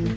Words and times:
Welcome 0.00 0.16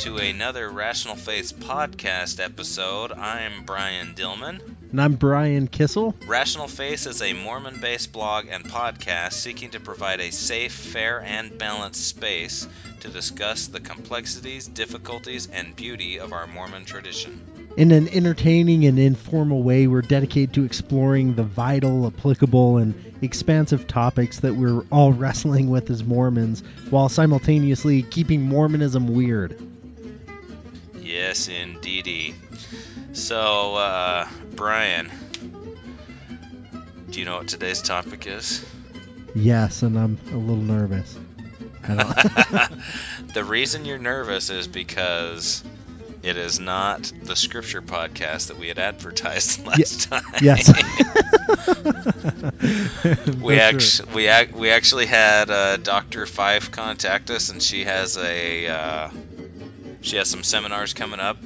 to 0.00 0.18
another 0.18 0.68
Rational 0.68 1.16
Faiths 1.16 1.54
podcast 1.54 2.38
episode. 2.38 3.12
I'm 3.12 3.64
Brian 3.64 4.14
Dillman. 4.14 4.60
And 4.90 5.00
I'm 5.00 5.14
Brian 5.14 5.68
Kissel. 5.68 6.16
Rational 6.26 6.66
Faiths 6.66 7.06
is 7.06 7.22
a 7.22 7.32
Mormon 7.32 7.78
based 7.80 8.10
blog 8.10 8.46
and 8.50 8.64
podcast 8.64 9.34
seeking 9.34 9.70
to 9.70 9.78
provide 9.78 10.18
a 10.20 10.32
safe, 10.32 10.72
fair, 10.72 11.22
and 11.22 11.56
balanced 11.56 12.08
space 12.08 12.66
to 12.98 13.08
discuss 13.08 13.68
the 13.68 13.78
complexities, 13.78 14.66
difficulties, 14.66 15.46
and 15.52 15.76
beauty 15.76 16.18
of 16.18 16.32
our 16.32 16.48
Mormon 16.48 16.84
tradition. 16.86 17.40
In 17.76 17.92
an 17.92 18.08
entertaining 18.08 18.84
and 18.84 18.98
informal 18.98 19.62
way, 19.62 19.86
we're 19.86 20.02
dedicated 20.02 20.54
to 20.54 20.64
exploring 20.64 21.36
the 21.36 21.44
vital, 21.44 22.08
applicable, 22.08 22.78
and 22.78 22.94
expansive 23.22 23.86
topics 23.86 24.40
that 24.40 24.56
we're 24.56 24.82
all 24.90 25.12
wrestling 25.20 25.70
with 25.70 25.88
as 25.88 26.02
Mormons 26.02 26.64
while 26.90 27.08
simultaneously 27.08 28.02
keeping 28.02 28.42
Mormonism 28.42 29.06
weird. 29.14 29.56
Yes, 31.00 31.46
indeedy. 31.46 32.34
So, 33.12 33.74
uh, 33.74 34.28
Brian, 34.60 35.10
do 37.08 37.18
you 37.18 37.24
know 37.24 37.38
what 37.38 37.48
today's 37.48 37.80
topic 37.80 38.26
is? 38.26 38.62
Yes, 39.34 39.80
and 39.80 39.98
I'm 39.98 40.18
a 40.32 40.36
little 40.36 40.62
nervous. 40.62 41.18
the 41.82 43.42
reason 43.42 43.86
you're 43.86 43.96
nervous 43.96 44.50
is 44.50 44.68
because 44.68 45.64
it 46.22 46.36
is 46.36 46.60
not 46.60 47.10
the 47.22 47.36
scripture 47.36 47.80
podcast 47.80 48.48
that 48.48 48.58
we 48.58 48.68
had 48.68 48.78
advertised 48.78 49.66
last 49.66 50.10
time. 50.10 50.24
Yes. 50.42 50.70
we 53.40 53.58
actually 53.58 54.12
we 54.14 54.28
ac- 54.28 54.52
we 54.52 54.68
actually 54.68 55.06
had 55.06 55.50
uh, 55.50 55.78
Dr. 55.78 56.26
Fife 56.26 56.70
contact 56.70 57.30
us, 57.30 57.48
and 57.48 57.62
she 57.62 57.84
has 57.84 58.18
a 58.18 58.68
uh, 58.68 59.10
she 60.02 60.18
has 60.18 60.28
some 60.28 60.42
seminars 60.42 60.92
coming 60.92 61.18
up, 61.18 61.38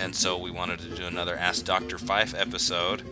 and 0.00 0.14
so 0.16 0.38
we 0.38 0.50
wanted 0.50 0.80
to 0.80 0.96
do 0.96 1.04
another 1.04 1.36
Ask 1.36 1.64
Dr. 1.64 1.98
Fife 1.98 2.34
episode. 2.34 3.02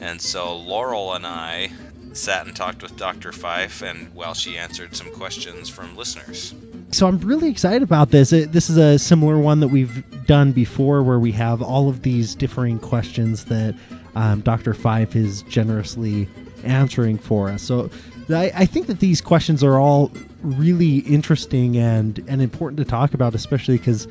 And 0.00 0.20
so 0.20 0.56
Laurel 0.56 1.14
and 1.14 1.26
I 1.26 1.70
sat 2.12 2.46
and 2.46 2.54
talked 2.54 2.82
with 2.82 2.96
Dr. 2.96 3.32
Fife, 3.32 3.82
and 3.82 4.14
while 4.14 4.34
she 4.34 4.56
answered 4.58 4.94
some 4.94 5.10
questions 5.12 5.68
from 5.68 5.96
listeners. 5.96 6.54
So 6.90 7.06
I'm 7.06 7.18
really 7.20 7.50
excited 7.50 7.82
about 7.82 8.10
this. 8.10 8.30
This 8.30 8.68
is 8.68 8.76
a 8.76 8.98
similar 8.98 9.38
one 9.38 9.60
that 9.60 9.68
we've 9.68 10.26
done 10.26 10.52
before, 10.52 11.02
where 11.02 11.18
we 11.18 11.32
have 11.32 11.62
all 11.62 11.88
of 11.88 12.02
these 12.02 12.34
differing 12.34 12.78
questions 12.78 13.46
that 13.46 13.74
um, 14.14 14.40
Dr. 14.40 14.74
Fife 14.74 15.16
is 15.16 15.42
generously 15.42 16.28
answering 16.64 17.18
for 17.18 17.48
us. 17.48 17.62
So 17.62 17.90
I, 18.28 18.52
I, 18.54 18.66
think 18.66 18.86
that 18.86 19.00
these 19.00 19.20
questions 19.20 19.64
are 19.64 19.80
all 19.80 20.12
really 20.42 20.98
interesting 20.98 21.76
and, 21.76 22.22
and 22.28 22.40
important 22.40 22.78
to 22.78 22.84
talk 22.84 23.14
about, 23.14 23.34
especially 23.34 23.78
because 23.78 24.06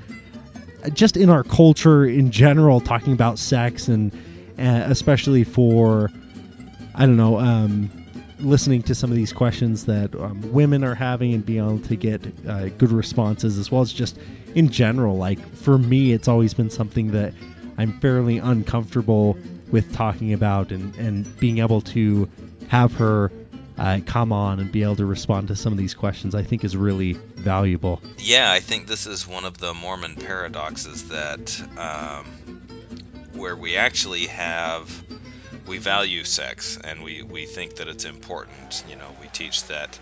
just 0.90 1.18
in 1.18 1.30
our 1.30 1.44
culture 1.44 2.06
in 2.06 2.32
general, 2.32 2.80
talking 2.80 3.14
about 3.14 3.40
sex 3.40 3.88
and 3.88 4.12
uh, 4.58 4.84
especially 4.88 5.44
for, 5.44 6.10
I 6.96 7.06
don't 7.06 7.18
know, 7.18 7.40
um, 7.40 7.90
listening 8.40 8.82
to 8.84 8.96
some 8.96 9.10
of 9.10 9.16
these 9.16 9.34
questions 9.34 9.86
that 9.86 10.16
um, 10.16 10.42
women 10.52 10.84
are 10.84 10.96
having 10.96 11.34
and 11.34 11.46
being 11.46 11.60
able 11.60 11.80
to 11.80 11.96
get 11.96 12.22
uh, 12.48 12.70
good 12.70 12.92
responses, 12.92 13.58
as 13.58 13.72
well 13.72 13.82
as 13.82 13.94
just 13.94 14.18
in 14.56 14.70
general. 14.70 15.18
Like 15.18 15.40
for 15.56 15.78
me, 15.78 16.12
it's 16.12 16.28
always 16.28 16.54
been 16.54 16.70
something 16.70 17.12
that 17.12 17.34
I'm 17.78 18.00
fairly 18.00 18.38
uncomfortable 18.38 19.38
with 19.72 19.94
talking 19.94 20.34
about, 20.34 20.72
and, 20.72 20.96
and 20.96 21.40
being 21.40 21.60
able 21.60 21.82
to 21.82 22.30
have 22.68 22.94
her 22.96 23.32
uh, 23.82 24.00
come 24.06 24.32
on 24.32 24.60
and 24.60 24.72
be 24.72 24.84
able 24.84 24.96
to 24.96 25.06
respond 25.08 25.48
to 25.48 25.56
some 25.56 25.74
of 25.74 25.80
these 25.80 25.96
questions, 25.96 26.36
I 26.36 26.44
think 26.44 26.64
is 26.64 26.78
really 26.78 27.14
valuable. 27.14 28.00
Yeah, 28.20 28.52
I 28.52 28.60
think 28.60 28.86
this 28.86 29.08
is 29.08 29.28
one 29.28 29.44
of 29.44 29.58
the 29.58 29.74
Mormon 29.74 30.18
paradoxes 30.18 31.10
that 31.10 31.60
um, 31.80 32.26
where 33.34 33.56
we 33.56 33.78
actually 33.78 34.28
have 34.28 35.04
we 35.66 35.80
value 35.80 36.24
sex 36.24 36.78
and 36.84 37.02
we, 37.02 37.24
we 37.24 37.48
think 37.48 37.78
that 37.78 37.88
it's 37.88 38.06
important. 38.06 38.84
You 38.88 38.98
know, 38.98 39.16
we 39.20 39.28
teach 39.30 39.66
that 39.66 40.00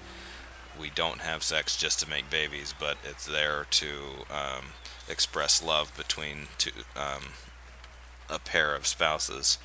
we 0.77 0.89
don't 0.89 1.21
have 1.21 1.41
sex 1.41 1.77
just 1.77 2.01
to 2.01 2.09
make 2.09 2.29
babies, 2.29 2.75
but 2.81 2.97
it's 3.05 3.27
there 3.27 3.65
to 3.69 3.87
um, 4.29 4.65
express 5.07 5.63
love 5.63 5.95
between 5.95 6.47
two, 6.57 6.71
um, 6.97 7.23
a 8.29 8.39
pair 8.39 8.75
of 8.75 8.85
spouses. 8.85 9.57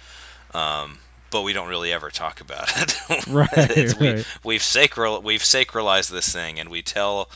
Um, 0.52 0.98
but 1.34 1.42
we 1.42 1.52
don't 1.52 1.66
really 1.68 1.92
ever 1.92 2.10
talk 2.10 2.40
about 2.40 2.70
it. 2.80 2.96
right, 3.26 3.48
right. 3.48 3.98
We, 3.98 4.24
we've 4.44 4.62
sacral 4.62 5.20
we've 5.20 5.42
sacralized 5.42 6.08
this 6.08 6.32
thing, 6.32 6.60
and 6.60 6.70
we 6.70 6.82
tell 6.82 7.28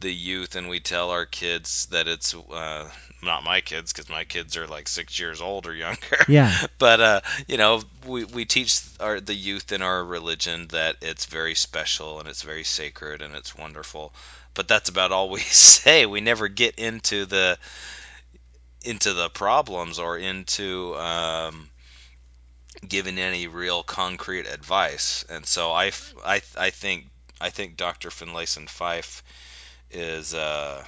the 0.00 0.12
youth 0.12 0.56
and 0.56 0.70
we 0.70 0.80
tell 0.80 1.10
our 1.10 1.26
kids 1.26 1.84
that 1.92 2.08
it's 2.08 2.34
uh, 2.34 2.88
not 3.22 3.44
my 3.44 3.60
kids 3.60 3.92
because 3.92 4.08
my 4.08 4.24
kids 4.24 4.56
are 4.56 4.66
like 4.66 4.88
six 4.88 5.20
years 5.20 5.42
old 5.42 5.66
or 5.66 5.74
younger. 5.74 5.98
Yeah. 6.28 6.50
but 6.78 7.00
uh, 7.00 7.20
you 7.46 7.58
know, 7.58 7.82
we 8.06 8.24
we 8.24 8.46
teach 8.46 8.80
our 8.98 9.20
the 9.20 9.34
youth 9.34 9.70
in 9.70 9.82
our 9.82 10.02
religion 10.02 10.68
that 10.68 10.96
it's 11.02 11.26
very 11.26 11.54
special 11.54 12.20
and 12.20 12.28
it's 12.30 12.42
very 12.42 12.64
sacred 12.64 13.20
and 13.20 13.34
it's 13.34 13.54
wonderful. 13.54 14.14
But 14.54 14.66
that's 14.66 14.88
about 14.88 15.12
all 15.12 15.28
we 15.28 15.40
say. 15.40 16.06
We 16.06 16.22
never 16.22 16.48
get 16.48 16.76
into 16.78 17.26
the 17.26 17.58
into 18.82 19.12
the 19.12 19.28
problems 19.28 19.98
or 19.98 20.16
into 20.16 20.96
um, 20.96 21.68
giving 22.86 23.18
any 23.18 23.46
real 23.46 23.82
concrete 23.82 24.46
advice. 24.46 25.24
And 25.28 25.46
so 25.46 25.72
I, 25.72 25.92
I, 26.24 26.40
I 26.56 26.70
think 26.70 27.06
I 27.40 27.50
think 27.50 27.76
Dr. 27.76 28.10
Finlayson 28.10 28.68
Fife 28.68 29.22
is 29.90 30.32
uh, 30.32 30.84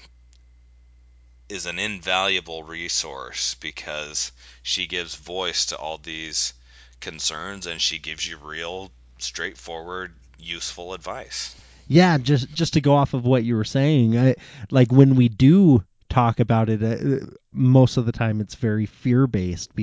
is 1.49 1.67
an 1.67 1.79
invaluable 1.79 2.63
resource 2.63 3.55
because 3.57 4.33
she 4.63 4.87
gives 4.87 5.15
voice 5.15 5.67
to 5.67 5.77
all 5.77 5.99
these 5.99 6.55
concerns 7.01 7.67
and 7.67 7.81
she 7.81 7.99
gives 7.99 8.27
you 8.27 8.37
real, 8.39 8.91
straightforward, 9.19 10.15
useful 10.39 10.95
advice. 10.95 11.55
Yeah, 11.87 12.17
just 12.19 12.53
just 12.55 12.75
to 12.75 12.81
go 12.81 12.95
off 12.95 13.15
of 13.15 13.25
what 13.25 13.45
you 13.45 13.57
were 13.57 13.65
saying, 13.65 14.17
I, 14.17 14.37
like 14.71 14.91
when 14.91 15.17
we 15.17 15.29
do 15.29 15.85
talk 16.09 16.41
about 16.41 16.71
it, 16.71 16.83
uh, 16.83 17.27
most 17.53 17.97
of 17.97 18.07
the 18.07 18.13
time 18.13 18.41
it's 18.41 18.55
very 18.55 18.87
fear 18.87 19.27
based 19.27 19.75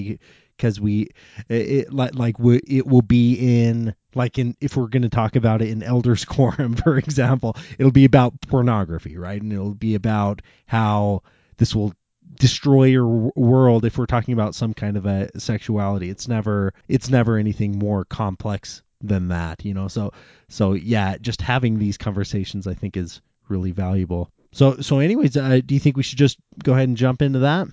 because 0.61 0.79
we 0.79 1.07
it, 1.49 1.91
like 1.91 2.13
like 2.13 2.35
it 2.67 2.85
will 2.85 3.01
be 3.01 3.63
in 3.65 3.95
like 4.13 4.37
in 4.37 4.55
if 4.61 4.77
we're 4.77 4.87
going 4.87 5.01
to 5.01 5.09
talk 5.09 5.35
about 5.35 5.61
it 5.63 5.69
in 5.69 5.81
elders 5.81 6.23
quorum 6.33 6.75
for 6.75 6.97
example 6.97 7.55
it'll 7.79 7.91
be 7.91 8.05
about 8.05 8.39
pornography 8.41 9.17
right? 9.17 9.41
And 9.41 9.51
it'll 9.51 9.73
be 9.73 9.95
about 9.95 10.43
how 10.67 11.23
this 11.57 11.73
will 11.73 11.93
destroy 12.35 12.85
your 12.85 13.31
world 13.35 13.85
if 13.85 13.97
we're 13.97 14.05
talking 14.05 14.33
about 14.33 14.55
some 14.55 14.73
kind 14.73 14.97
of 14.97 15.05
a 15.05 15.29
sexuality. 15.39 16.09
It's 16.09 16.27
never 16.27 16.73
it's 16.87 17.09
never 17.09 17.37
anything 17.37 17.79
more 17.79 18.05
complex 18.05 18.83
than 19.01 19.29
that 19.29 19.65
you 19.65 19.73
know? 19.73 19.87
So 19.87 20.13
so 20.47 20.73
yeah 20.73 21.17
just 21.19 21.41
having 21.41 21.79
these 21.79 21.97
conversations 21.97 22.67
i 22.67 22.75
think 22.75 22.95
is 22.95 23.19
really 23.49 23.71
valuable. 23.71 24.29
So 24.51 24.77
so 24.81 24.99
anyways 24.99 25.35
uh, 25.35 25.61
do 25.65 25.73
you 25.73 25.79
think 25.79 25.97
we 25.97 26.03
should 26.03 26.19
just 26.19 26.37
go 26.63 26.73
ahead 26.73 26.87
and 26.87 26.97
jump 26.97 27.23
into 27.23 27.39
that 27.39 27.67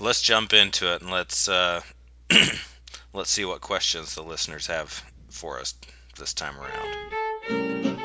let's 0.00 0.22
jump 0.22 0.52
into 0.52 0.92
it 0.92 1.02
and 1.02 1.10
let's 1.10 1.48
uh, 1.48 1.80
let's 3.12 3.30
see 3.30 3.44
what 3.44 3.60
questions 3.60 4.14
the 4.14 4.22
listeners 4.22 4.66
have 4.66 5.02
for 5.30 5.60
us 5.60 5.74
this 6.18 6.34
time 6.34 6.54
around. 6.58 8.02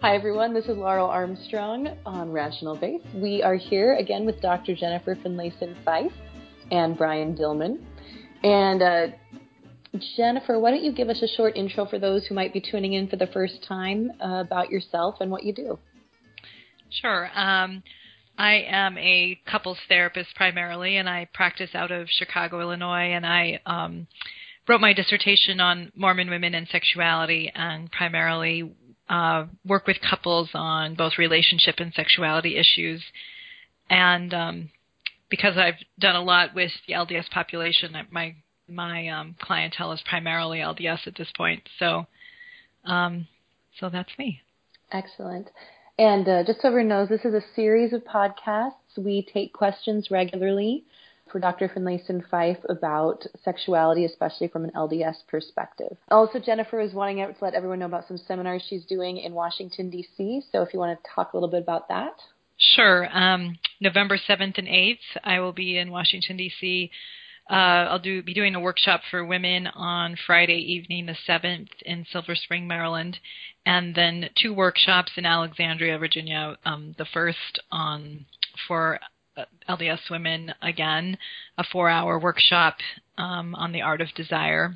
Hi 0.00 0.14
everyone, 0.14 0.54
this 0.54 0.64
is 0.66 0.76
Laurel 0.76 1.08
Armstrong 1.08 1.88
on 2.06 2.30
Rational 2.30 2.78
Faiths. 2.78 3.04
We 3.14 3.42
are 3.42 3.56
here 3.56 3.96
again 3.96 4.24
with 4.24 4.40
Dr. 4.40 4.74
Jennifer 4.74 5.16
Finlayson 5.16 5.76
Fife 5.84 6.12
and 6.70 6.96
Brian 6.96 7.36
Dillman. 7.36 7.84
And 8.42 8.80
uh, 8.80 9.06
Jennifer, 10.16 10.58
why 10.58 10.70
don't 10.70 10.84
you 10.84 10.92
give 10.92 11.08
us 11.08 11.20
a 11.22 11.28
short 11.28 11.56
intro 11.56 11.84
for 11.84 11.98
those 11.98 12.26
who 12.26 12.34
might 12.34 12.52
be 12.52 12.60
tuning 12.60 12.92
in 12.92 13.08
for 13.08 13.16
the 13.16 13.26
first 13.26 13.64
time 13.66 14.12
uh, 14.20 14.42
about 14.46 14.70
yourself 14.70 15.16
and 15.20 15.30
what 15.30 15.42
you 15.42 15.52
do? 15.52 15.78
Sure. 16.90 17.30
Um, 17.34 17.82
I 18.38 18.64
am 18.68 18.96
a 18.98 19.38
couples 19.50 19.78
therapist 19.88 20.34
primarily, 20.36 20.96
and 20.96 21.08
I 21.08 21.28
practice 21.34 21.70
out 21.74 21.90
of 21.90 22.08
Chicago, 22.08 22.60
Illinois. 22.60 23.12
And 23.12 23.26
I 23.26 23.60
um, 23.66 24.06
wrote 24.68 24.80
my 24.80 24.92
dissertation 24.92 25.60
on 25.60 25.90
Mormon 25.96 26.30
women 26.30 26.54
and 26.54 26.68
sexuality, 26.68 27.50
and 27.54 27.90
primarily 27.90 28.72
uh, 29.08 29.46
work 29.66 29.86
with 29.86 29.96
couples 30.08 30.50
on 30.54 30.94
both 30.94 31.18
relationship 31.18 31.76
and 31.78 31.92
sexuality 31.94 32.56
issues. 32.56 33.02
And 33.90 34.32
um, 34.32 34.70
because 35.30 35.56
I've 35.56 35.82
done 35.98 36.16
a 36.16 36.22
lot 36.22 36.54
with 36.54 36.70
the 36.86 36.94
LDS 36.94 37.30
population, 37.30 37.96
my 38.10 38.36
my 38.68 39.08
um, 39.08 39.34
clientele 39.40 39.92
is 39.92 40.02
primarily 40.06 40.58
LDS 40.58 41.06
at 41.06 41.16
this 41.16 41.32
point. 41.36 41.62
So 41.78 42.06
um, 42.84 43.26
so 43.80 43.88
that's 43.88 44.10
me. 44.18 44.42
Excellent. 44.92 45.48
And 45.98 46.28
uh, 46.28 46.44
just 46.44 46.62
so 46.62 46.68
everyone 46.68 46.88
knows, 46.88 47.08
this 47.08 47.24
is 47.24 47.34
a 47.34 47.42
series 47.56 47.92
of 47.92 48.04
podcasts. 48.04 48.72
We 48.96 49.26
take 49.32 49.52
questions 49.52 50.10
regularly 50.10 50.84
for 51.30 51.40
Dr. 51.40 51.68
Finlayson 51.68 52.24
Fife 52.30 52.58
about 52.68 53.26
sexuality, 53.44 54.04
especially 54.04 54.48
from 54.48 54.64
an 54.64 54.70
LDS 54.76 55.16
perspective. 55.28 55.96
Also, 56.10 56.38
Jennifer 56.38 56.80
is 56.80 56.94
wanting 56.94 57.16
to 57.16 57.34
let 57.40 57.54
everyone 57.54 57.80
know 57.80 57.86
about 57.86 58.06
some 58.06 58.16
seminars 58.16 58.64
she's 58.68 58.84
doing 58.84 59.18
in 59.18 59.34
Washington, 59.34 59.90
D.C. 59.90 60.42
So 60.52 60.62
if 60.62 60.72
you 60.72 60.78
want 60.78 60.98
to 60.98 61.10
talk 61.14 61.32
a 61.32 61.36
little 61.36 61.50
bit 61.50 61.62
about 61.62 61.88
that. 61.88 62.14
Sure. 62.56 63.08
Um, 63.12 63.58
November 63.80 64.18
7th 64.18 64.58
and 64.58 64.68
8th, 64.68 64.96
I 65.24 65.40
will 65.40 65.52
be 65.52 65.78
in 65.78 65.90
Washington, 65.90 66.36
D.C. 66.36 66.90
Uh, 67.48 67.88
I'll 67.88 67.98
do 67.98 68.22
be 68.22 68.34
doing 68.34 68.54
a 68.54 68.60
workshop 68.60 69.00
for 69.10 69.24
women 69.24 69.66
on 69.68 70.16
Friday 70.26 70.58
evening, 70.58 71.06
the 71.06 71.16
7th, 71.26 71.68
in 71.82 72.04
Silver 72.12 72.34
Spring, 72.34 72.66
Maryland, 72.66 73.18
and 73.64 73.94
then 73.94 74.28
two 74.36 74.52
workshops 74.52 75.12
in 75.16 75.24
Alexandria, 75.24 75.98
Virginia. 75.98 76.58
Um, 76.66 76.94
the 76.98 77.06
first 77.06 77.60
on 77.72 78.26
for 78.66 79.00
uh, 79.36 79.44
LDS 79.68 80.10
women 80.10 80.52
again, 80.60 81.16
a 81.56 81.64
four-hour 81.64 82.18
workshop 82.18 82.76
um, 83.16 83.54
on 83.54 83.72
the 83.72 83.82
art 83.82 84.02
of 84.02 84.08
desire, 84.14 84.74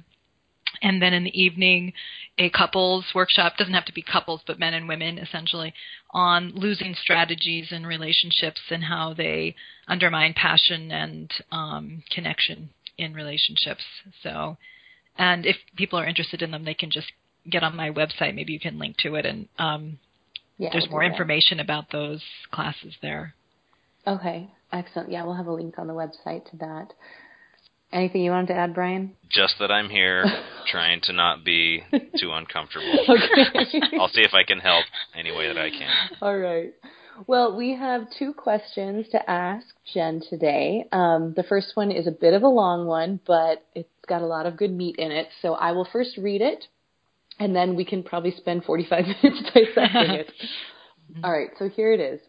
and 0.83 1.01
then 1.01 1.15
in 1.15 1.25
the 1.25 1.41
evening 1.43 1.93
a 2.39 2.51
couples 2.51 3.05
workshop 3.15 3.57
doesn't 3.57 3.75
have 3.75 3.85
to 3.85 3.93
be 3.93 4.03
couples 4.03 4.41
but 4.47 4.59
men 4.59 4.75
and 4.75 4.89
women 4.89 5.19
essentially 5.19 5.73
on 6.11 6.53
losing 6.55 6.95
strategies 6.95 7.69
in 7.71 7.87
relationships 7.87 8.61
and 8.71 8.85
how 8.85 9.15
they 9.15 9.55
undermine 9.89 10.35
passion 10.35 10.91
and 10.91 11.31
um, 11.51 12.03
connection 12.11 12.69
in 12.99 13.15
relationships 13.15 13.85
so 14.23 14.57
and 15.17 15.47
if 15.47 15.57
people 15.77 15.99
are 15.99 16.07
interested 16.07 16.43
in 16.43 16.51
them 16.51 16.65
they 16.65 16.75
can 16.75 16.91
just 16.91 17.13
get 17.51 17.63
on 17.63 17.77
my 17.77 17.91
website 17.91 18.35
maybe 18.35 18.53
you 18.53 18.61
can 18.61 18.79
link 18.79 18.97
to 18.97 19.15
it 19.15 19.27
and 19.27 19.49
um, 19.59 19.99
Yeah, 20.59 20.71
there's 20.73 20.89
more 20.91 21.03
information 21.03 21.61
about 21.61 21.91
those 21.91 22.23
classes 22.51 22.95
there 23.03 23.35
Okay, 24.07 24.51
excellent. 24.73 25.11
Yeah, 25.11 25.25
we'll 25.25 25.35
have 25.35 25.47
a 25.47 25.53
link 25.53 25.79
on 25.79 25.87
the 25.87 25.93
website 25.93 26.51
to 26.51 26.57
that. 26.59 26.93
Anything 27.93 28.23
you 28.23 28.31
wanted 28.31 28.49
to 28.49 28.55
add, 28.55 28.75
Brian? 28.75 29.15
Just 29.31 29.57
that 29.61 29.71
I'm 29.71 29.91
here, 29.91 30.25
trying 30.67 31.01
to 31.03 31.13
not 31.13 31.45
be 31.45 31.83
too 32.19 32.33
uncomfortable. 32.33 32.87
Okay. 33.09 33.81
I'll 34.01 34.09
see 34.09 34.23
if 34.23 34.33
I 34.33 34.45
can 34.45 34.59
help 34.59 34.85
any 35.15 35.31
way 35.31 35.49
that 35.49 35.59
I 35.59 35.71
can. 35.71 35.91
All 36.23 36.37
right. 36.37 36.73
Well, 37.27 37.57
we 37.57 37.75
have 37.75 38.07
two 38.19 38.33
questions 38.33 39.07
to 39.11 39.31
ask 39.31 39.67
Jen 39.93 40.23
today. 40.31 40.87
Um, 40.93 41.35
the 41.37 41.43
first 41.43 41.73
one 41.75 41.91
is 41.91 42.07
a 42.07 42.11
bit 42.11 42.33
of 42.33 42.43
a 42.43 42.49
long 42.49 42.87
one, 42.87 43.21
but 43.27 43.67
it's 43.75 43.89
got 44.09 44.23
a 44.23 44.27
lot 44.27 44.47
of 44.47 44.57
good 44.57 44.73
meat 44.73 44.97
in 44.99 45.13
it. 45.13 45.29
So 45.43 45.53
I 45.53 45.73
will 45.73 45.87
first 45.93 46.17
read 46.17 46.41
it, 46.41 46.65
and 47.39 47.55
then 47.55 47.77
we 47.77 47.85
can 47.85 48.03
probably 48.03 48.31
spend 48.31 48.65
45 48.65 49.05
minutes 49.05 49.43
dissecting 49.55 50.15
it. 50.15 50.33
All 51.23 51.33
right, 51.33 51.51
so 51.59 51.69
here 51.69 51.93
it 51.93 52.01
is. 52.01 52.21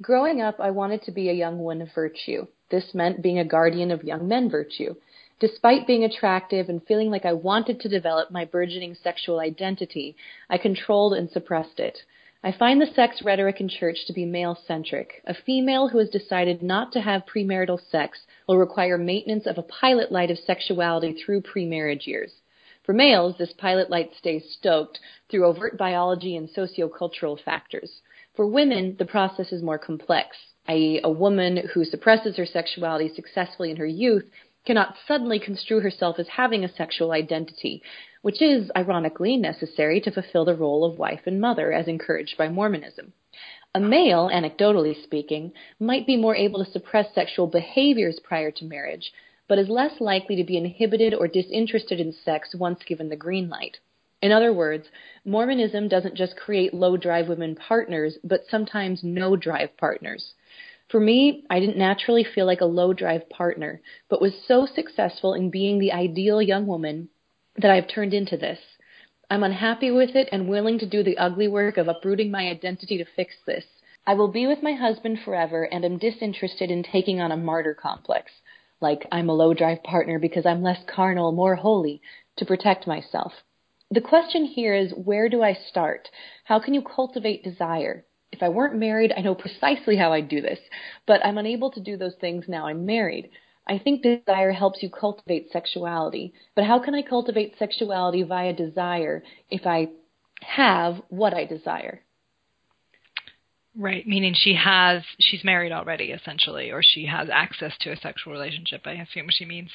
Growing 0.00 0.40
up, 0.40 0.60
I 0.60 0.70
wanted 0.70 1.02
to 1.02 1.10
be 1.10 1.28
a 1.28 1.32
young 1.32 1.58
one 1.58 1.82
of 1.82 1.88
virtue. 1.94 2.46
This 2.68 2.94
meant 2.94 3.22
being 3.22 3.38
a 3.38 3.44
guardian 3.44 3.90
of 3.90 4.02
young 4.02 4.26
men 4.26 4.50
virtue. 4.50 4.96
Despite 5.38 5.86
being 5.86 6.02
attractive 6.02 6.68
and 6.68 6.82
feeling 6.82 7.10
like 7.10 7.24
I 7.24 7.32
wanted 7.32 7.78
to 7.80 7.88
develop 7.88 8.30
my 8.30 8.44
burgeoning 8.44 8.94
sexual 8.94 9.38
identity, 9.38 10.16
I 10.48 10.58
controlled 10.58 11.14
and 11.14 11.30
suppressed 11.30 11.78
it. 11.78 11.98
I 12.42 12.52
find 12.52 12.80
the 12.80 12.86
sex 12.86 13.22
rhetoric 13.22 13.60
in 13.60 13.68
church 13.68 14.06
to 14.06 14.12
be 14.12 14.24
male 14.24 14.54
centric. 14.66 15.22
A 15.26 15.34
female 15.34 15.88
who 15.88 15.98
has 15.98 16.08
decided 16.08 16.62
not 16.62 16.92
to 16.92 17.00
have 17.00 17.26
premarital 17.26 17.80
sex 17.90 18.26
will 18.46 18.56
require 18.56 18.96
maintenance 18.96 19.46
of 19.46 19.58
a 19.58 19.62
pilot 19.62 20.10
light 20.10 20.30
of 20.30 20.38
sexuality 20.38 21.12
through 21.12 21.42
premarriage 21.42 22.06
years. 22.06 22.32
For 22.82 22.92
males, 22.92 23.36
this 23.36 23.52
pilot 23.52 23.90
light 23.90 24.14
stays 24.14 24.48
stoked 24.50 25.00
through 25.28 25.44
overt 25.44 25.76
biology 25.76 26.36
and 26.36 26.48
sociocultural 26.48 27.40
factors. 27.42 28.00
For 28.34 28.46
women, 28.46 28.96
the 28.98 29.06
process 29.06 29.52
is 29.52 29.62
more 29.62 29.78
complex, 29.78 30.36
i.e., 30.68 31.00
a 31.02 31.10
woman 31.10 31.68
who 31.74 31.84
suppresses 31.84 32.36
her 32.36 32.46
sexuality 32.46 33.10
successfully 33.14 33.70
in 33.70 33.76
her 33.76 33.86
youth 33.86 34.24
cannot 34.64 34.96
suddenly 35.06 35.38
construe 35.38 35.80
herself 35.80 36.18
as 36.18 36.28
having 36.28 36.64
a 36.64 36.74
sexual 36.74 37.12
identity, 37.12 37.82
which 38.22 38.42
is, 38.42 38.70
ironically, 38.76 39.36
necessary 39.36 40.00
to 40.00 40.10
fulfill 40.10 40.44
the 40.44 40.54
role 40.54 40.84
of 40.84 40.98
wife 40.98 41.20
and 41.26 41.40
mother 41.40 41.72
as 41.72 41.86
encouraged 41.86 42.36
by 42.36 42.48
Mormonism. 42.48 43.12
A 43.74 43.80
male, 43.80 44.28
anecdotally 44.32 45.00
speaking, 45.04 45.52
might 45.78 46.06
be 46.06 46.16
more 46.16 46.34
able 46.34 46.64
to 46.64 46.70
suppress 46.70 47.14
sexual 47.14 47.46
behaviors 47.46 48.18
prior 48.20 48.50
to 48.50 48.64
marriage, 48.64 49.12
but 49.48 49.58
is 49.58 49.68
less 49.68 50.00
likely 50.00 50.34
to 50.36 50.44
be 50.44 50.56
inhibited 50.56 51.14
or 51.14 51.28
disinterested 51.28 52.00
in 52.00 52.12
sex 52.12 52.54
once 52.54 52.82
given 52.82 53.08
the 53.08 53.16
green 53.16 53.48
light. 53.48 53.78
In 54.22 54.32
other 54.32 54.52
words, 54.52 54.88
Mormonism 55.24 55.88
doesn't 55.88 56.14
just 56.14 56.36
create 56.36 56.74
low 56.74 56.96
drive 56.96 57.28
women 57.28 57.54
partners, 57.54 58.18
but 58.24 58.46
sometimes 58.48 59.04
no 59.04 59.36
drive 59.36 59.76
partners. 59.76 60.32
For 60.88 61.00
me, 61.00 61.44
I 61.50 61.58
didn't 61.58 61.78
naturally 61.78 62.22
feel 62.22 62.46
like 62.46 62.60
a 62.60 62.66
low 62.66 62.92
drive 62.92 63.28
partner, 63.28 63.80
but 64.08 64.20
was 64.20 64.34
so 64.46 64.66
successful 64.66 65.34
in 65.34 65.50
being 65.50 65.78
the 65.78 65.92
ideal 65.92 66.40
young 66.40 66.66
woman 66.66 67.08
that 67.56 67.72
I've 67.72 67.88
turned 67.88 68.14
into 68.14 68.36
this. 68.36 68.60
I'm 69.28 69.42
unhappy 69.42 69.90
with 69.90 70.14
it 70.14 70.28
and 70.30 70.48
willing 70.48 70.78
to 70.78 70.86
do 70.86 71.02
the 71.02 71.18
ugly 71.18 71.48
work 71.48 71.76
of 71.76 71.88
uprooting 71.88 72.30
my 72.30 72.48
identity 72.48 72.98
to 72.98 73.04
fix 73.04 73.34
this. 73.44 73.64
I 74.06 74.14
will 74.14 74.28
be 74.28 74.46
with 74.46 74.62
my 74.62 74.74
husband 74.74 75.18
forever 75.24 75.64
and 75.64 75.84
am 75.84 75.98
disinterested 75.98 76.70
in 76.70 76.84
taking 76.84 77.20
on 77.20 77.32
a 77.32 77.36
martyr 77.36 77.74
complex, 77.74 78.30
like 78.80 79.04
I'm 79.10 79.28
a 79.28 79.34
low 79.34 79.52
drive 79.54 79.82
partner 79.82 80.20
because 80.20 80.46
I'm 80.46 80.62
less 80.62 80.84
carnal, 80.86 81.32
more 81.32 81.56
holy, 81.56 82.00
to 82.36 82.46
protect 82.46 82.86
myself. 82.86 83.32
The 83.90 84.00
question 84.00 84.44
here 84.44 84.74
is 84.74 84.92
where 84.92 85.28
do 85.28 85.42
I 85.42 85.54
start? 85.54 86.08
How 86.44 86.60
can 86.60 86.74
you 86.74 86.82
cultivate 86.82 87.42
desire? 87.42 88.04
If 88.36 88.42
I 88.42 88.50
weren't 88.50 88.76
married, 88.76 89.14
I 89.16 89.22
know 89.22 89.34
precisely 89.34 89.96
how 89.96 90.12
I'd 90.12 90.28
do 90.28 90.42
this, 90.42 90.58
but 91.06 91.24
I'm 91.24 91.38
unable 91.38 91.70
to 91.70 91.80
do 91.80 91.96
those 91.96 92.14
things 92.20 92.44
now 92.46 92.66
I'm 92.66 92.84
married. 92.84 93.30
I 93.66 93.78
think 93.78 94.02
desire 94.02 94.52
helps 94.52 94.82
you 94.82 94.90
cultivate 94.90 95.50
sexuality, 95.50 96.34
but 96.54 96.64
how 96.64 96.78
can 96.78 96.94
I 96.94 97.00
cultivate 97.00 97.58
sexuality 97.58 98.22
via 98.22 98.52
desire 98.52 99.22
if 99.50 99.66
I 99.66 99.88
have 100.42 101.00
what 101.08 101.32
I 101.32 101.46
desire? 101.46 102.02
Right, 103.74 104.06
meaning 104.06 104.34
she 104.36 104.54
has 104.54 105.02
she's 105.18 105.42
married 105.42 105.72
already 105.72 106.12
essentially, 106.12 106.70
or 106.70 106.82
she 106.82 107.06
has 107.06 107.28
access 107.32 107.72
to 107.80 107.90
a 107.90 107.96
sexual 107.96 108.34
relationship. 108.34 108.82
I 108.84 108.92
assume 108.92 109.26
she 109.30 109.46
means. 109.46 109.70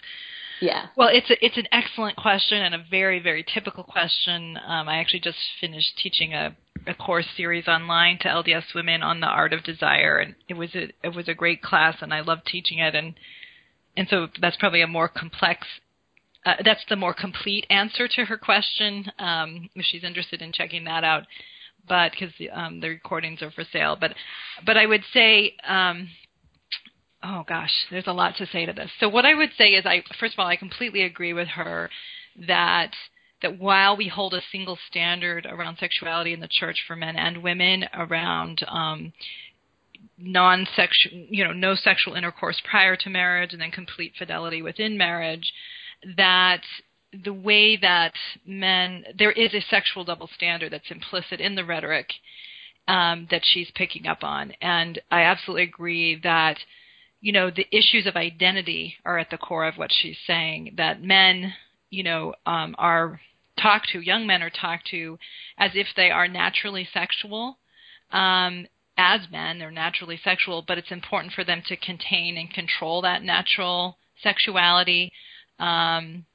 Yeah. 0.60 0.88
Well, 0.96 1.10
it's 1.12 1.30
a, 1.32 1.44
it's 1.44 1.58
an 1.58 1.68
excellent 1.72 2.16
question 2.16 2.60
and 2.60 2.76
a 2.76 2.84
very 2.90 3.20
very 3.20 3.44
typical 3.44 3.84
question. 3.84 4.58
Um, 4.58 4.88
I 4.88 4.98
actually 4.98 5.22
just 5.22 5.38
finished 5.60 5.98
teaching 6.02 6.34
a, 6.34 6.56
a 6.88 6.94
course 6.94 7.28
series 7.38 7.68
online 7.68 8.18
to 8.20 8.28
LDS 8.28 8.74
women 8.74 9.04
on 9.04 9.20
the 9.20 9.28
art 9.28 9.54
of 9.54 9.64
desire, 9.64 10.18
and 10.18 10.36
it 10.48 10.56
was 10.56 10.74
a 10.76 10.90
it 11.04 11.16
was 11.16 11.28
a 11.28 11.34
great 11.34 11.62
class, 11.62 11.98
and 12.02 12.14
I 12.14 12.22
loved 12.22 12.46
teaching 12.46 12.80
it, 12.80 12.96
and 12.96 13.14
and 13.96 14.08
so 14.10 14.28
that's 14.40 14.58
probably 14.58 14.82
a 14.82 14.88
more 14.88 15.08
complex. 15.08 15.68
Uh, 16.46 16.56
that's 16.66 16.84
the 16.90 16.96
more 16.96 17.14
complete 17.14 17.68
answer 17.70 18.08
to 18.08 18.26
her 18.26 18.38
question. 18.38 19.12
Um, 19.20 19.70
if 19.76 19.86
she's 19.86 20.04
interested 20.04 20.42
in 20.42 20.52
checking 20.52 20.86
that 20.86 21.04
out, 21.04 21.24
but 21.88 22.12
because 22.12 22.34
um, 22.54 22.80
the 22.80 22.90
recordings 22.90 23.42
are 23.42 23.52
for 23.52 23.64
sale. 23.72 23.98
But 24.00 24.16
but 24.66 24.78
I 24.78 24.86
would 24.86 25.04
say, 25.14 25.56
um, 25.68 26.10
oh 27.24 27.44
gosh, 27.48 27.72
there's 27.92 28.08
a 28.08 28.14
lot 28.14 28.36
to 28.38 28.48
say 28.48 28.66
to 28.66 28.74
this. 28.74 28.90
So 29.00 29.10
what 29.10 29.26
I 29.26 29.36
would 29.36 29.52
say 29.58 29.70
is, 29.70 29.86
I 29.86 30.04
first 30.20 30.34
of 30.34 30.40
all, 30.40 30.48
I 30.48 30.56
completely 30.56 31.04
agree 31.04 31.34
with 31.34 31.50
her 31.50 31.90
that 32.48 32.92
that 33.42 33.60
while 33.60 33.98
we 33.98 34.08
hold 34.08 34.34
a 34.34 34.42
single 34.52 34.78
standard 34.90 35.46
around 35.46 35.78
sexuality 35.78 36.34
in 36.34 36.40
the 36.40 36.48
church 36.48 36.84
for 36.88 36.96
men 36.96 37.16
and 37.16 37.42
women 37.42 37.86
around 37.94 38.64
um, 38.68 39.14
non-sexual, 40.18 41.26
you 41.30 41.44
know, 41.44 41.54
no 41.54 41.76
sexual 41.76 42.14
intercourse 42.14 42.62
prior 42.70 42.96
to 42.96 43.10
marriage 43.10 43.54
and 43.54 43.62
then 43.62 43.72
complete 43.72 44.14
fidelity 44.18 44.62
within 44.62 44.98
marriage, 44.98 45.54
that 46.18 46.62
the 47.24 47.34
way 47.34 47.78
that 47.78 48.14
men 48.46 49.04
there 49.18 49.32
is 49.32 49.54
a 49.54 49.62
sexual 49.70 50.04
double 50.04 50.30
standard 50.34 50.72
that's 50.72 50.90
implicit 50.92 51.42
in 51.42 51.56
the 51.56 51.66
rhetoric 51.66 52.08
um, 52.88 53.28
that 53.30 53.42
she's 53.44 53.70
picking 53.76 54.08
up 54.08 54.24
on, 54.24 54.54
and 54.62 55.00
I 55.12 55.22
absolutely 55.24 55.64
agree 55.64 56.20
that 56.24 56.58
you 57.20 57.32
know 57.32 57.52
the 57.52 57.68
issues 57.72 58.08
of 58.08 58.16
identity 58.16 58.96
are 59.06 59.20
at 59.20 59.30
the 59.30 59.38
core 59.38 59.68
of 59.68 59.76
what 59.78 59.92
she's 59.92 60.18
saying. 60.26 60.76
That 60.78 61.04
men, 61.04 61.54
you 61.90 62.04
know, 62.04 62.34
um, 62.46 62.76
are 62.78 63.20
talked 63.58 63.90
to, 63.90 64.00
young 64.00 64.26
men 64.26 64.42
are 64.42 64.50
talked 64.50 64.88
to 64.88 65.18
as 65.58 65.72
if 65.76 65.88
they 65.96 66.10
are 66.10 66.28
naturally 66.28 66.88
sexual. 66.92 67.58
Um, 68.12 68.68
as 68.98 69.22
men, 69.32 69.60
they're 69.60 69.72
naturally 69.72 70.20
sexual, 70.24 70.64
but 70.68 70.78
it's 70.78 70.92
important 70.92 71.34
for 71.34 71.44
them 71.44 71.64
to 71.68 71.78
contain 71.78 72.38
and 72.38 72.54
control 72.54 73.02
that 73.02 73.24
natural 73.24 73.98
sexuality. 74.22 75.12
Um, 75.60 76.26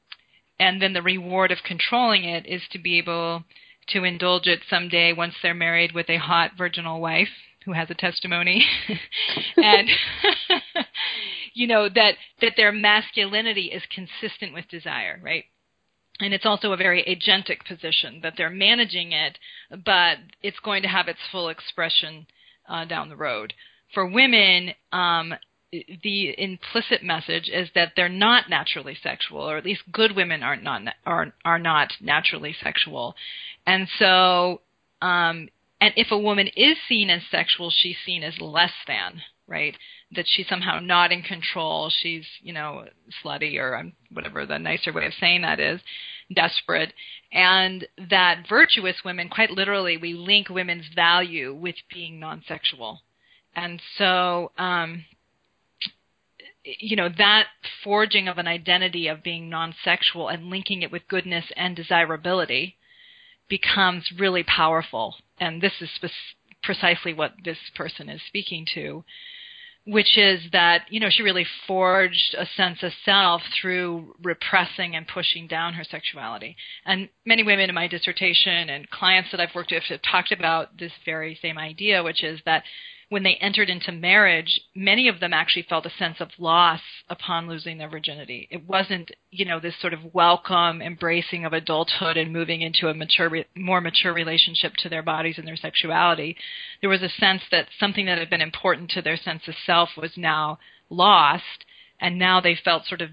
and 0.59 0.81
then 0.81 0.93
the 0.93 1.03
reward 1.03 1.53
of 1.53 1.59
controlling 1.65 2.25
it 2.25 2.47
is 2.47 2.63
to 2.73 2.79
be 2.79 2.99
able 2.99 3.45
to 3.89 4.05
indulge 4.05 4.47
it 4.47 4.61
someday 4.69 5.13
once 5.13 5.35
they're 5.43 5.55
married 5.55 5.93
with 5.93 6.09
a 6.11 6.17
hot 6.17 6.53
virginal 6.57 7.01
wife 7.01 7.29
who 7.65 7.73
has 7.73 7.91
a 7.91 7.95
testimony 7.95 8.65
and 9.57 9.89
you 11.55 11.67
know 11.67 11.89
that 11.89 12.15
that 12.41 12.53
their 12.57 12.73
masculinity 12.73 13.67
is 13.73 13.83
consistent 13.95 14.53
with 14.55 14.69
desire 14.69 15.21
right 15.23 15.45
and 16.21 16.33
it's 16.33 16.47
also 16.47 16.73
a 16.73 16.77
very 16.77 17.03
agentic 17.05 17.67
position 17.67 18.21
that 18.23 18.35
they're 18.37 18.51
managing 18.51 19.13
it, 19.13 19.39
but 19.85 20.19
it's 20.43 20.59
going 20.61 20.83
to 20.83 20.89
have 20.89 21.09
its 21.09 21.19
full 21.31 21.49
expression 21.49 22.27
uh, 22.69 22.85
down 22.85 23.09
the 23.09 23.17
road. 23.17 23.53
For 23.93 24.07
women, 24.07 24.73
um, 24.93 25.35
the 25.71 26.35
implicit 26.39 27.03
message 27.03 27.49
is 27.53 27.69
that 27.75 27.93
they're 27.97 28.09
not 28.09 28.49
naturally 28.49 28.97
sexual, 29.03 29.41
or 29.41 29.57
at 29.57 29.65
least 29.65 29.83
good 29.93 30.17
women 30.17 30.43
are 30.43 30.57
not 30.57 30.83
are 31.05 31.33
are 31.45 31.59
not 31.59 31.93
naturally 32.01 32.57
sexual, 32.63 33.15
and 33.67 33.89
so 33.99 34.61
um, 35.03 35.49
and 35.81 35.93
if 35.97 36.11
a 36.11 36.19
woman 36.19 36.49
is 36.57 36.77
seen 36.89 37.11
as 37.11 37.23
sexual, 37.31 37.71
she's 37.71 37.97
seen 38.05 38.23
as 38.23 38.41
less 38.41 38.73
than, 38.87 39.23
right? 39.49 39.77
That 40.15 40.27
she's 40.27 40.49
somehow 40.49 40.81
not 40.81 41.13
in 41.13 41.23
control. 41.23 41.91
She's, 42.03 42.25
you 42.43 42.53
know, 42.53 42.85
slutty 43.25 43.59
or 43.59 43.77
um, 43.77 43.93
whatever 44.13 44.47
the 44.47 44.59
nicer 44.59 44.93
way 44.93 45.07
of 45.07 45.13
saying 45.21 45.43
that 45.43 45.61
is, 45.61 45.81
desperate. 46.35 46.93
And 47.33 47.87
that 48.11 48.47
virtuous 48.49 48.97
women, 49.05 49.29
quite 49.29 49.51
literally, 49.51 49.97
we 49.97 50.15
link 50.15 50.49
women's 50.49 50.87
value 50.95 51.55
with 51.55 51.77
being 51.93 52.19
non 52.19 52.43
sexual. 52.47 53.01
And 53.55 53.81
so, 53.97 54.53
um, 54.59 55.05
you 56.65 56.97
know, 56.97 57.09
that 57.17 57.47
forging 57.85 58.29
of 58.29 58.39
an 58.39 58.49
identity 58.49 59.09
of 59.09 59.23
being 59.23 59.49
non 59.49 59.75
sexual 59.85 60.29
and 60.29 60.51
linking 60.51 60.83
it 60.83 60.91
with 60.91 61.09
goodness 61.09 61.45
and 61.57 61.77
desirability 61.77 62.77
becomes 63.49 64.11
really 64.19 64.43
powerful. 64.43 65.15
And 65.39 65.63
this 65.63 65.73
is 65.81 65.91
precisely 66.63 67.15
what 67.15 67.33
this 67.45 67.59
person 67.75 68.09
is 68.09 68.21
speaking 68.27 68.67
to, 68.75 69.05
which 69.87 70.19
is 70.19 70.41
that, 70.53 70.83
you 70.91 70.99
know, 70.99 71.09
she 71.11 71.23
really 71.23 71.47
forged 71.67 72.35
a 72.37 72.45
sense 72.57 72.83
of 72.83 72.91
self 73.05 73.41
through 73.61 74.17
repressing 74.23 74.97
and 74.97 75.07
pushing 75.07 75.47
down 75.47 75.75
her 75.75 75.85
sexuality. 75.85 76.57
And 76.85 77.09
many 77.25 77.45
women 77.45 77.69
in 77.69 77.75
my 77.75 77.87
dissertation 77.87 78.69
and 78.69 78.91
clients 78.91 79.31
that 79.31 79.41
I've 79.41 79.55
worked 79.55 79.71
with 79.71 79.85
have 79.85 80.03
talked 80.03 80.33
about 80.33 80.77
this 80.77 80.91
very 81.05 81.39
same 81.41 81.57
idea, 81.57 82.03
which 82.03 82.25
is 82.25 82.41
that 82.47 82.65
when 83.09 83.23
they 83.23 83.37
entered 83.41 83.71
into 83.71 83.93
marriage, 83.93 84.61
many 84.75 85.07
of 85.07 85.21
them 85.21 85.33
actually 85.33 85.63
felt 85.69 85.87
a 85.87 85.91
sense 85.91 86.17
of 86.19 86.31
loss 86.39 86.81
upon 87.09 87.47
losing 87.47 87.79
their 87.79 87.89
virginity. 87.89 88.49
It 88.51 88.67
wasn't, 88.67 89.13
you 89.31 89.45
know, 89.45 89.61
this 89.61 89.75
sort 89.81 89.93
of 89.93 90.13
welcome 90.13 90.83
embracing 90.83 91.45
of 91.45 91.53
adulthood 91.53 92.17
and 92.17 92.33
moving 92.33 92.63
into 92.63 92.89
a 92.89 92.95
mature, 92.95 93.31
more 93.55 93.81
mature 93.81 94.13
relationship 94.13 94.73
to 94.79 94.89
their 94.89 95.05
bodies 95.05 95.39
and 95.39 95.47
their 95.47 95.57
sexuality. 95.57 96.37
There 96.81 96.91
was 96.91 97.03
a 97.03 97.09
sense 97.09 97.43
that 97.53 97.69
something 97.79 98.07
that 98.07 98.19
had 98.19 98.31
been 98.31 98.41
important 98.41 98.91
to 98.91 99.03
their 99.03 99.17
sense 99.17 99.43
of 99.47 99.55
self 99.65 99.91
was 99.97 100.13
now 100.17 100.59
lost, 100.91 101.65
and 102.01 102.19
now 102.19 102.41
they 102.41 102.57
felt 102.57 102.87
sort 102.87 103.03
of 103.03 103.11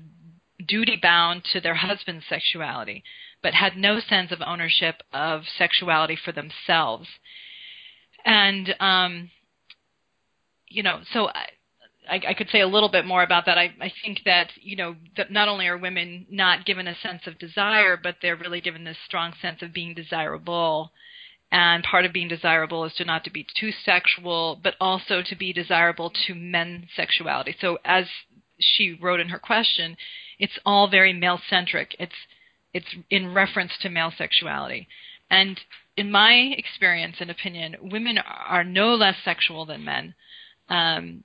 duty 0.66 0.98
bound 1.00 1.44
to 1.54 1.62
their 1.62 1.76
husband's 1.76 2.26
sexuality, 2.28 3.04
but 3.44 3.54
had 3.54 3.78
no 3.78 4.00
sense 4.00 4.32
of 4.32 4.42
ownership 4.42 5.04
of 5.12 5.44
sexuality 5.56 6.16
for 6.16 6.32
themselves. 6.32 7.08
And 8.26 8.74
um, 8.80 9.30
you 10.74 10.84
know, 10.84 11.00
so 11.14 11.30
I, 12.10 12.20
I, 12.28 12.34
could 12.34 12.50
say 12.50 12.62
a 12.62 12.68
little 12.68 12.90
bit 12.90 13.06
more 13.06 13.24
about 13.24 13.46
that. 13.46 13.58
I, 13.58 13.74
I 13.80 13.92
think 14.04 14.22
that 14.26 14.50
you 14.62 14.76
know 14.76 14.96
that 15.16 15.32
not 15.32 15.48
only 15.48 15.68
are 15.68 15.78
women 15.78 16.26
not 16.30 16.66
given 16.66 16.88
a 16.88 16.96
sense 16.96 17.22
of 17.28 17.40
desire, 17.40 17.98
but 18.02 18.18
they're 18.22 18.36
really 18.36 18.62
given 18.62 18.84
this 18.84 18.98
strong 19.06 19.34
sense 19.42 19.62
of 19.62 19.74
being 19.74 19.94
desirable. 19.94 20.92
And 21.52 21.84
part 21.84 22.06
of 22.06 22.14
being 22.14 22.28
desirable 22.28 22.84
is 22.86 22.94
to 22.96 23.06
not 23.06 23.24
to 23.26 23.30
be 23.30 23.46
too 23.60 23.72
sexual, 23.86 24.60
but 24.62 24.74
also 24.82 25.22
to 25.22 25.36
be 25.36 25.54
desirable 25.54 26.12
to 26.26 26.34
men's 26.34 26.88
sexuality. 26.96 27.56
So 27.62 27.78
as 27.86 28.06
she 28.60 28.98
wrote 29.00 29.20
in 29.20 29.30
her 29.30 29.38
question, 29.38 29.96
it's 30.40 30.58
all 30.66 30.90
very 30.90 31.14
male 31.14 31.40
centric. 31.50 31.96
It's 32.00 32.16
it's 32.74 32.96
in 33.12 33.34
reference 33.34 33.72
to 33.82 33.90
male 33.90 34.12
sexuality. 34.18 34.88
And 35.30 35.60
in 35.96 36.12
my 36.12 36.34
experience 36.58 37.18
and 37.20 37.30
opinion, 37.30 37.76
women 37.82 38.18
are 38.18 38.64
no 38.64 38.96
less 38.96 39.16
sexual 39.24 39.66
than 39.66 39.86
men 39.86 40.16
um, 40.74 41.24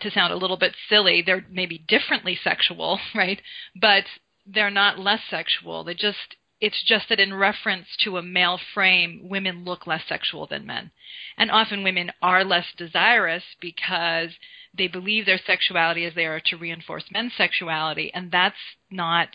to 0.00 0.10
sound 0.10 0.32
a 0.32 0.36
little 0.36 0.58
bit 0.58 0.74
silly, 0.88 1.22
they're 1.24 1.46
maybe 1.50 1.84
differently 1.88 2.38
sexual, 2.42 2.98
right? 3.14 3.40
But 3.80 4.04
they're 4.46 4.70
not 4.70 4.98
less 4.98 5.20
sexual. 5.30 5.84
They 5.84 5.94
just 5.94 6.36
it's 6.60 6.82
just 6.86 7.08
that 7.08 7.20
in 7.20 7.34
reference 7.34 7.86
to 8.04 8.16
a 8.16 8.22
male 8.22 8.58
frame, 8.72 9.28
women 9.28 9.64
look 9.64 9.86
less 9.86 10.02
sexual 10.08 10.46
than 10.46 10.64
men. 10.64 10.90
And 11.36 11.50
often 11.50 11.82
women 11.82 12.10
are 12.22 12.44
less 12.44 12.64
desirous 12.78 13.42
because 13.60 14.30
they 14.76 14.86
believe 14.88 15.26
their 15.26 15.40
sexuality 15.46 16.04
is 16.04 16.14
there 16.14 16.40
to 16.46 16.56
reinforce 16.56 17.04
men's 17.10 17.32
sexuality, 17.36 18.10
and 18.14 18.30
that's 18.30 18.56
not 18.90 19.28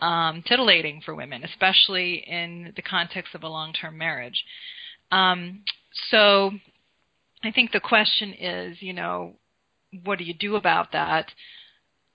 um, 0.00 0.42
titillating 0.46 1.02
for 1.04 1.14
women, 1.14 1.44
especially 1.44 2.24
in 2.26 2.72
the 2.76 2.82
context 2.82 3.34
of 3.34 3.42
a 3.42 3.48
long 3.48 3.72
term 3.72 3.98
marriage. 3.98 4.44
Um, 5.10 5.62
so 6.10 6.52
I 7.44 7.52
think 7.52 7.72
the 7.72 7.80
question 7.80 8.32
is, 8.32 8.80
you 8.80 8.92
know, 8.92 9.34
what 10.04 10.18
do 10.18 10.24
you 10.24 10.34
do 10.34 10.56
about 10.56 10.92
that? 10.92 11.30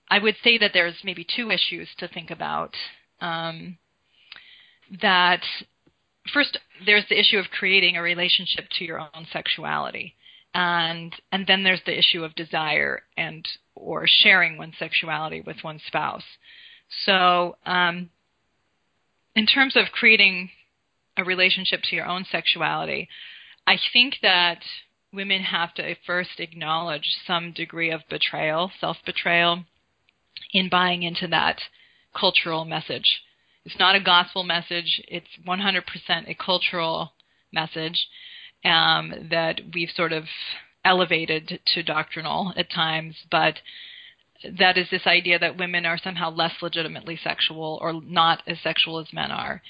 I 0.08 0.18
would 0.18 0.36
say 0.44 0.58
that 0.58 0.72
there's 0.74 0.96
maybe 1.04 1.26
two 1.36 1.50
issues 1.50 1.88
to 1.98 2.08
think 2.08 2.30
about. 2.30 2.74
Um, 3.20 3.78
that 5.00 5.42
first, 6.32 6.58
there's 6.84 7.06
the 7.08 7.18
issue 7.18 7.38
of 7.38 7.46
creating 7.58 7.96
a 7.96 8.02
relationship 8.02 8.66
to 8.78 8.84
your 8.84 9.00
own 9.00 9.26
sexuality, 9.32 10.14
and 10.54 11.14
and 11.30 11.46
then 11.46 11.62
there's 11.62 11.80
the 11.86 11.98
issue 11.98 12.24
of 12.24 12.34
desire 12.34 13.02
and 13.16 13.46
or 13.74 14.04
sharing 14.06 14.58
one's 14.58 14.76
sexuality 14.78 15.40
with 15.40 15.56
one's 15.64 15.82
spouse. 15.86 16.24
So, 17.06 17.56
um, 17.64 18.10
in 19.34 19.46
terms 19.46 19.76
of 19.76 19.86
creating 19.92 20.50
a 21.16 21.24
relationship 21.24 21.80
to 21.84 21.96
your 21.96 22.06
own 22.06 22.26
sexuality, 22.30 23.08
I 23.66 23.78
think 23.92 24.16
that 24.22 24.58
women 25.12 25.42
have 25.42 25.74
to 25.74 25.94
first 26.06 26.38
acknowledge 26.38 27.16
some 27.26 27.52
degree 27.52 27.90
of 27.90 28.00
betrayal, 28.08 28.70
self 28.80 28.96
betrayal, 29.04 29.64
in 30.52 30.68
buying 30.68 31.02
into 31.02 31.26
that 31.28 31.60
cultural 32.18 32.64
message. 32.64 33.22
It's 33.64 33.78
not 33.78 33.94
a 33.94 34.00
gospel 34.00 34.42
message, 34.42 35.02
it's 35.06 35.26
100% 35.46 35.82
a 36.28 36.34
cultural 36.34 37.12
message 37.52 38.08
um, 38.64 39.28
that 39.30 39.60
we've 39.72 39.90
sort 39.94 40.12
of 40.12 40.24
elevated 40.84 41.60
to 41.74 41.82
doctrinal 41.82 42.52
at 42.56 42.72
times, 42.72 43.14
but 43.30 43.58
that 44.58 44.76
is 44.76 44.88
this 44.90 45.06
idea 45.06 45.38
that 45.38 45.58
women 45.58 45.86
are 45.86 45.98
somehow 45.98 46.30
less 46.30 46.52
legitimately 46.60 47.18
sexual 47.22 47.78
or 47.80 47.92
not 47.92 48.42
as 48.48 48.58
sexual 48.60 48.98
as 48.98 49.12
men 49.12 49.30
are 49.30 49.62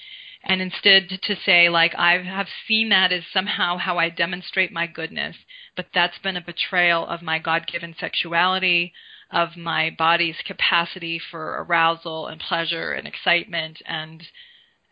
and 0.44 0.60
instead 0.60 1.08
to 1.08 1.36
say 1.44 1.68
like 1.68 1.94
I 1.96 2.22
have 2.22 2.48
seen 2.66 2.88
that 2.90 3.12
as 3.12 3.22
somehow 3.32 3.78
how 3.78 3.98
I 3.98 4.08
demonstrate 4.08 4.72
my 4.72 4.86
goodness, 4.86 5.36
but 5.76 5.86
that's 5.94 6.18
been 6.18 6.36
a 6.36 6.44
betrayal 6.44 7.06
of 7.06 7.22
my 7.22 7.38
God-given 7.38 7.94
sexuality, 7.98 8.92
of 9.30 9.56
my 9.56 9.90
body's 9.96 10.36
capacity 10.46 11.20
for 11.30 11.64
arousal 11.64 12.26
and 12.26 12.40
pleasure 12.40 12.92
and 12.92 13.06
excitement 13.06 13.80
and 13.86 14.22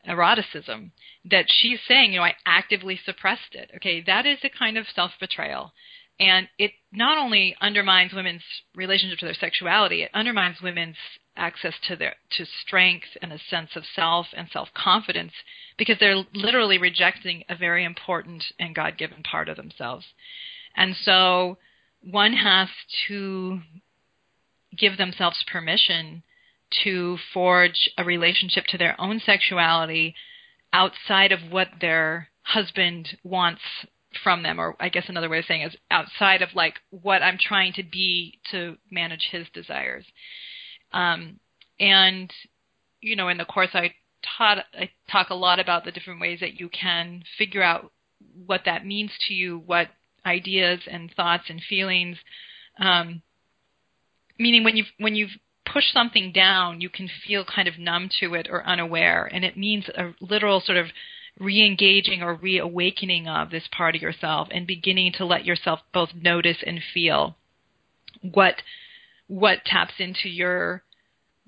eroticism 0.07 0.93
that 1.31 1.45
she's 1.49 1.79
saying, 1.87 2.13
you 2.13 2.19
know, 2.19 2.25
I 2.25 2.35
actively 2.47 2.99
suppressed 3.05 3.55
it. 3.55 3.71
Okay, 3.77 4.03
that 4.07 4.25
is 4.25 4.39
a 4.43 4.49
kind 4.49 4.79
of 4.79 4.87
self-betrayal. 4.95 5.73
And 6.19 6.49
it 6.59 6.73
not 6.93 7.19
only 7.19 7.57
undermines 7.61 8.13
women's 8.13 8.43
relationship 8.75 9.19
to 9.19 9.27
their 9.27 9.35
sexuality, 9.35 10.03
it 10.03 10.11
undermines 10.15 10.61
women's 10.63 10.97
access 11.37 11.75
to 11.89 11.97
their 11.97 12.15
to 12.37 12.45
strength 12.67 13.07
and 13.23 13.33
a 13.33 13.39
sense 13.39 13.71
of 13.77 13.85
self 13.95 14.27
and 14.37 14.49
self-confidence 14.53 15.33
because 15.79 15.97
they're 15.99 16.25
literally 16.35 16.79
rejecting 16.79 17.45
a 17.49 17.57
very 17.57 17.85
important 17.85 18.45
and 18.59 18.75
God-given 18.75 19.23
part 19.23 19.49
of 19.49 19.57
themselves. 19.57 20.07
And 20.77 20.95
so 20.97 21.59
one 22.03 22.33
has 22.33 22.69
to 23.09 23.61
give 24.77 24.97
themselves 24.97 25.45
permission 25.51 26.23
to 26.85 27.19
forge 27.35 27.91
a 27.99 28.05
relationship 28.05 28.65
to 28.69 28.79
their 28.79 29.01
own 29.01 29.21
sexuality 29.25 30.15
outside 30.73 31.33
of 31.33 31.41
what 31.51 31.69
their 31.81 32.29
husband 32.43 33.17
wants 33.25 33.63
from 34.25 34.43
them 34.43 34.61
or 34.61 34.75
i 34.81 34.89
guess 34.89 35.05
another 35.09 35.29
way 35.29 35.39
of 35.39 35.45
saying 35.45 35.63
is 35.63 35.77
outside 35.91 36.43
of 36.43 36.49
like 36.55 36.75
what 36.91 37.23
i'm 37.23 37.39
trying 37.39 37.73
to 37.73 37.83
be 37.83 38.39
to 38.51 38.77
manage 38.91 39.29
his 39.31 39.47
desires 39.55 40.05
um, 40.93 41.39
and 41.79 42.33
you 43.01 43.17
know 43.17 43.29
in 43.29 43.39
the 43.39 43.45
course 43.45 43.71
i 43.75 43.93
taught 44.37 44.59
i 44.75 44.89
talk 45.11 45.31
a 45.31 45.35
lot 45.35 45.59
about 45.59 45.85
the 45.85 45.93
different 45.93 46.21
ways 46.21 46.41
that 46.41 46.59
you 46.59 46.69
can 46.69 47.23
figure 47.39 47.63
out 47.63 47.91
what 48.47 48.63
that 48.65 48.85
means 48.85 49.11
to 49.27 49.35
you 49.35 49.59
what 49.67 49.89
ideas 50.27 50.81
and 50.91 51.13
thoughts 51.15 51.45
and 51.49 51.63
feelings 51.69 52.19
um, 52.79 53.23
meaning 54.39 54.65
when 54.65 54.77
you've 54.77 54.91
when 54.99 55.15
you've 55.15 55.31
pushed 55.73 55.93
something 55.93 56.33
down 56.33 56.81
you 56.81 56.89
can 56.89 57.09
feel 57.27 57.45
kind 57.45 57.69
of 57.69 57.79
numb 57.79 58.09
to 58.21 58.35
it 58.35 58.49
or 58.51 58.67
unaware. 58.67 59.29
And 59.33 59.45
it 59.45 59.57
means 59.57 59.89
a 59.89 60.15
literal 60.21 60.61
sort 60.61 60.79
of 60.79 60.87
re-engaging 61.39 62.23
or 62.23 62.35
reawakening 62.35 63.29
of 63.29 63.51
this 63.51 63.69
part 63.71 63.95
of 63.97 64.03
yourself 64.03 64.49
and 64.51 64.67
beginning 64.67 65.13
to 65.13 65.25
let 65.25 65.45
yourself 65.45 65.81
both 65.93 66.11
notice 66.15 66.59
and 66.67 66.81
feel 66.93 67.37
what 68.21 68.57
what 69.31 69.65
taps 69.65 69.95
into 70.01 70.29
your 70.29 70.83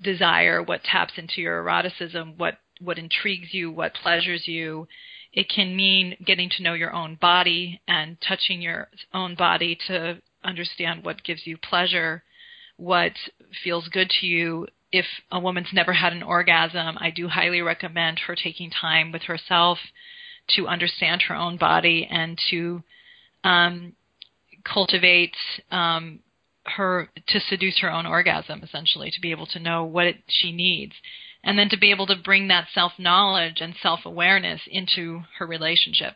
desire, 0.01 0.63
what 0.63 0.85
taps 0.85 1.13
into 1.17 1.41
your 1.41 1.57
eroticism, 1.57 2.35
what 2.37 2.57
what 2.79 2.97
intrigues 2.97 3.53
you, 3.53 3.71
what 3.71 3.93
pleasures 3.93 4.47
you. 4.47 4.87
It 5.33 5.49
can 5.49 5.75
mean 5.75 6.15
getting 6.25 6.49
to 6.51 6.63
know 6.63 6.73
your 6.73 6.93
own 6.93 7.15
body 7.19 7.81
and 7.87 8.17
touching 8.21 8.61
your 8.61 8.87
own 9.13 9.35
body 9.35 9.77
to 9.87 10.21
understand 10.43 11.03
what 11.03 11.23
gives 11.23 11.45
you 11.45 11.57
pleasure, 11.57 12.23
what 12.77 13.11
feels 13.63 13.89
good 13.89 14.09
to 14.21 14.27
you. 14.27 14.67
If 14.91 15.05
a 15.31 15.39
woman's 15.39 15.73
never 15.73 15.91
had 15.91 16.13
an 16.13 16.23
orgasm, 16.23 16.97
I 16.99 17.09
do 17.09 17.27
highly 17.27 17.61
recommend 17.61 18.19
her 18.19 18.35
taking 18.35 18.69
time 18.69 19.11
with 19.11 19.23
herself 19.23 19.77
to 20.55 20.67
understand 20.67 21.23
her 21.23 21.35
own 21.35 21.57
body 21.57 22.07
and 22.09 22.39
to 22.51 22.83
um, 23.43 23.93
cultivate 24.63 25.35
um, 25.71 26.19
her 26.65 27.09
to 27.27 27.39
seduce 27.39 27.79
her 27.79 27.91
own 27.91 28.05
orgasm, 28.05 28.61
essentially, 28.63 29.11
to 29.11 29.21
be 29.21 29.31
able 29.31 29.47
to 29.47 29.59
know 29.59 29.83
what 29.83 30.07
it, 30.07 30.17
she 30.27 30.51
needs 30.51 30.93
and 31.43 31.59
then 31.59 31.69
to 31.69 31.77
be 31.77 31.91
able 31.91 32.05
to 32.07 32.15
bring 32.15 32.47
that 32.47 32.67
self 32.73 32.93
knowledge 32.97 33.59
and 33.59 33.75
self 33.81 34.05
awareness 34.05 34.61
into 34.67 35.23
her 35.37 35.45
relationship. 35.45 36.15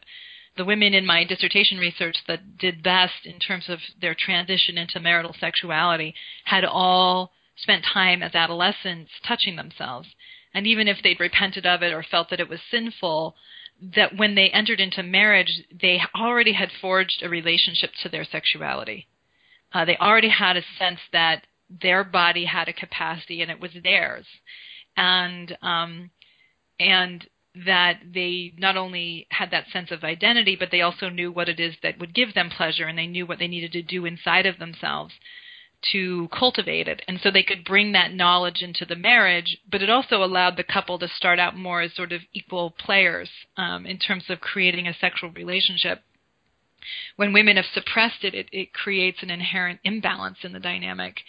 The 0.56 0.66
women 0.66 0.94
in 0.94 1.06
my 1.06 1.24
dissertation 1.24 1.78
research 1.78 2.18
that 2.28 2.58
did 2.58 2.82
best 2.82 3.26
in 3.26 3.40
terms 3.40 3.66
of 3.70 3.80
their 4.02 4.16
transition 4.16 4.78
into 4.78 5.00
marital 5.00 5.36
sexuality 5.40 6.16
had 6.46 6.64
all 6.66 7.32
spent 7.56 7.86
time 7.86 8.24
as 8.24 8.34
adolescents 8.34 9.12
touching 9.28 9.56
themselves. 9.56 10.08
And 10.54 10.66
even 10.66 10.88
if 10.88 10.98
they'd 11.04 11.20
repented 11.20 11.66
of 11.66 11.84
it 11.84 11.94
or 11.94 12.04
felt 12.04 12.30
that 12.30 12.40
it 12.40 12.50
was 12.50 12.60
sinful, 12.72 13.36
that 13.96 14.18
when 14.18 14.34
they 14.34 14.50
entered 14.50 14.80
into 14.80 15.04
marriage, 15.04 15.62
they 15.72 16.02
already 16.16 16.54
had 16.54 16.72
forged 16.82 17.22
a 17.22 17.30
relationship 17.30 17.92
to 18.02 18.10
their 18.10 18.26
sexuality. 18.26 19.08
Uh, 19.74 19.86
they 19.86 19.98
already 19.98 20.30
had 20.30 20.58
a 20.58 20.64
sense 20.80 21.00
that 21.12 21.46
their 21.70 22.04
body 22.04 22.46
had 22.46 22.68
a 22.68 22.74
capacity 22.74 23.42
and 23.42 23.52
it 23.52 23.60
was 23.60 23.72
theirs 23.84 24.26
and 24.96 25.58
um, 25.62 26.10
and 26.80 27.28
that 27.66 28.00
they 28.14 28.54
not 28.58 28.78
only 28.78 29.28
had 29.32 29.52
that 29.52 29.66
sense 29.72 29.90
of 29.92 30.04
identity, 30.04 30.56
but 30.56 30.70
they 30.72 30.82
also 30.82 31.10
knew 31.10 31.32
what 31.32 31.50
it 31.50 31.60
is 31.60 31.76
that 31.82 32.00
would 32.00 32.14
give 32.14 32.34
them 32.34 32.50
pleasure, 32.50 32.86
and 32.86 32.98
they 32.98 33.08
knew 33.08 33.26
what 33.26 33.40
they 33.40 33.48
needed 33.48 33.72
to 33.72 33.82
do 33.82 34.06
inside 34.06 34.46
of 34.46 34.60
themselves 34.60 35.14
to 35.92 36.28
cultivate 36.30 36.88
it. 36.88 37.04
And 37.08 37.20
so 37.22 37.30
they 37.30 37.44
could 37.44 37.64
bring 37.64 37.92
that 37.92 38.14
knowledge 38.14 38.62
into 38.62 38.84
the 38.86 38.96
marriage, 38.96 39.58
but 39.72 39.82
it 39.82 39.90
also 39.90 40.24
allowed 40.24 40.58
the 40.58 40.64
couple 40.64 40.98
to 41.00 41.08
start 41.08 41.40
out 41.40 41.56
more 41.56 41.82
as 41.82 41.96
sort 41.96 42.12
of 42.12 42.22
equal 42.34 42.72
players 42.72 43.30
um, 43.58 43.86
in 43.86 44.00
terms 44.00 44.26
of 44.30 44.40
creating 44.40 44.88
a 44.88 44.94
sexual 44.94 45.30
relationship. 45.30 46.02
When 47.16 47.34
women 47.34 47.58
have 47.58 47.66
suppressed 47.74 48.24
it, 48.24 48.34
it, 48.34 48.48
it 48.52 48.74
creates 48.74 49.22
an 49.22 49.30
inherent 49.30 49.80
imbalance 49.84 50.38
in 50.44 50.54
the 50.54 50.60
dynamic. 50.60 51.22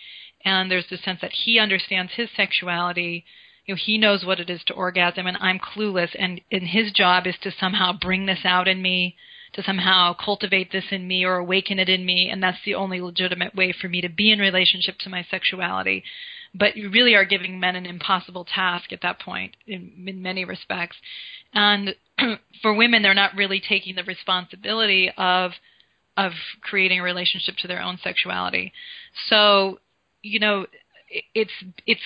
And 0.45 0.71
there's 0.71 0.89
the 0.89 0.99
sense 0.99 1.21
that 1.21 1.33
he 1.45 1.59
understands 1.59 2.13
his 2.15 2.29
sexuality 2.37 3.25
you 3.69 3.75
know, 3.75 3.81
he 3.85 3.99
knows 3.99 4.25
what 4.25 4.41
it 4.41 4.49
is 4.49 4.65
to 4.65 4.73
orgasm 4.73 5.27
and 5.27 5.37
I'm 5.41 5.59
clueless 5.59 6.17
and, 6.19 6.41
and 6.51 6.63
his 6.63 6.91
job 6.91 7.27
is 7.27 7.37
to 7.43 7.53
somehow 7.61 7.93
bring 7.93 8.25
this 8.25 8.41
out 8.45 8.67
in 8.67 8.81
me, 8.81 9.15
to 9.53 9.63
somehow 9.63 10.15
cultivate 10.15 10.73
this 10.73 10.87
in 10.91 11.07
me 11.07 11.25
or 11.25 11.37
awaken 11.37 11.79
it 11.79 11.91
in 11.91 12.05
me 12.05 12.31
and 12.31 12.43
that's 12.43 12.65
the 12.65 12.75
only 12.75 13.03
legitimate 13.03 13.55
way 13.55 13.73
for 13.79 13.89
me 13.89 14.01
to 14.01 14.09
be 14.09 14.33
in 14.33 14.39
relationship 14.39 14.97
to 15.01 15.11
my 15.11 15.25
sexuality. 15.31 16.03
But 16.55 16.77
you 16.77 16.91
really 16.91 17.15
are 17.15 17.25
giving 17.25 17.61
men 17.61 17.77
an 17.77 17.87
impossible 17.87 18.45
task 18.45 18.93
at 18.93 19.03
that 19.03 19.21
point 19.21 19.57
in, 19.67 19.93
in 20.07 20.23
many 20.23 20.45
respects. 20.45 20.97
And 21.53 21.95
for 22.63 22.75
women 22.75 23.03
they're 23.03 23.15
not 23.15 23.35
really 23.35 23.61
taking 23.61 23.95
the 23.95 24.05
responsibility 24.05 25.11
of 25.17 25.53
of 26.17 26.33
creating 26.63 26.99
a 26.99 27.03
relationship 27.05 27.55
to 27.59 27.69
their 27.69 27.81
own 27.81 27.97
sexuality. 28.03 28.73
So, 29.29 29.79
you 30.21 30.41
know, 30.41 30.67
it's 31.35 31.53
it's 31.87 32.01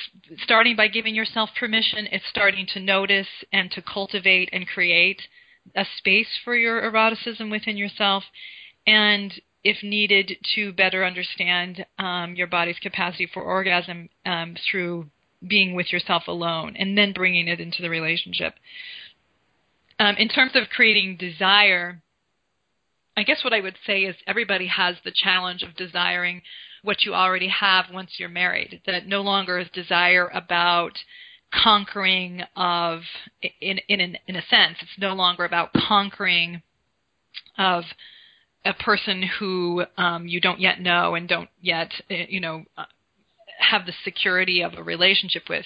starting 0.44 0.76
by 0.76 0.88
giving 0.88 1.14
yourself 1.14 1.50
permission. 1.58 2.06
It's 2.12 2.24
starting 2.28 2.66
to 2.74 2.80
notice 2.80 3.26
and 3.52 3.70
to 3.72 3.82
cultivate 3.82 4.50
and 4.52 4.66
create 4.68 5.20
a 5.74 5.84
space 5.98 6.28
for 6.44 6.54
your 6.54 6.82
eroticism 6.82 7.50
within 7.50 7.76
yourself, 7.76 8.24
and 8.86 9.32
if 9.64 9.82
needed, 9.82 10.36
to 10.54 10.72
better 10.72 11.04
understand 11.04 11.86
um, 11.98 12.34
your 12.34 12.46
body's 12.46 12.78
capacity 12.78 13.28
for 13.32 13.42
orgasm 13.42 14.08
um, 14.26 14.56
through 14.70 15.06
being 15.46 15.74
with 15.74 15.92
yourself 15.92 16.24
alone, 16.28 16.76
and 16.78 16.96
then 16.96 17.12
bringing 17.12 17.48
it 17.48 17.60
into 17.60 17.82
the 17.82 17.90
relationship. 17.90 18.54
Um, 19.98 20.16
in 20.16 20.28
terms 20.28 20.52
of 20.54 20.68
creating 20.68 21.16
desire, 21.16 22.00
I 23.16 23.22
guess 23.24 23.44
what 23.44 23.52
I 23.52 23.60
would 23.60 23.76
say 23.86 24.02
is 24.02 24.16
everybody 24.26 24.66
has 24.68 24.96
the 25.04 25.12
challenge 25.12 25.62
of 25.62 25.76
desiring 25.76 26.42
what 26.82 27.04
you 27.04 27.14
already 27.14 27.48
have 27.48 27.86
once 27.92 28.12
you're 28.18 28.28
married. 28.28 28.80
That 28.86 29.06
no 29.06 29.20
longer 29.20 29.58
is 29.58 29.68
desire 29.72 30.28
about 30.28 30.98
conquering 31.52 32.42
of 32.56 33.02
in 33.60 33.78
in 33.88 34.16
in 34.26 34.36
a 34.36 34.42
sense 34.42 34.78
it's 34.80 34.98
no 34.98 35.12
longer 35.12 35.44
about 35.44 35.70
conquering 35.86 36.62
of 37.58 37.84
a 38.64 38.74
person 38.74 39.22
who 39.22 39.84
um, 39.96 40.26
you 40.26 40.40
don't 40.40 40.60
yet 40.60 40.80
know 40.80 41.14
and 41.14 41.28
don't 41.28 41.50
yet 41.60 41.90
eh, 42.10 42.26
you 42.28 42.40
know 42.40 42.64
uh, 42.76 42.84
have 43.58 43.86
the 43.86 43.92
security 44.04 44.62
of 44.62 44.74
a 44.74 44.82
relationship 44.82 45.48
with. 45.48 45.64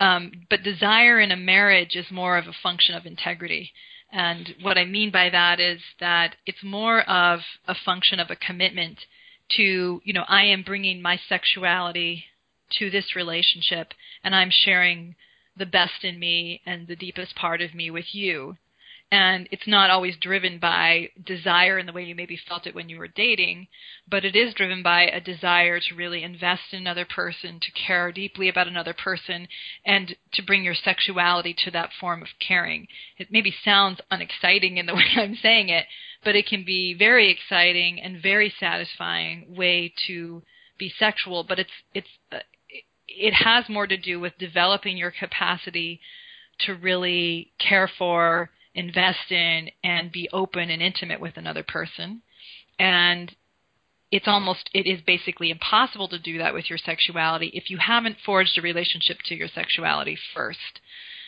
Um, 0.00 0.32
but 0.48 0.62
desire 0.62 1.20
in 1.20 1.30
a 1.30 1.36
marriage 1.36 1.94
is 1.94 2.06
more 2.10 2.38
of 2.38 2.46
a 2.46 2.54
function 2.62 2.94
of 2.94 3.04
integrity. 3.04 3.72
And 4.12 4.54
what 4.62 4.78
I 4.78 4.84
mean 4.86 5.10
by 5.10 5.28
that 5.30 5.60
is 5.60 5.80
that 6.00 6.36
it's 6.46 6.62
more 6.64 7.02
of 7.02 7.40
a 7.68 7.74
function 7.84 8.18
of 8.18 8.30
a 8.30 8.36
commitment 8.36 8.98
to, 9.56 10.00
you 10.04 10.12
know, 10.12 10.24
I 10.26 10.44
am 10.44 10.62
bringing 10.62 11.02
my 11.02 11.20
sexuality 11.28 12.24
to 12.78 12.90
this 12.90 13.14
relationship 13.14 13.92
and 14.24 14.34
I'm 14.34 14.50
sharing 14.50 15.16
the 15.56 15.66
best 15.66 16.02
in 16.02 16.18
me 16.18 16.60
and 16.64 16.86
the 16.86 16.96
deepest 16.96 17.36
part 17.36 17.60
of 17.60 17.74
me 17.74 17.90
with 17.90 18.14
you. 18.14 18.56
And 19.12 19.48
it's 19.50 19.66
not 19.66 19.90
always 19.90 20.16
driven 20.16 20.58
by 20.58 21.10
desire 21.24 21.78
in 21.78 21.86
the 21.86 21.92
way 21.92 22.04
you 22.04 22.14
maybe 22.14 22.36
felt 22.48 22.66
it 22.66 22.76
when 22.76 22.88
you 22.88 22.96
were 22.96 23.08
dating, 23.08 23.66
but 24.08 24.24
it 24.24 24.36
is 24.36 24.54
driven 24.54 24.84
by 24.84 25.02
a 25.02 25.20
desire 25.20 25.80
to 25.80 25.94
really 25.96 26.22
invest 26.22 26.62
in 26.72 26.78
another 26.78 27.04
person, 27.04 27.58
to 27.60 27.72
care 27.72 28.12
deeply 28.12 28.48
about 28.48 28.68
another 28.68 28.94
person, 28.94 29.48
and 29.84 30.14
to 30.32 30.42
bring 30.42 30.62
your 30.62 30.74
sexuality 30.74 31.54
to 31.64 31.72
that 31.72 31.90
form 31.98 32.22
of 32.22 32.28
caring. 32.38 32.86
It 33.18 33.32
maybe 33.32 33.52
sounds 33.64 34.00
unexciting 34.12 34.76
in 34.76 34.86
the 34.86 34.94
way 34.96 35.06
I'm 35.16 35.34
saying 35.34 35.70
it, 35.70 35.86
but 36.24 36.36
it 36.36 36.46
can 36.46 36.64
be 36.64 36.94
very 36.94 37.30
exciting 37.30 38.00
and 38.00 38.22
very 38.22 38.54
satisfying 38.60 39.56
way 39.56 39.92
to 40.06 40.42
be 40.80 40.92
sexual 40.98 41.44
but 41.44 41.58
it's 41.60 41.70
it's 41.94 42.08
uh, 42.32 42.38
it 43.06 43.34
has 43.34 43.68
more 43.68 43.86
to 43.86 43.96
do 43.96 44.18
with 44.18 44.32
developing 44.38 44.96
your 44.96 45.10
capacity 45.12 46.00
to 46.58 46.74
really 46.74 47.52
care 47.58 47.88
for 47.98 48.50
invest 48.74 49.30
in 49.30 49.70
and 49.82 50.12
be 50.12 50.28
open 50.32 50.70
and 50.70 50.82
intimate 50.82 51.20
with 51.20 51.36
another 51.36 51.62
person. 51.62 52.22
And 52.78 53.34
it's 54.10 54.28
almost 54.28 54.70
it 54.74 54.86
is 54.86 55.00
basically 55.06 55.50
impossible 55.50 56.08
to 56.08 56.18
do 56.18 56.38
that 56.38 56.54
with 56.54 56.68
your 56.68 56.78
sexuality 56.78 57.50
if 57.54 57.70
you 57.70 57.78
haven't 57.78 58.16
forged 58.24 58.58
a 58.58 58.62
relationship 58.62 59.18
to 59.26 59.34
your 59.34 59.48
sexuality 59.48 60.18
first. 60.34 60.80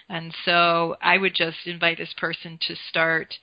And 0.09 0.35
so 0.44 0.96
i 1.00 1.16
would 1.16 1.35
just 1.35 1.59
invite 1.66 1.98
this 1.98 2.14
person 2.18 2.59
to 2.66 2.74
start 2.88 3.35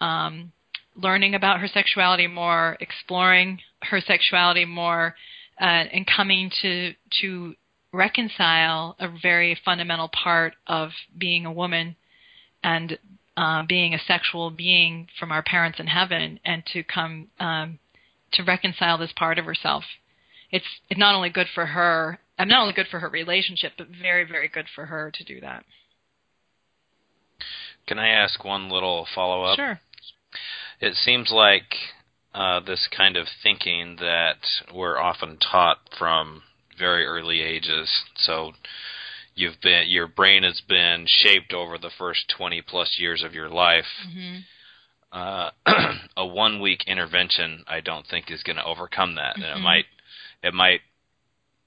um, 0.00 0.52
learning 0.96 1.34
about 1.34 1.60
her 1.60 1.68
sexuality 1.68 2.26
more, 2.26 2.76
exploring 2.80 3.60
her 3.82 4.00
sexuality 4.00 4.64
more, 4.64 5.14
uh, 5.60 5.64
and 5.64 6.06
coming 6.06 6.50
to 6.62 6.94
to 7.20 7.54
reconcile 7.92 8.96
a 8.98 9.08
very 9.22 9.58
fundamental 9.64 10.08
part 10.08 10.54
of 10.66 10.90
being 11.16 11.46
a 11.46 11.52
woman 11.52 11.96
and 12.62 12.98
uh, 13.38 13.62
being 13.66 13.94
a 13.94 13.98
sexual 13.98 14.50
being 14.50 15.08
from 15.18 15.32
our 15.32 15.42
parents 15.42 15.78
in 15.80 15.86
heaven, 15.86 16.40
and 16.44 16.62
to 16.72 16.82
come 16.82 17.28
um, 17.38 17.78
to 18.32 18.42
reconcile 18.42 18.98
this 18.98 19.12
part 19.16 19.38
of 19.38 19.44
herself. 19.44 19.84
It's 20.50 20.66
it's 20.90 20.98
not 20.98 21.14
only 21.14 21.30
good 21.30 21.48
for 21.54 21.66
her, 21.66 22.18
and 22.38 22.50
uh, 22.50 22.54
not 22.54 22.62
only 22.62 22.74
good 22.74 22.88
for 22.90 23.00
her 23.00 23.08
relationship, 23.08 23.72
but 23.78 23.88
very 24.02 24.24
very 24.24 24.48
good 24.48 24.66
for 24.74 24.86
her 24.86 25.10
to 25.14 25.24
do 25.24 25.40
that. 25.40 25.64
Can 27.86 27.98
I 27.98 28.08
ask 28.08 28.44
one 28.44 28.68
little 28.68 29.06
follow 29.14 29.44
up? 29.44 29.56
Sure 29.56 29.80
it 30.80 30.94
seems 30.94 31.30
like 31.32 31.74
uh, 32.34 32.60
this 32.60 32.88
kind 32.96 33.16
of 33.16 33.26
thinking 33.42 33.96
that 34.00 34.38
we're 34.72 34.98
often 34.98 35.38
taught 35.38 35.78
from 35.98 36.42
very 36.78 37.04
early 37.04 37.40
ages. 37.40 37.88
So 38.16 38.52
you've 39.38 39.60
been 39.62 39.84
your 39.86 40.08
brain 40.08 40.42
has 40.42 40.60
been 40.68 41.06
shaped 41.06 41.52
over 41.52 41.78
the 41.78 41.90
first 41.96 42.32
20 42.36 42.62
plus 42.62 42.96
years 42.98 43.22
of 43.22 43.34
your 43.34 43.48
life. 43.48 43.84
Mm-hmm. 44.08 44.38
Uh, 45.10 45.50
a 46.16 46.26
one 46.26 46.60
week 46.60 46.84
intervention, 46.86 47.64
I 47.66 47.80
don't 47.80 48.06
think, 48.06 48.30
is 48.30 48.42
going 48.42 48.56
to 48.56 48.64
overcome 48.64 49.14
that. 49.14 49.36
Mm-hmm. 49.36 49.42
And 49.42 49.50
it 49.50 49.54
mm-hmm. 49.54 49.64
might 49.64 49.84
it 50.42 50.54
might 50.54 50.80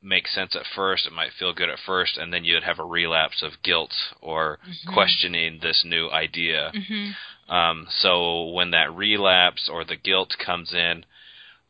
make 0.03 0.27
sense 0.27 0.55
at 0.55 0.65
first. 0.75 1.07
It 1.07 1.13
might 1.13 1.31
feel 1.39 1.53
good 1.53 1.69
at 1.69 1.79
first, 1.85 2.17
and 2.17 2.33
then 2.33 2.43
you'd 2.43 2.63
have 2.63 2.79
a 2.79 2.83
relapse 2.83 3.41
of 3.41 3.63
guilt 3.63 3.93
or 4.21 4.59
mm-hmm. 4.63 4.93
questioning 4.93 5.59
this 5.61 5.83
new 5.85 6.09
idea. 6.09 6.71
Mm-hmm. 6.75 7.53
Um, 7.53 7.87
so 7.89 8.49
when 8.49 8.71
that 8.71 8.93
relapse 8.93 9.69
or 9.71 9.83
the 9.83 9.97
guilt 9.97 10.35
comes 10.43 10.73
in, 10.73 11.05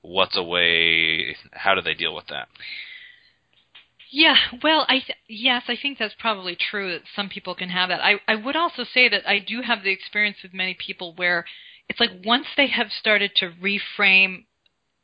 what's 0.01 0.37
a 0.37 0.43
way? 0.43 1.35
How 1.51 1.75
do 1.75 1.81
they 1.81 1.93
deal 1.93 2.15
with 2.15 2.27
that? 2.27 2.47
Yeah, 4.11 4.35
well, 4.61 4.85
I 4.89 4.99
th- 4.99 5.17
yes, 5.29 5.63
I 5.69 5.77
think 5.81 5.97
that's 5.97 6.13
probably 6.19 6.55
true 6.55 6.91
that 6.91 7.03
some 7.15 7.29
people 7.29 7.55
can 7.55 7.69
have 7.69 7.89
that. 7.89 8.03
I 8.03 8.19
I 8.27 8.35
would 8.35 8.55
also 8.57 8.83
say 8.83 9.07
that 9.09 9.27
I 9.27 9.39
do 9.39 9.61
have 9.61 9.83
the 9.83 9.91
experience 9.91 10.37
with 10.43 10.53
many 10.53 10.73
people 10.75 11.13
where 11.15 11.45
it's 11.87 11.99
like 11.99 12.11
once 12.25 12.47
they 12.57 12.67
have 12.67 12.91
started 12.91 13.31
to 13.37 13.51
reframe 13.51 14.45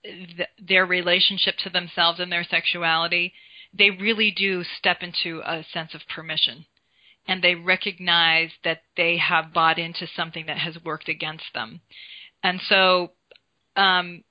th- 0.03 0.49
their 0.59 0.85
relationship 0.85 1.57
to 1.59 1.69
themselves 1.69 2.19
and 2.19 2.31
their 2.31 2.43
sexuality, 2.45 3.33
they 3.73 3.91
really 3.91 4.31
do 4.31 4.63
step 4.63 5.03
into 5.03 5.41
a 5.45 5.63
sense 5.73 5.93
of 5.95 6.07
permission. 6.07 6.65
And 7.27 7.43
they 7.43 7.55
recognize 7.55 8.51
that 8.63 8.83
they 8.97 9.17
have 9.17 9.53
bought 9.53 9.79
into 9.79 10.07
something 10.07 10.47
that 10.47 10.59
has 10.59 10.83
worked 10.83 11.09
against 11.09 11.53
them. 11.53 11.81
And 12.43 12.61
so 12.69 13.13
um, 13.75 14.23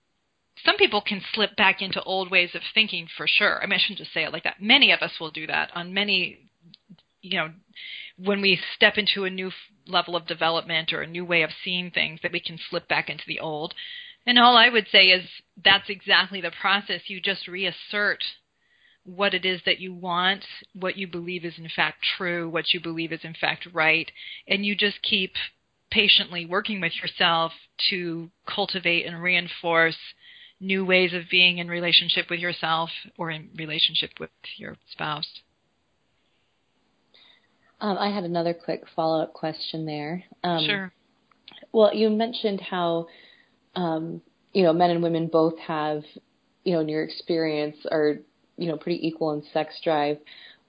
some 0.65 0.77
people 0.77 1.01
can 1.01 1.21
slip 1.35 1.57
back 1.57 1.83
into 1.83 2.03
old 2.03 2.31
ways 2.31 2.51
of 2.55 2.63
thinking 2.75 3.09
for 3.17 3.27
sure. 3.27 3.63
I 3.63 3.67
mean, 3.67 3.79
I 3.79 3.79
shouldn't 3.79 3.99
just 3.99 4.15
say 4.15 4.25
it 4.25 4.33
like 4.33 4.45
that. 4.45 4.61
Many 4.61 4.93
of 4.93 5.01
us 5.01 5.13
will 5.21 5.31
do 5.31 5.47
that 5.47 5.71
on 5.75 5.93
many, 5.93 6.39
you 7.21 7.39
know, 7.39 7.51
when 8.19 8.41
we 8.41 8.59
step 8.75 8.95
into 8.97 9.25
a 9.25 9.31
new 9.31 9.51
level 9.87 10.17
of 10.17 10.27
development 10.27 10.93
or 10.93 11.03
a 11.03 11.07
new 11.07 11.25
way 11.25 11.43
of 11.43 11.51
seeing 11.63 11.91
things, 11.91 12.21
that 12.23 12.33
we 12.33 12.41
can 12.41 12.59
slip 12.71 12.89
back 12.89 13.11
into 13.11 13.25
the 13.27 13.41
old. 13.41 13.75
And 14.27 14.39
all 14.39 14.57
I 14.57 14.69
would 14.69 14.87
say 14.91 15.09
is 15.09 15.29
that's 15.63 15.89
exactly 15.89 16.41
the 16.41 16.51
process. 16.51 17.03
You 17.07 17.21
just 17.21 17.47
reassert 17.47 18.25
what 19.05 19.35
it 19.35 19.45
is 19.45 19.61
that 19.65 19.79
you 19.79 19.95
want, 19.95 20.45
what 20.75 20.97
you 20.97 21.07
believe 21.07 21.45
is 21.45 21.55
in 21.59 21.69
fact 21.75 22.05
true, 22.17 22.49
what 22.49 22.73
you 22.73 22.81
believe 22.81 23.13
is 23.13 23.21
in 23.23 23.35
fact 23.35 23.69
right, 23.73 24.11
and 24.49 24.67
you 24.67 24.75
just 24.75 25.01
keep 25.03 25.35
patiently 25.93 26.45
working 26.45 26.81
with 26.81 26.93
yourself 27.01 27.53
to 27.91 28.29
cultivate 28.53 29.07
and 29.07 29.23
reinforce 29.23 29.97
new 30.61 30.85
ways 30.85 31.13
of 31.13 31.23
being 31.31 31.59
in 31.59 31.69
relationship 31.69 32.27
with 32.31 32.41
yourself 32.41 32.91
or 33.19 33.31
in 33.31 33.51
relationship 33.57 34.11
with 34.19 34.31
your 34.57 34.77
spouse. 34.91 35.29
Um, 37.81 37.99
I 37.99 38.11
had 38.11 38.25
another 38.25 38.55
quick 38.55 38.85
follow 38.95 39.23
up 39.23 39.35
question 39.35 39.85
there. 39.85 40.25
Um, 40.43 40.65
sure. 40.65 40.93
Well, 41.73 41.95
you 41.95 42.09
mentioned 42.09 42.61
how, 42.61 43.07
um, 43.75 44.23
you 44.55 44.63
know, 44.63 44.73
men 44.73 44.91
and 44.91 45.03
women 45.03 45.27
both 45.27 45.59
have, 45.59 46.03
you 46.65 46.73
know, 46.73 46.81
in 46.81 46.89
your 46.89 47.03
experience, 47.03 47.77
are, 47.91 48.19
you 48.57 48.69
know, 48.69 48.79
pretty 48.79 49.07
equal 49.07 49.33
in 49.33 49.43
sex 49.53 49.75
drive, 49.85 50.17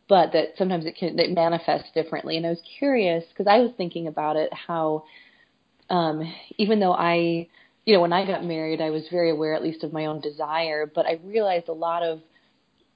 but 0.10 0.34
that 0.34 0.50
sometimes 0.58 0.86
it 0.86 0.98
can 0.98 1.18
it 1.18 1.34
manifests 1.34 1.90
differently. 1.94 2.36
And 2.36 2.46
I 2.46 2.50
was 2.50 2.62
curious 2.78 3.24
because 3.30 3.48
I 3.48 3.60
was 3.60 3.72
thinking 3.78 4.08
about 4.08 4.36
it 4.36 4.52
how, 4.54 5.06
um, 5.90 6.22
even 6.58 6.82
though 6.82 6.94
I 6.94 7.48
you 7.88 7.94
know, 7.94 8.02
when 8.02 8.12
I 8.12 8.28
got 8.28 8.44
married, 8.44 8.82
I 8.82 8.90
was 8.90 9.08
very 9.10 9.30
aware, 9.32 9.56
at 9.56 9.64
least, 9.64 9.82
of 9.82 9.94
my 9.94 10.08
own 10.08 10.20
desire, 10.20 10.92
but 10.94 11.06
I 11.06 11.22
realized 11.24 11.70
a 11.70 11.74
lot 11.74 12.04
of, 12.04 12.20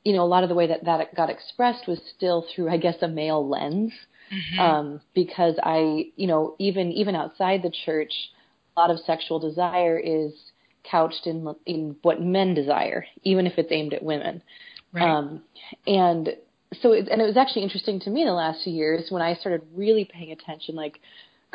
you 0.03 0.11
know, 0.11 0.21
a 0.21 0.27
lot 0.27 0.43
of 0.43 0.49
the 0.49 0.55
way 0.55 0.67
that 0.67 0.83
that 0.83 1.15
got 1.15 1.29
expressed 1.29 1.87
was 1.87 2.01
still 2.13 2.45
through, 2.53 2.69
I 2.69 2.75
guess, 2.75 2.95
a 3.01 3.07
male 3.07 3.47
lens. 3.47 3.93
Mm-hmm. 4.33 4.59
Um, 4.59 5.01
because 5.15 5.55
I, 5.63 6.11
you 6.17 6.27
know, 6.27 6.55
even 6.59 6.91
even 6.91 7.15
outside 7.15 7.63
the 7.63 7.71
church, 7.85 8.11
a 8.75 8.81
lot 8.81 8.91
of 8.91 8.99
sexual 8.99 9.39
desire 9.39 9.97
is 9.97 10.33
couched 10.89 11.25
in 11.25 11.55
in 11.65 11.95
what 12.01 12.21
men 12.21 12.53
desire, 12.53 13.05
even 13.23 13.47
if 13.47 13.57
it's 13.57 13.71
aimed 13.71 13.93
at 13.93 14.03
women. 14.03 14.43
Right. 14.91 15.09
Um, 15.09 15.41
and 15.87 16.35
so, 16.81 16.91
it, 16.91 17.07
and 17.09 17.21
it 17.21 17.25
was 17.25 17.37
actually 17.37 17.63
interesting 17.63 18.01
to 18.01 18.09
me 18.09 18.25
the 18.25 18.33
last 18.33 18.63
few 18.65 18.73
years 18.73 19.07
when 19.09 19.21
I 19.21 19.35
started 19.35 19.61
really 19.73 20.03
paying 20.03 20.33
attention, 20.33 20.75
like 20.75 20.99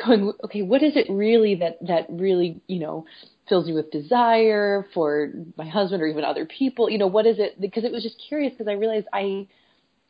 going, 0.05 0.33
okay, 0.45 0.63
what 0.63 0.83
is 0.83 0.93
it 0.97 1.07
really 1.11 1.57
that 1.57 1.79
that 1.87 2.07
really 2.09 2.61
you 2.67 2.81
know 2.81 3.07
fills 3.49 3.67
me 3.67 3.73
with 3.73 3.91
desire 3.91 4.87
for 4.93 5.31
my 5.57 5.69
husband 5.69 6.03
or 6.03 6.07
even 6.07 6.25
other 6.25 6.47
people? 6.47 6.91
You 6.91 6.99
know, 6.99 7.07
what 7.07 7.27
is 7.27 7.39
it? 7.39 7.61
Because 7.61 7.85
it 7.85 7.93
was 7.93 8.03
just 8.03 8.23
curious 8.29 8.53
because 8.53 8.69
I 8.69 8.75
realized 8.75 9.07
I 9.13 9.47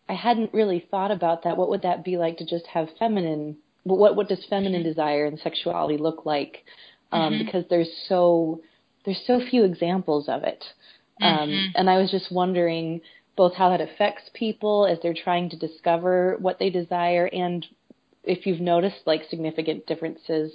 I 0.08 0.14
hadn't 0.14 0.54
really 0.54 0.86
thought 0.90 1.10
about 1.10 1.44
that. 1.44 1.56
What 1.56 1.70
would 1.70 1.82
that 1.82 2.04
be 2.04 2.16
like 2.16 2.38
to 2.38 2.46
just 2.46 2.66
have 2.66 2.88
feminine? 2.98 3.56
What 3.84 4.16
what 4.16 4.28
does 4.28 4.44
feminine 4.48 4.82
mm-hmm. 4.82 4.90
desire 4.90 5.26
and 5.26 5.38
sexuality 5.38 5.96
look 5.98 6.26
like? 6.26 6.64
Um, 7.12 7.32
mm-hmm. 7.32 7.44
Because 7.44 7.64
there's 7.70 7.90
so 8.08 8.62
there's 9.04 9.22
so 9.26 9.40
few 9.50 9.64
examples 9.64 10.28
of 10.28 10.42
it, 10.42 10.64
um, 11.22 11.48
mm-hmm. 11.48 11.70
and 11.76 11.88
I 11.88 11.98
was 11.98 12.10
just 12.10 12.32
wondering 12.32 13.00
both 13.36 13.54
how 13.54 13.68
that 13.68 13.80
affects 13.80 14.22
people 14.34 14.86
as 14.86 14.98
they're 15.02 15.14
trying 15.14 15.50
to 15.50 15.56
discover 15.56 16.36
what 16.40 16.58
they 16.58 16.70
desire 16.70 17.26
and 17.26 17.66
if 18.26 18.46
you've 18.46 18.60
noticed 18.60 19.06
like 19.06 19.22
significant 19.30 19.86
differences 19.86 20.52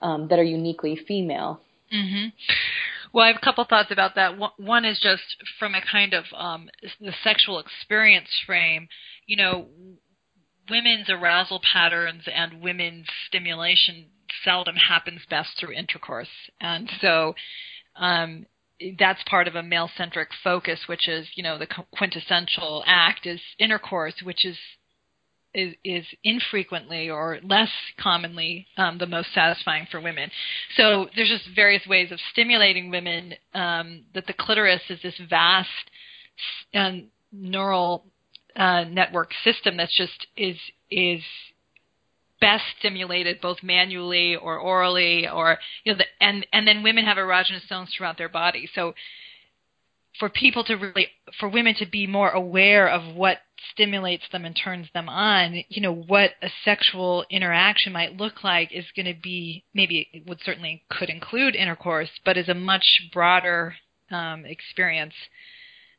um, 0.00 0.28
that 0.28 0.38
are 0.38 0.44
uniquely 0.44 0.96
female. 0.96 1.60
Mm-hmm. 1.92 2.28
Well, 3.12 3.24
I 3.24 3.28
have 3.28 3.36
a 3.36 3.44
couple 3.44 3.64
thoughts 3.64 3.90
about 3.90 4.14
that. 4.16 4.34
One 4.58 4.84
is 4.84 5.00
just 5.00 5.22
from 5.58 5.74
a 5.74 5.80
kind 5.80 6.14
of 6.14 6.24
um, 6.36 6.68
the 7.00 7.14
sexual 7.24 7.58
experience 7.58 8.28
frame. 8.46 8.88
You 9.26 9.36
know, 9.36 9.66
women's 10.70 11.08
arousal 11.08 11.60
patterns 11.72 12.24
and 12.32 12.60
women's 12.60 13.06
stimulation 13.26 14.06
seldom 14.44 14.76
happens 14.76 15.22
best 15.30 15.50
through 15.58 15.72
intercourse, 15.72 16.28
and 16.60 16.90
so 17.00 17.34
um, 17.96 18.46
that's 18.98 19.22
part 19.24 19.48
of 19.48 19.54
a 19.54 19.62
male-centric 19.62 20.28
focus, 20.44 20.80
which 20.86 21.08
is 21.08 21.26
you 21.34 21.42
know 21.42 21.58
the 21.58 21.68
quintessential 21.96 22.84
act 22.86 23.26
is 23.26 23.40
intercourse, 23.58 24.14
which 24.22 24.44
is 24.44 24.58
is, 25.58 25.74
is 25.84 26.06
infrequently 26.24 27.10
or 27.10 27.38
less 27.42 27.70
commonly 28.00 28.66
um, 28.76 28.98
the 28.98 29.06
most 29.06 29.28
satisfying 29.34 29.86
for 29.90 30.00
women. 30.00 30.30
So 30.76 31.08
there's 31.16 31.28
just 31.28 31.54
various 31.54 31.86
ways 31.86 32.12
of 32.12 32.18
stimulating 32.32 32.90
women. 32.90 33.34
Um, 33.54 34.04
that 34.14 34.26
the 34.26 34.32
clitoris 34.32 34.82
is 34.88 35.00
this 35.02 35.20
vast 35.28 35.68
uh, 36.74 36.92
neural 37.32 38.04
uh, 38.56 38.84
network 38.84 39.30
system 39.44 39.76
that's 39.76 39.96
just 39.96 40.26
is 40.36 40.56
is 40.90 41.22
best 42.40 42.64
stimulated 42.78 43.40
both 43.40 43.58
manually 43.62 44.36
or 44.36 44.58
orally 44.58 45.28
or 45.28 45.58
you 45.84 45.92
know 45.92 45.98
the, 45.98 46.04
and 46.20 46.46
and 46.52 46.66
then 46.66 46.82
women 46.82 47.04
have 47.04 47.16
erogenous 47.16 47.66
zones 47.68 47.92
throughout 47.96 48.18
their 48.18 48.28
body. 48.28 48.68
So 48.74 48.94
for 50.18 50.28
people 50.28 50.64
to 50.64 50.74
really 50.74 51.08
for 51.38 51.48
women 51.48 51.74
to 51.76 51.86
be 51.86 52.06
more 52.06 52.30
aware 52.30 52.88
of 52.88 53.14
what 53.14 53.38
stimulates 53.72 54.24
them 54.30 54.44
and 54.44 54.56
turns 54.56 54.88
them 54.94 55.08
on 55.08 55.62
you 55.68 55.80
know 55.82 55.94
what 55.94 56.30
a 56.42 56.48
sexual 56.64 57.24
interaction 57.30 57.92
might 57.92 58.16
look 58.16 58.44
like 58.44 58.72
is 58.72 58.84
going 58.94 59.06
to 59.06 59.20
be 59.20 59.64
maybe 59.74 60.08
it 60.12 60.26
would 60.26 60.40
certainly 60.44 60.82
could 60.90 61.10
include 61.10 61.54
intercourse 61.54 62.10
but 62.24 62.36
is 62.36 62.48
a 62.48 62.54
much 62.54 63.02
broader 63.12 63.74
um, 64.10 64.44
experience 64.44 65.14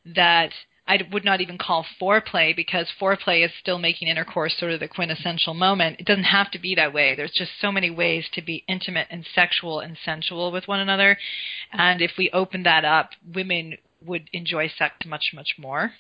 that 0.05 0.51
I 0.89 0.97
would 1.11 1.23
not 1.23 1.39
even 1.39 1.59
call 1.59 1.85
foreplay 2.01 2.55
because 2.55 2.87
foreplay 2.99 3.45
is 3.45 3.51
still 3.59 3.77
making 3.77 4.07
intercourse 4.07 4.55
sort 4.57 4.71
of 4.71 4.79
the 4.79 4.87
quintessential 4.87 5.53
moment. 5.53 5.99
It 5.99 6.07
doesn't 6.07 6.23
have 6.23 6.49
to 6.49 6.59
be 6.59 6.73
that 6.75 6.93
way. 6.93 7.13
There's 7.13 7.31
just 7.31 7.51
so 7.61 7.71
many 7.71 7.91
ways 7.91 8.25
to 8.33 8.41
be 8.41 8.63
intimate 8.67 9.05
and 9.11 9.23
sexual 9.35 9.81
and 9.81 9.95
sensual 10.03 10.51
with 10.51 10.67
one 10.67 10.79
another. 10.79 11.15
And 11.71 12.01
if 12.01 12.13
we 12.17 12.31
open 12.31 12.63
that 12.63 12.85
up, 12.85 13.11
women 13.35 13.77
would 14.05 14.29
enjoy 14.33 14.69
sex 14.69 15.05
much 15.05 15.31
much 15.33 15.55
more. 15.57 15.91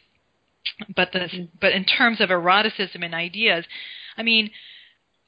But 0.95 1.11
the 1.11 1.19
mm-hmm. 1.19 1.43
but 1.59 1.71
in 1.73 1.85
terms 1.85 2.21
of 2.21 2.29
eroticism 2.29 3.03
and 3.03 3.13
ideas, 3.13 3.65
I 4.17 4.23
mean, 4.23 4.51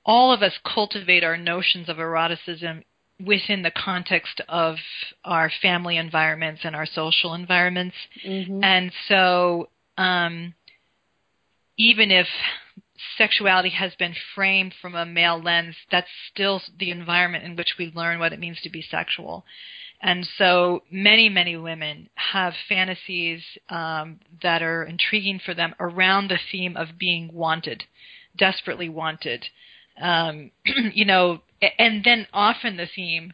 all 0.05 0.34
of 0.34 0.41
us 0.41 0.53
cultivate 0.63 1.23
our 1.23 1.38
notions 1.38 1.89
of 1.89 1.99
eroticism 1.99 2.84
within 3.25 3.62
the 3.62 3.71
context 3.71 4.41
of 4.49 4.77
our 5.23 5.51
family 5.62 5.97
environments 5.97 6.62
and 6.63 6.75
our 6.75 6.86
social 6.86 7.34
environments. 7.34 7.95
Mm-hmm. 8.25 8.63
And 8.63 8.91
so, 9.07 9.69
um, 9.97 10.53
even 11.77 12.12
if 12.12 12.27
sexuality 13.17 13.69
has 13.69 13.93
been 13.95 14.15
framed 14.36 14.73
from 14.81 14.95
a 14.95 15.05
male 15.05 15.41
lens, 15.41 15.75
that's 15.91 16.10
still 16.31 16.62
the 16.79 16.91
environment 16.91 17.43
in 17.43 17.55
which 17.55 17.75
we 17.77 17.91
learn 17.95 18.19
what 18.19 18.34
it 18.34 18.39
means 18.39 18.60
to 18.62 18.69
be 18.69 18.81
sexual. 18.81 19.45
And 20.01 20.27
so 20.37 20.81
many, 20.89 21.29
many 21.29 21.55
women 21.57 22.09
have 22.15 22.53
fantasies 22.67 23.41
um, 23.69 24.19
that 24.41 24.63
are 24.63 24.83
intriguing 24.83 25.39
for 25.45 25.53
them 25.53 25.75
around 25.79 26.29
the 26.29 26.39
theme 26.51 26.75
of 26.75 26.97
being 26.97 27.31
wanted, 27.31 27.83
desperately 28.35 28.89
wanted. 28.89 29.45
Um, 30.01 30.51
you 30.93 31.05
know, 31.05 31.41
and 31.77 32.03
then 32.03 32.25
often 32.33 32.77
the 32.77 32.87
theme 32.95 33.33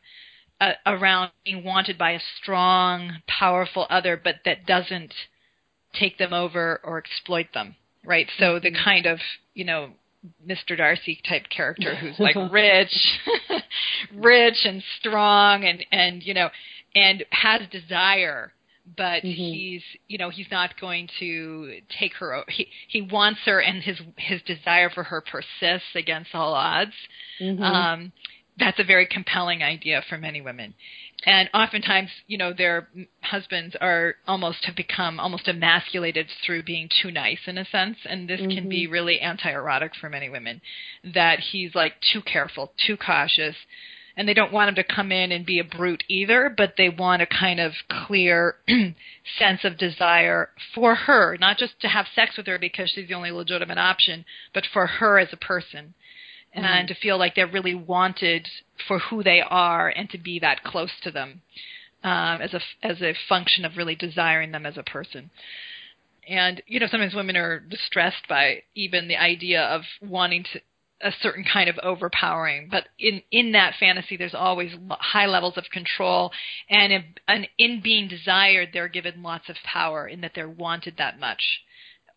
uh, 0.60 0.74
around 0.86 1.32
being 1.46 1.64
wanted 1.64 1.98
by 1.98 2.12
a 2.12 2.20
strong, 2.42 3.22
powerful 3.28 3.88
other, 3.90 4.20
but 4.22 4.36
that 4.44 4.66
doesn't 4.66 5.14
take 5.94 6.18
them 6.18 6.34
over 6.34 6.82
or 6.84 6.98
exploit 6.98 7.48
them, 7.54 7.76
right? 8.04 8.28
So 8.38 8.60
the 8.60 8.72
mm-hmm. 8.72 8.84
kind 8.84 9.06
of, 9.06 9.20
you 9.54 9.64
know, 9.64 9.92
Mr. 10.46 10.76
Darcy 10.76 11.20
type 11.28 11.44
character 11.56 11.96
who's 11.96 12.20
like 12.20 12.36
rich, 12.52 13.20
rich 14.14 14.66
and 14.66 14.84
strong 15.00 15.64
and 15.64 15.86
and 15.92 16.24
you 16.24 16.34
know 16.34 16.50
and 16.96 17.24
has 17.32 17.62
desire 17.72 18.52
but 18.96 19.22
mm-hmm. 19.22 19.30
he's 19.30 19.84
you 20.08 20.18
know 20.18 20.30
he's 20.30 20.50
not 20.50 20.80
going 20.80 21.10
to 21.20 21.80
take 22.00 22.14
her 22.14 22.44
he 22.48 22.68
he 22.88 23.02
wants 23.02 23.40
her 23.46 23.60
and 23.60 23.84
his 23.84 24.00
his 24.18 24.42
desire 24.44 24.90
for 24.90 25.04
her 25.04 25.22
persists 25.22 25.90
against 25.96 26.34
all 26.34 26.54
odds 26.54 26.94
mm-hmm. 27.42 27.62
um 27.62 28.12
that's 28.60 28.80
a 28.80 28.84
very 28.84 29.06
compelling 29.06 29.62
idea 29.62 30.02
for 30.10 30.18
many 30.18 30.42
women. 30.42 30.74
And 31.26 31.50
oftentimes, 31.54 32.10
you 32.28 32.38
know, 32.38 32.54
their 32.54 32.88
husbands 33.22 33.76
are 33.82 34.16
almost 34.28 34.66
have 34.66 34.76
become 34.76 35.20
almost 35.20 35.48
emasculated 35.48 36.28
through 36.46 36.64
being 36.64 36.90
too 37.02 37.10
nice 37.10 37.40
in 37.48 37.58
a 37.58 37.66
sense, 37.66 37.98
and 38.06 38.30
this 38.30 38.40
mm-hmm. 38.40 38.52
can 38.52 38.70
be 38.70 38.84
mm-hmm. 38.84 38.94
really 38.94 39.20
anti-erotic 39.20 39.96
for 39.96 40.10
many 40.10 40.30
women. 40.30 40.62
That 41.04 41.40
he's 41.40 41.74
like 41.74 41.96
too 42.14 42.22
careful, 42.22 42.72
too 42.86 42.98
cautious, 42.98 43.56
and 44.16 44.28
they 44.28 44.36
don't 44.36 44.54
want 44.54 44.70
him 44.70 44.76
to 44.76 44.84
come 44.84 45.12
in 45.12 45.32
and 45.32 45.44
be 45.44 45.60
a 45.60 45.64
brute 45.64 46.04
either, 46.08 46.54
but 46.56 46.76
they 46.78 46.90
want 46.90 47.24
a 47.24 47.28
kind 47.28 47.60
of 47.60 47.74
clear 48.06 48.56
sense 49.40 49.64
of 49.64 49.78
desire 49.78 50.50
for 50.76 50.94
her, 50.94 51.36
not 51.40 51.58
just 51.58 51.80
to 51.82 51.88
have 51.88 52.06
sex 52.14 52.38
with 52.38 52.46
her 52.46 52.60
because 52.60 52.92
she's 52.92 53.08
the 53.08 53.16
only 53.16 53.32
legitimate 53.32 53.80
option, 53.80 54.24
but 54.54 54.68
for 54.72 54.86
her 54.86 55.18
as 55.18 55.30
a 55.34 55.38
person 55.38 55.96
mm-hmm. 56.56 56.66
and 56.66 56.88
to 56.88 56.96
feel 56.96 57.18
like 57.18 57.36
they're 57.36 57.48
really 57.48 57.76
wanted 57.76 58.48
for 58.88 59.00
who 59.00 59.24
they 59.24 59.42
are 59.42 59.90
and 59.90 60.10
to 60.10 60.18
be 60.18 60.40
that 60.40 60.64
close 60.64 60.92
to 61.04 61.12
them 61.12 61.42
um, 62.04 62.42
as 62.42 62.54
a 62.54 62.62
as 62.82 63.02
a 63.02 63.16
function 63.28 63.66
of 63.66 63.78
really 63.78 63.96
desiring 63.96 64.52
them 64.52 64.66
as 64.66 64.78
a 64.78 64.84
person. 64.84 65.30
And 66.28 66.62
you 66.68 66.80
know, 66.80 66.88
sometimes 66.88 67.14
women 67.14 67.38
are 67.38 67.60
distressed 67.60 68.28
by 68.28 68.64
even 68.76 69.08
the 69.08 69.18
idea 69.18 69.64
of 69.64 69.82
wanting 70.02 70.44
to 70.54 70.62
a 71.02 71.12
certain 71.22 71.44
kind 71.44 71.70
of 71.70 71.78
overpowering 71.84 72.68
but 72.72 72.88
in 72.98 73.22
in 73.32 73.52
that 73.52 73.76
fantasy 73.80 74.18
there's 74.18 74.34
always 74.34 74.72
high 74.90 75.28
levels 75.28 75.56
of 75.56 75.64
control 75.72 76.32
and 76.72 76.92
in, 76.92 77.04
and 77.28 77.48
in 77.60 77.82
being 77.84 78.08
desired 78.08 78.70
they're 78.74 78.88
given 78.88 79.22
lots 79.22 79.48
of 79.48 79.56
power 79.64 80.08
in 80.08 80.22
that 80.22 80.32
they're 80.34 80.50
wanted 80.50 80.96
that 80.98 81.20
much 81.20 81.62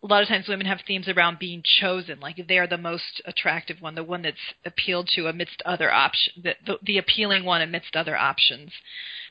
a 0.03 0.07
lot 0.07 0.23
of 0.23 0.27
times 0.27 0.47
women 0.47 0.65
have 0.65 0.79
themes 0.85 1.07
around 1.07 1.37
being 1.37 1.61
chosen, 1.63 2.19
like 2.19 2.47
they 2.47 2.57
are 2.57 2.67
the 2.67 2.77
most 2.77 3.21
attractive 3.25 3.81
one, 3.81 3.95
the 3.95 4.03
one 4.03 4.23
that's 4.23 4.37
appealed 4.65 5.07
to 5.15 5.27
amidst 5.27 5.61
other 5.63 5.91
options, 5.91 6.43
the, 6.43 6.55
the, 6.65 6.77
the 6.83 6.97
appealing 6.97 7.45
one 7.45 7.61
amidst 7.61 7.95
other 7.95 8.17
options, 8.17 8.71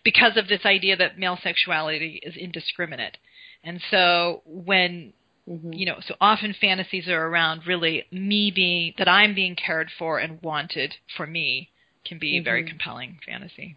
because 0.05 0.37
of 0.37 0.49
this 0.49 0.65
idea 0.65 0.97
that 0.97 1.19
male 1.19 1.39
sexuality 1.43 2.21
is 2.23 2.37
indiscriminate. 2.37 3.17
And 3.65 3.81
so 3.91 4.43
when 4.47 5.13
Mm-hmm. 5.49 5.73
you 5.73 5.87
know 5.87 5.97
so 6.07 6.15
often 6.21 6.55
fantasies 6.61 7.09
are 7.09 7.27
around 7.27 7.63
really 7.67 8.05
me 8.13 8.53
being 8.55 8.93
that 8.99 9.09
i'm 9.09 9.35
being 9.35 9.57
cared 9.57 9.89
for 9.99 10.19
and 10.19 10.41
wanted 10.43 10.95
for 11.17 11.27
me 11.27 11.71
can 12.05 12.19
be 12.19 12.35
mm-hmm. 12.35 12.43
a 12.43 12.45
very 12.45 12.63
mm-hmm. 12.63 12.69
compelling 12.69 13.19
fantasy 13.27 13.75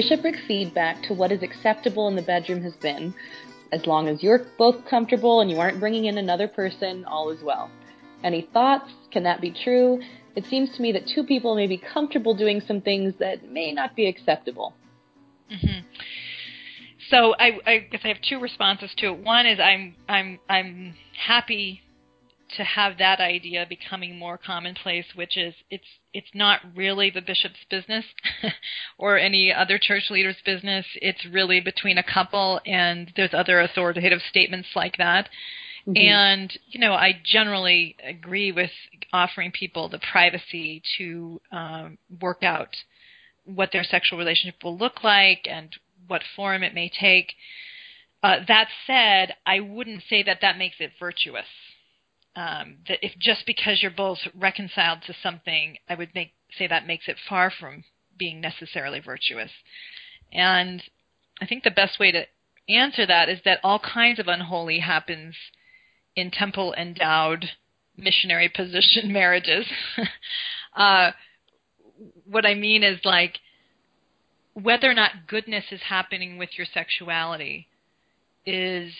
Bishopric 0.00 0.36
feedback 0.46 1.02
to 1.08 1.12
what 1.12 1.32
is 1.32 1.42
acceptable 1.42 2.06
in 2.06 2.14
the 2.14 2.22
bedroom 2.22 2.62
has 2.62 2.74
been 2.74 3.12
as 3.72 3.84
long 3.84 4.06
as 4.06 4.22
you're 4.22 4.46
both 4.56 4.86
comfortable 4.88 5.40
and 5.40 5.50
you 5.50 5.58
aren't 5.58 5.80
bringing 5.80 6.04
in 6.04 6.18
another 6.18 6.46
person, 6.46 7.04
all 7.04 7.30
is 7.30 7.42
well. 7.42 7.68
Any 8.22 8.48
thoughts? 8.52 8.92
Can 9.10 9.24
that 9.24 9.40
be 9.40 9.50
true? 9.50 10.00
It 10.36 10.44
seems 10.46 10.70
to 10.76 10.82
me 10.82 10.92
that 10.92 11.08
two 11.12 11.24
people 11.24 11.56
may 11.56 11.66
be 11.66 11.78
comfortable 11.78 12.32
doing 12.32 12.62
some 12.64 12.80
things 12.80 13.14
that 13.18 13.50
may 13.50 13.72
not 13.72 13.96
be 13.96 14.06
acceptable. 14.06 14.72
Mm-hmm. 15.50 15.80
So 17.10 17.34
I, 17.36 17.58
I 17.66 17.78
guess 17.90 18.02
I 18.04 18.08
have 18.08 18.22
two 18.22 18.38
responses 18.38 18.92
to 18.98 19.06
it. 19.06 19.18
One 19.18 19.46
is 19.46 19.58
I'm 19.58 19.96
I'm 20.08 20.38
I'm 20.48 20.94
happy 21.26 21.82
to 22.56 22.64
have 22.64 22.98
that 22.98 23.20
idea 23.20 23.66
becoming 23.68 24.18
more 24.18 24.38
commonplace, 24.38 25.04
which 25.14 25.36
is 25.36 25.54
it's 25.70 25.84
it's 26.14 26.30
not 26.34 26.60
really 26.74 27.10
the 27.10 27.20
bishop's 27.20 27.64
business 27.70 28.04
or 28.98 29.18
any 29.18 29.52
other 29.52 29.78
church 29.78 30.04
leader's 30.10 30.40
business. 30.44 30.86
It's 30.96 31.24
really 31.26 31.60
between 31.60 31.98
a 31.98 32.02
couple, 32.02 32.60
and 32.66 33.12
there's 33.16 33.34
other 33.34 33.60
authoritative 33.60 34.20
statements 34.28 34.68
like 34.74 34.96
that. 34.96 35.28
Mm-hmm. 35.86 35.96
And 35.96 36.58
you 36.68 36.80
know, 36.80 36.92
I 36.92 37.20
generally 37.24 37.96
agree 38.02 38.52
with 38.52 38.70
offering 39.12 39.52
people 39.52 39.88
the 39.88 40.00
privacy 40.10 40.82
to 40.98 41.40
um, 41.52 41.98
work 42.20 42.42
out 42.42 42.74
what 43.44 43.70
their 43.72 43.84
sexual 43.84 44.18
relationship 44.18 44.62
will 44.62 44.76
look 44.76 45.02
like 45.02 45.46
and 45.50 45.74
what 46.06 46.22
form 46.36 46.62
it 46.62 46.74
may 46.74 46.90
take. 46.90 47.32
Uh, 48.22 48.36
that 48.48 48.68
said, 48.86 49.34
I 49.46 49.60
wouldn't 49.60 50.02
say 50.10 50.22
that 50.24 50.38
that 50.42 50.58
makes 50.58 50.76
it 50.80 50.92
virtuous 50.98 51.46
um, 52.38 52.76
that 52.86 53.04
if 53.04 53.18
just 53.18 53.44
because 53.46 53.82
you're 53.82 53.90
both 53.90 54.18
reconciled 54.32 55.00
to 55.06 55.14
something, 55.22 55.76
I 55.88 55.96
would 55.96 56.14
make 56.14 56.34
say 56.56 56.68
that 56.68 56.86
makes 56.86 57.08
it 57.08 57.16
far 57.28 57.50
from 57.50 57.82
being 58.16 58.40
necessarily 58.40 59.00
virtuous. 59.00 59.50
And 60.32 60.80
I 61.40 61.46
think 61.46 61.64
the 61.64 61.70
best 61.72 61.98
way 61.98 62.12
to 62.12 62.26
answer 62.68 63.04
that 63.06 63.28
is 63.28 63.40
that 63.44 63.58
all 63.64 63.80
kinds 63.80 64.20
of 64.20 64.28
unholy 64.28 64.78
happens 64.78 65.34
in 66.14 66.30
temple 66.30 66.74
endowed 66.78 67.44
missionary 67.96 68.48
position 68.54 69.12
marriages. 69.12 69.66
uh, 70.76 71.10
what 72.24 72.46
I 72.46 72.54
mean 72.54 72.84
is 72.84 73.00
like 73.04 73.38
whether 74.54 74.88
or 74.88 74.94
not 74.94 75.26
goodness 75.26 75.64
is 75.72 75.80
happening 75.88 76.38
with 76.38 76.50
your 76.56 76.68
sexuality 76.72 77.66
is 78.46 78.92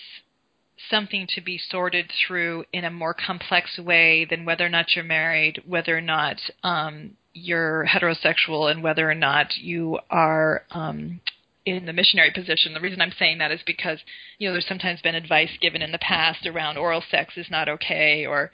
something 0.91 1.27
to 1.35 1.41
be 1.41 1.59
sorted 1.71 2.11
through 2.27 2.65
in 2.73 2.85
a 2.85 2.91
more 2.91 3.15
complex 3.15 3.79
way 3.79 4.25
than 4.25 4.45
whether 4.45 4.65
or 4.65 4.71
not 4.71 4.95
you're 4.95 5.05
married, 5.05 5.63
whether 5.67 5.97
or 5.97 6.01
not 6.01 6.37
um, 6.63 7.17
you're 7.33 7.87
heterosexual, 7.87 8.71
and 8.71 8.83
whether 8.83 9.11
or 9.11 9.15
not 9.15 9.57
you 9.57 9.99
are 10.11 10.63
um, 10.71 11.21
in 11.67 11.87
the 11.87 11.93
missionary 11.93 12.31
position. 12.31 12.75
The 12.75 12.81
reason 12.81 13.01
I'm 13.01 13.13
saying 13.19 13.39
that 13.39 13.53
is 13.53 13.61
because 13.67 13.99
you 14.39 14.49
know 14.49 14.53
there's 14.53 14.69
sometimes 14.69 15.01
been 15.01 15.15
advice 15.15 15.51
given 15.61 15.83
in 15.83 15.93
the 15.93 15.99
past 15.99 16.47
around 16.47 16.79
oral 16.79 17.03
sex 17.11 17.35
is 17.37 17.51
not 17.51 17.69
okay, 17.69 18.27
or 18.27 18.51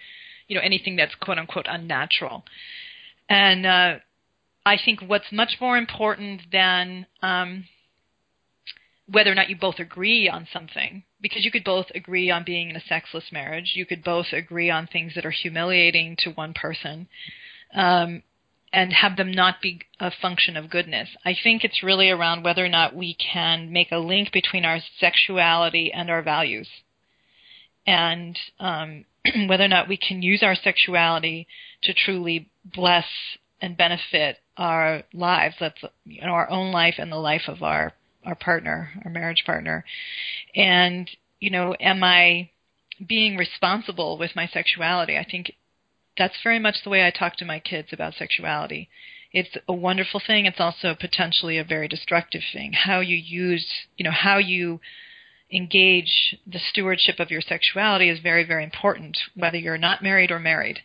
you 0.48 0.56
know 0.56 0.62
anything 0.62 0.96
that's 0.96 1.14
quote 1.16 1.38
unquote 1.38 1.66
unnatural, 1.68 2.44
and 3.28 3.66
uh, 3.66 3.94
I 4.66 4.78
think 4.82 5.00
what's 5.06 5.30
much 5.30 5.56
more 5.60 5.76
important 5.76 6.42
than 6.50 7.06
um, 7.22 7.64
whether 9.10 9.30
or 9.30 9.34
not 9.34 9.50
you 9.50 9.56
both 9.56 9.78
agree 9.78 10.28
on 10.28 10.48
something 10.52 11.02
because 11.20 11.44
you 11.44 11.50
could 11.50 11.64
both 11.64 11.86
agree 11.94 12.30
on 12.30 12.44
being 12.44 12.70
in 12.70 12.76
a 12.76 12.80
sexless 12.88 13.24
marriage. 13.30 13.72
You 13.74 13.84
could 13.84 14.02
both 14.02 14.26
agree 14.32 14.70
on 14.70 14.86
things 14.86 15.14
that 15.14 15.26
are 15.26 15.30
humiliating 15.30 16.16
to 16.20 16.30
one 16.30 16.54
person 16.54 17.06
um, 17.74 18.22
and 18.72 18.92
have 18.92 19.16
them 19.16 19.30
not 19.30 19.60
be 19.60 19.80
a 20.00 20.10
function 20.10 20.56
of 20.56 20.70
goodness. 20.70 21.08
I 21.24 21.36
think 21.40 21.64
it's 21.64 21.82
really 21.82 22.10
around 22.10 22.44
whether 22.44 22.64
or 22.64 22.68
not 22.68 22.96
we 22.96 23.14
can 23.14 23.72
make 23.72 23.92
a 23.92 23.98
link 23.98 24.32
between 24.32 24.64
our 24.64 24.78
sexuality 24.98 25.92
and 25.92 26.08
our 26.08 26.22
values. 26.22 26.68
And 27.86 28.38
um, 28.58 29.04
whether 29.46 29.64
or 29.64 29.68
not 29.68 29.88
we 29.88 29.98
can 29.98 30.22
use 30.22 30.42
our 30.42 30.54
sexuality 30.54 31.46
to 31.82 31.92
truly 31.92 32.48
bless 32.64 33.06
and 33.60 33.76
benefit 33.76 34.38
our 34.56 35.02
lives 35.12 35.56
that's 35.60 35.82
you 36.04 36.22
know, 36.22 36.28
our 36.28 36.48
own 36.50 36.72
life 36.72 36.94
and 36.98 37.12
the 37.12 37.16
life 37.16 37.48
of 37.48 37.62
our 37.62 37.92
our 38.24 38.34
partner, 38.34 38.90
our 39.04 39.10
marriage 39.10 39.44
partner. 39.44 39.84
And, 40.54 41.10
you 41.40 41.50
know, 41.50 41.74
am 41.80 42.02
I 42.02 42.50
being 43.06 43.36
responsible 43.36 44.18
with 44.18 44.36
my 44.36 44.46
sexuality? 44.46 45.16
I 45.16 45.26
think 45.28 45.52
that's 46.16 46.42
very 46.42 46.58
much 46.58 46.76
the 46.84 46.90
way 46.90 47.06
I 47.06 47.10
talk 47.10 47.36
to 47.36 47.44
my 47.44 47.58
kids 47.58 47.88
about 47.92 48.14
sexuality. 48.14 48.88
It's 49.32 49.56
a 49.68 49.72
wonderful 49.72 50.22
thing. 50.24 50.46
It's 50.46 50.60
also 50.60 50.94
potentially 50.94 51.58
a 51.58 51.64
very 51.64 51.88
destructive 51.88 52.42
thing. 52.52 52.72
How 52.72 53.00
you 53.00 53.16
use, 53.16 53.66
you 53.96 54.04
know, 54.04 54.12
how 54.12 54.38
you 54.38 54.80
engage 55.52 56.36
the 56.46 56.60
stewardship 56.70 57.18
of 57.18 57.30
your 57.30 57.40
sexuality 57.40 58.08
is 58.08 58.20
very, 58.20 58.44
very 58.44 58.64
important, 58.64 59.18
whether 59.34 59.58
you're 59.58 59.76
not 59.76 60.02
married 60.02 60.30
or 60.30 60.38
married. 60.38 60.80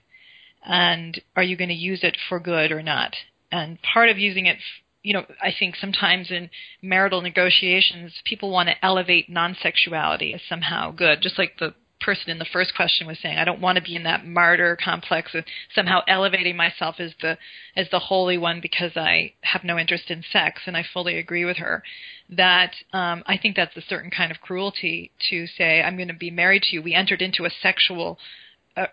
And 0.65 1.21
are 1.35 1.43
you 1.43 1.55
going 1.55 1.69
to 1.69 1.75
use 1.75 2.03
it 2.03 2.17
for 2.27 2.39
good 2.39 2.71
or 2.71 2.81
not? 2.81 3.15
And 3.51 3.79
part 3.81 4.09
of 4.09 4.17
using 4.17 4.47
it 4.47 4.57
you 5.03 5.13
know, 5.13 5.25
I 5.41 5.53
think 5.57 5.75
sometimes 5.75 6.29
in 6.29 6.49
marital 6.81 7.21
negotiations, 7.21 8.13
people 8.25 8.51
want 8.51 8.69
to 8.69 8.85
elevate 8.85 9.29
non-sexuality 9.29 10.33
as 10.33 10.41
somehow 10.49 10.91
good, 10.91 11.21
just 11.21 11.37
like 11.37 11.57
the 11.59 11.73
person 12.01 12.29
in 12.29 12.39
the 12.39 12.45
first 12.45 12.75
question 12.75 13.07
was 13.07 13.17
saying, 13.21 13.37
I 13.37 13.45
don't 13.45 13.61
want 13.61 13.77
to 13.77 13.83
be 13.83 13.95
in 13.95 14.03
that 14.03 14.25
martyr 14.25 14.77
complex 14.83 15.33
of 15.35 15.43
somehow 15.73 15.99
elevating 16.07 16.55
myself 16.55 16.95
as 16.99 17.13
the 17.21 17.37
as 17.75 17.87
the 17.91 17.99
holy 17.99 18.37
one 18.37 18.61
because 18.61 18.95
I 18.95 19.33
have 19.41 19.63
no 19.63 19.77
interest 19.77 20.09
in 20.09 20.23
sex, 20.31 20.61
and 20.65 20.77
I 20.77 20.83
fully 20.93 21.17
agree 21.17 21.45
with 21.45 21.57
her. 21.57 21.83
That 22.29 22.73
um, 22.93 23.23
I 23.25 23.37
think 23.37 23.55
that's 23.55 23.75
a 23.75 23.81
certain 23.81 24.11
kind 24.11 24.31
of 24.31 24.41
cruelty 24.41 25.11
to 25.29 25.47
say 25.47 25.81
I'm 25.81 25.97
going 25.97 26.07
to 26.07 26.13
be 26.13 26.31
married 26.31 26.63
to 26.63 26.75
you. 26.75 26.81
We 26.81 26.93
entered 26.93 27.21
into 27.21 27.45
a 27.45 27.51
sexual 27.61 28.17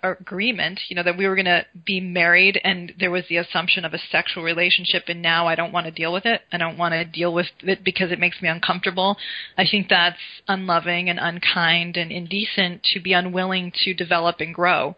agreement, 0.02 0.80
you 0.88 0.96
know, 0.96 1.02
that 1.02 1.16
we 1.16 1.26
were 1.26 1.34
going 1.34 1.46
to 1.46 1.66
be 1.84 2.00
married 2.00 2.60
and 2.64 2.92
there 2.98 3.10
was 3.10 3.24
the 3.28 3.36
assumption 3.36 3.84
of 3.84 3.94
a 3.94 3.98
sexual 4.10 4.42
relationship 4.42 5.04
and 5.08 5.22
now 5.22 5.46
I 5.46 5.54
don't 5.54 5.72
want 5.72 5.86
to 5.86 5.92
deal 5.92 6.12
with 6.12 6.26
it. 6.26 6.42
I 6.52 6.58
don't 6.58 6.78
want 6.78 6.92
to 6.92 7.04
deal 7.04 7.32
with 7.32 7.46
it 7.60 7.84
because 7.84 8.10
it 8.10 8.18
makes 8.18 8.40
me 8.40 8.48
uncomfortable. 8.48 9.16
I 9.56 9.66
think 9.70 9.88
that's 9.88 10.18
unloving 10.48 11.08
and 11.08 11.18
unkind 11.18 11.96
and 11.96 12.10
indecent 12.10 12.82
to 12.94 13.00
be 13.00 13.12
unwilling 13.12 13.72
to 13.84 13.94
develop 13.94 14.36
and 14.40 14.54
grow 14.54 14.96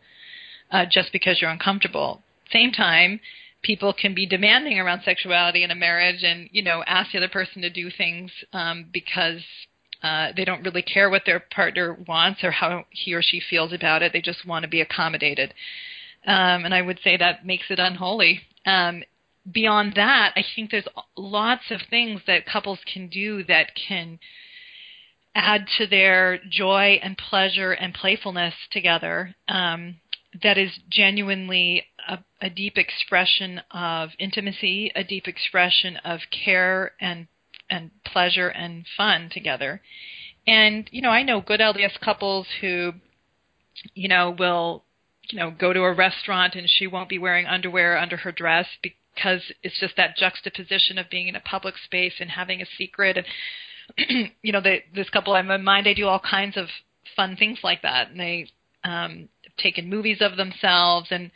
uh, 0.70 0.85
just 0.90 1.12
because 1.12 1.40
you're 1.40 1.51
uncomfortable. 1.51 2.22
Same 2.53 2.72
time, 2.72 3.20
people 3.62 3.92
can 3.92 4.14
be 4.14 4.27
demanding 4.27 4.79
around 4.79 5.03
sexuality 5.05 5.64
in 5.64 5.70
a 5.70 5.74
marriage 5.74 6.22
and, 6.22 6.48
you 6.53 6.62
know, 6.62 6.83
ask 6.87 7.12
the 7.12 7.18
other 7.18 7.29
person 7.29 7.62
to 7.62 7.70
do 7.70 7.90
things 7.90 8.31
um, 8.53 8.87
because 8.92 9.42
uh, 10.03 10.29
they 10.37 10.45
don't 10.45 10.65
really 10.65 10.83
care 10.83 11.11
what 11.11 11.23
their 11.27 11.41
partner 11.41 11.97
wants 12.07 12.45
or 12.45 12.51
how 12.51 12.85
he 12.91 13.15
or 13.15 13.23
she 13.23 13.41
feels 13.41 13.73
about 13.73 14.03
it. 14.03 14.13
They 14.13 14.21
just 14.21 14.47
want 14.47 14.63
to 14.63 14.69
be 14.69 14.81
accommodated. 14.81 15.55
Um, 16.27 16.65
and 16.65 16.75
I 16.75 16.83
would 16.83 17.01
say 17.03 17.17
that 17.17 17.47
makes 17.47 17.67
it 17.71 17.79
unholy. 17.79 18.43
Um, 18.67 19.03
beyond 19.51 19.95
that, 19.97 20.33
I 20.37 20.45
think 20.55 20.71
there's 20.71 20.89
lots 21.17 21.71
of 21.71 21.81
things 21.89 22.21
that 22.27 22.47
couples 22.47 22.81
can 22.93 23.09
do 23.09 23.45
that 23.45 23.73
can 23.75 24.19
add 25.35 25.67
to 25.79 25.87
their 25.87 26.39
joy 26.49 26.99
and 27.03 27.17
pleasure 27.17 27.73
and 27.73 27.95
playfulness 27.95 28.55
together. 28.71 29.35
Um, 29.49 29.97
that 30.43 30.59
is 30.59 30.71
genuinely 30.91 31.85
a, 32.07 32.19
a, 32.43 32.51
deep 32.51 32.77
expression 32.77 33.61
of 33.71 34.11
intimacy, 34.19 34.93
a 34.95 35.03
deep 35.03 35.27
expression 35.27 35.97
of 36.05 36.21
care 36.31 36.93
and 37.01 37.27
and 37.70 37.90
pleasure 38.04 38.48
and 38.48 38.85
fun 38.96 39.31
together. 39.33 39.81
And 40.46 40.88
you 40.90 41.02
know, 41.02 41.11
I 41.11 41.22
know 41.22 41.40
good 41.40 41.61
LDS 41.61 42.00
couples 42.00 42.46
who, 42.61 42.92
you 43.94 44.09
know, 44.09 44.35
will, 44.38 44.85
you 45.31 45.38
know, 45.38 45.50
go 45.50 45.72
to 45.72 45.83
a 45.83 45.92
restaurant 45.92 46.54
and 46.54 46.68
she 46.68 46.87
won't 46.87 47.09
be 47.09 47.18
wearing 47.18 47.46
underwear 47.46 47.98
under 47.98 48.16
her 48.16 48.33
dress 48.33 48.66
because 48.83 49.42
it's 49.62 49.78
just 49.78 49.96
that 49.96 50.16
juxtaposition 50.16 50.98
of 50.98 51.11
being 51.11 51.28
in 51.28 51.37
a 51.37 51.40
public 51.40 51.74
space 51.85 52.14
and 52.20 52.31
having 52.31 52.62
a 52.62 52.66
secret. 52.78 53.18
And 53.18 54.31
you 54.42 54.52
know, 54.52 54.61
they, 54.61 54.85
this 54.94 55.11
couple 55.11 55.35
I'm 55.35 55.50
in 55.50 55.64
mind, 55.64 55.87
they 55.87 55.94
do 55.94 56.07
all 56.07 56.20
kinds 56.20 56.57
of 56.57 56.68
fun 57.16 57.37
things 57.37 57.59
like 57.62 57.83
that, 57.83 58.11
and 58.11 58.20
they 58.20 58.48
um, 58.85 59.28
have 59.44 59.57
taken 59.59 59.90
movies 59.90 60.18
of 60.20 60.37
themselves 60.37 61.09
and 61.11 61.31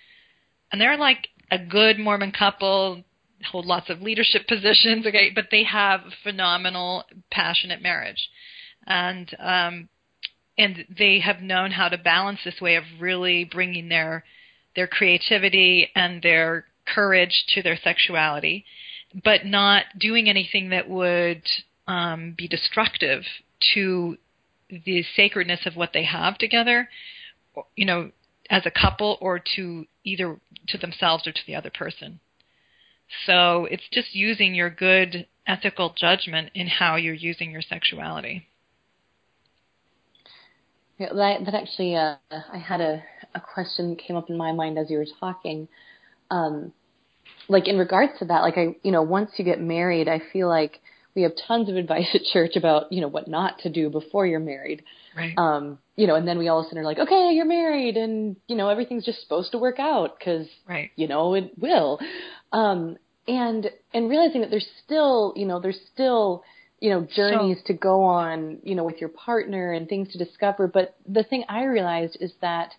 and 0.70 0.80
they're 0.80 0.96
like 0.96 1.28
a 1.50 1.58
good 1.58 1.98
Mormon 1.98 2.32
couple 2.32 3.04
hold 3.44 3.66
lots 3.66 3.90
of 3.90 4.02
leadership 4.02 4.46
positions, 4.46 5.06
okay, 5.06 5.30
but 5.34 5.48
they 5.50 5.64
have 5.64 6.00
phenomenal, 6.22 7.04
passionate 7.30 7.82
marriage, 7.82 8.28
and 8.86 9.34
um, 9.38 9.88
and 10.58 10.84
they 10.96 11.20
have 11.20 11.40
known 11.40 11.70
how 11.70 11.88
to 11.88 11.98
balance 11.98 12.40
this 12.44 12.60
way 12.60 12.76
of 12.76 12.84
really 13.00 13.44
bringing 13.44 13.88
their 13.88 14.24
their 14.76 14.86
creativity 14.86 15.90
and 15.94 16.22
their 16.22 16.66
courage 16.86 17.44
to 17.48 17.62
their 17.62 17.78
sexuality, 17.82 18.64
but 19.24 19.44
not 19.44 19.84
doing 19.98 20.28
anything 20.28 20.70
that 20.70 20.88
would 20.88 21.42
um, 21.86 22.34
be 22.36 22.48
destructive 22.48 23.22
to 23.74 24.16
the 24.86 25.04
sacredness 25.14 25.60
of 25.66 25.76
what 25.76 25.92
they 25.92 26.04
have 26.04 26.38
together, 26.38 26.88
you 27.76 27.84
know, 27.84 28.10
as 28.50 28.64
a 28.66 28.70
couple 28.70 29.18
or 29.20 29.40
to 29.56 29.86
either 30.04 30.38
to 30.68 30.78
themselves 30.78 31.26
or 31.26 31.32
to 31.32 31.40
the 31.46 31.54
other 31.54 31.70
person. 31.70 32.20
So 33.26 33.66
it's 33.70 33.88
just 33.92 34.14
using 34.14 34.54
your 34.54 34.70
good 34.70 35.26
ethical 35.46 35.94
judgment 35.96 36.50
in 36.54 36.66
how 36.66 36.96
you're 36.96 37.14
using 37.14 37.50
your 37.50 37.62
sexuality. 37.62 38.46
Yeah, 40.98 41.12
that, 41.14 41.44
that 41.46 41.54
actually, 41.54 41.96
uh, 41.96 42.16
I 42.30 42.58
had 42.58 42.80
a, 42.80 43.02
a 43.34 43.40
question 43.40 43.90
that 43.90 43.98
came 43.98 44.16
up 44.16 44.30
in 44.30 44.36
my 44.36 44.52
mind 44.52 44.78
as 44.78 44.90
you 44.90 44.98
were 44.98 45.06
talking. 45.18 45.68
Um, 46.30 46.72
like 47.48 47.66
in 47.66 47.78
regards 47.78 48.12
to 48.20 48.26
that, 48.26 48.40
like 48.40 48.56
I, 48.56 48.76
you 48.82 48.92
know, 48.92 49.02
once 49.02 49.32
you 49.36 49.44
get 49.44 49.60
married, 49.60 50.08
I 50.08 50.20
feel 50.32 50.48
like 50.48 50.80
we 51.14 51.22
have 51.22 51.32
tons 51.46 51.68
of 51.68 51.76
advice 51.76 52.08
at 52.14 52.22
church 52.32 52.56
about, 52.56 52.92
you 52.92 53.00
know, 53.00 53.08
what 53.08 53.28
not 53.28 53.58
to 53.60 53.70
do 53.70 53.90
before 53.90 54.26
you're 54.26 54.40
married. 54.40 54.82
Right. 55.16 55.34
Um, 55.36 55.78
you 55.96 56.06
know, 56.06 56.14
and 56.14 56.26
then 56.26 56.38
we 56.38 56.48
all 56.48 56.60
of 56.60 56.66
a 56.66 56.68
sudden 56.68 56.78
are 56.78 56.86
like, 56.86 56.98
okay, 56.98 57.32
you're 57.32 57.44
married 57.44 57.96
and, 57.96 58.36
you 58.46 58.56
know, 58.56 58.68
everything's 58.68 59.04
just 59.04 59.20
supposed 59.20 59.52
to 59.52 59.58
work 59.58 59.78
out 59.78 60.18
because, 60.18 60.46
right. 60.68 60.90
you 60.96 61.06
know, 61.06 61.34
it 61.34 61.52
will. 61.58 61.98
Um, 62.52 62.96
and, 63.26 63.70
and 63.94 64.10
realizing 64.10 64.40
that 64.40 64.50
there's 64.50 64.68
still, 64.84 65.32
you 65.36 65.46
know, 65.46 65.60
there's 65.60 65.80
still, 65.92 66.42
you 66.80 66.90
know, 66.90 67.06
journeys 67.14 67.58
so, 67.58 67.72
to 67.72 67.78
go 67.78 68.02
on, 68.02 68.58
you 68.64 68.74
know, 68.74 68.84
with 68.84 69.00
your 69.00 69.10
partner 69.10 69.72
and 69.72 69.88
things 69.88 70.10
to 70.12 70.18
discover. 70.18 70.66
But 70.66 70.96
the 71.06 71.22
thing 71.22 71.44
I 71.48 71.64
realized 71.64 72.16
is 72.20 72.32
that, 72.40 72.72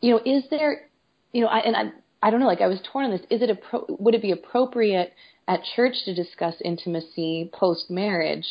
you 0.00 0.10
know, 0.10 0.20
is 0.24 0.44
there, 0.50 0.88
you 1.32 1.42
know, 1.42 1.48
I, 1.48 1.60
and 1.60 1.76
I, 1.76 1.92
I 2.22 2.30
don't 2.30 2.40
know, 2.40 2.46
like 2.46 2.60
I 2.60 2.68
was 2.68 2.80
torn 2.92 3.06
on 3.06 3.10
this. 3.10 3.22
Is 3.30 3.42
it 3.42 3.50
a, 3.50 3.58
would 3.88 4.14
it 4.14 4.22
be 4.22 4.32
appropriate 4.32 5.12
at 5.48 5.60
church 5.74 5.94
to 6.04 6.14
discuss 6.14 6.54
intimacy 6.64 7.50
post 7.52 7.90
marriage? 7.90 8.46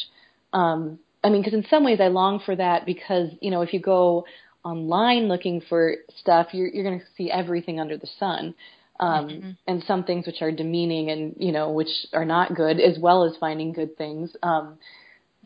Um, 0.53 0.99
I 1.23 1.29
mean, 1.29 1.41
because 1.41 1.53
in 1.53 1.65
some 1.69 1.83
ways 1.83 1.99
I 2.01 2.07
long 2.07 2.41
for 2.45 2.55
that 2.55 2.85
because 2.85 3.29
you 3.41 3.51
know 3.51 3.61
if 3.61 3.73
you 3.73 3.79
go 3.79 4.25
online 4.63 5.27
looking 5.27 5.61
for 5.61 5.95
stuff, 6.17 6.47
you're 6.51 6.67
you're 6.67 6.83
going 6.83 6.99
to 6.99 7.05
see 7.15 7.31
everything 7.31 7.79
under 7.79 7.97
the 7.97 8.09
sun, 8.19 8.55
um, 9.01 9.27
mm-hmm. 9.27 9.49
and 9.67 9.83
some 9.87 10.03
things 10.03 10.25
which 10.25 10.41
are 10.41 10.51
demeaning 10.51 11.09
and 11.09 11.35
you 11.37 11.51
know 11.51 11.71
which 11.71 11.89
are 12.13 12.25
not 12.25 12.55
good, 12.55 12.79
as 12.79 12.97
well 12.99 13.23
as 13.23 13.33
finding 13.39 13.73
good 13.73 13.97
things. 13.97 14.31
Um, 14.43 14.77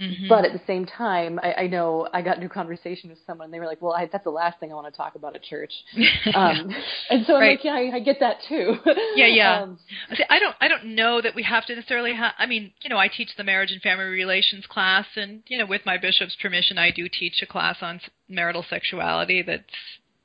Mm-hmm. 0.01 0.27
But 0.27 0.43
at 0.43 0.51
the 0.51 0.59
same 0.67 0.85
time, 0.85 1.39
I, 1.41 1.53
I 1.53 1.67
know 1.67 2.09
I 2.13 2.21
got 2.21 2.35
into 2.35 2.47
a 2.47 2.49
conversation 2.49 3.09
with 3.09 3.19
someone. 3.25 3.45
And 3.45 3.53
they 3.53 3.59
were 3.61 3.65
like, 3.65 3.81
"Well, 3.81 3.93
I, 3.93 4.09
that's 4.11 4.25
the 4.25 4.29
last 4.29 4.59
thing 4.59 4.71
I 4.71 4.75
want 4.75 4.93
to 4.93 4.97
talk 4.97 5.15
about 5.15 5.35
at 5.35 5.43
church." 5.43 5.71
Um, 6.35 6.73
and 7.09 7.25
so 7.25 7.35
I'm 7.35 7.41
right. 7.41 7.51
like, 7.51 7.63
"Yeah, 7.63 7.75
I, 7.75 7.95
I 7.95 7.99
get 7.99 8.19
that 8.19 8.37
too." 8.49 8.75
yeah, 9.15 9.27
yeah. 9.27 9.61
Um, 9.65 9.79
I 10.29 10.39
don't, 10.39 10.55
I 10.59 10.67
don't 10.67 10.95
know 10.95 11.21
that 11.21 11.33
we 11.33 11.43
have 11.43 11.65
to 11.67 11.75
necessarily 11.75 12.13
have. 12.13 12.33
I 12.37 12.45
mean, 12.45 12.73
you 12.81 12.89
know, 12.89 12.97
I 12.97 13.07
teach 13.07 13.29
the 13.37 13.43
marriage 13.43 13.71
and 13.71 13.81
family 13.81 14.05
relations 14.05 14.65
class, 14.67 15.05
and 15.15 15.43
you 15.47 15.57
know, 15.57 15.65
with 15.65 15.85
my 15.85 15.97
bishop's 15.97 16.35
permission, 16.41 16.77
I 16.77 16.91
do 16.91 17.07
teach 17.07 17.41
a 17.41 17.45
class 17.45 17.77
on 17.81 18.01
marital 18.27 18.65
sexuality 18.69 19.43
that's 19.43 19.63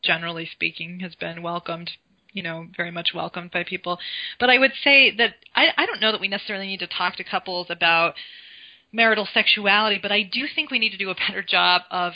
generally 0.03 0.49
speaking 0.51 1.01
has 1.01 1.15
been 1.15 1.43
welcomed 1.43 1.93
you 2.33 2.43
know 2.43 2.67
very 2.77 2.91
much 2.91 3.11
welcomed 3.15 3.51
by 3.51 3.65
people 3.65 3.99
but 4.39 4.51
i 4.51 4.59
would 4.59 4.73
say 4.83 5.15
that 5.15 5.35
i 5.55 5.69
i 5.77 5.87
don't 5.87 6.01
know 6.01 6.13
that 6.13 6.21
we 6.21 6.29
necessarily 6.29 6.67
need 6.67 6.81
to 6.81 6.87
talk 6.87 7.17
to 7.17 7.25
couples 7.25 7.67
about 7.71 8.15
marital 8.93 9.29
sexuality, 9.33 9.99
but 10.01 10.13
I 10.13 10.23
do 10.23 10.47
think 10.55 10.71
we 10.71 10.79
need 10.79 10.91
to 10.91 10.97
do 10.97 11.11
a 11.11 11.15
better 11.15 11.43
job 11.43 11.83
of 11.91 12.13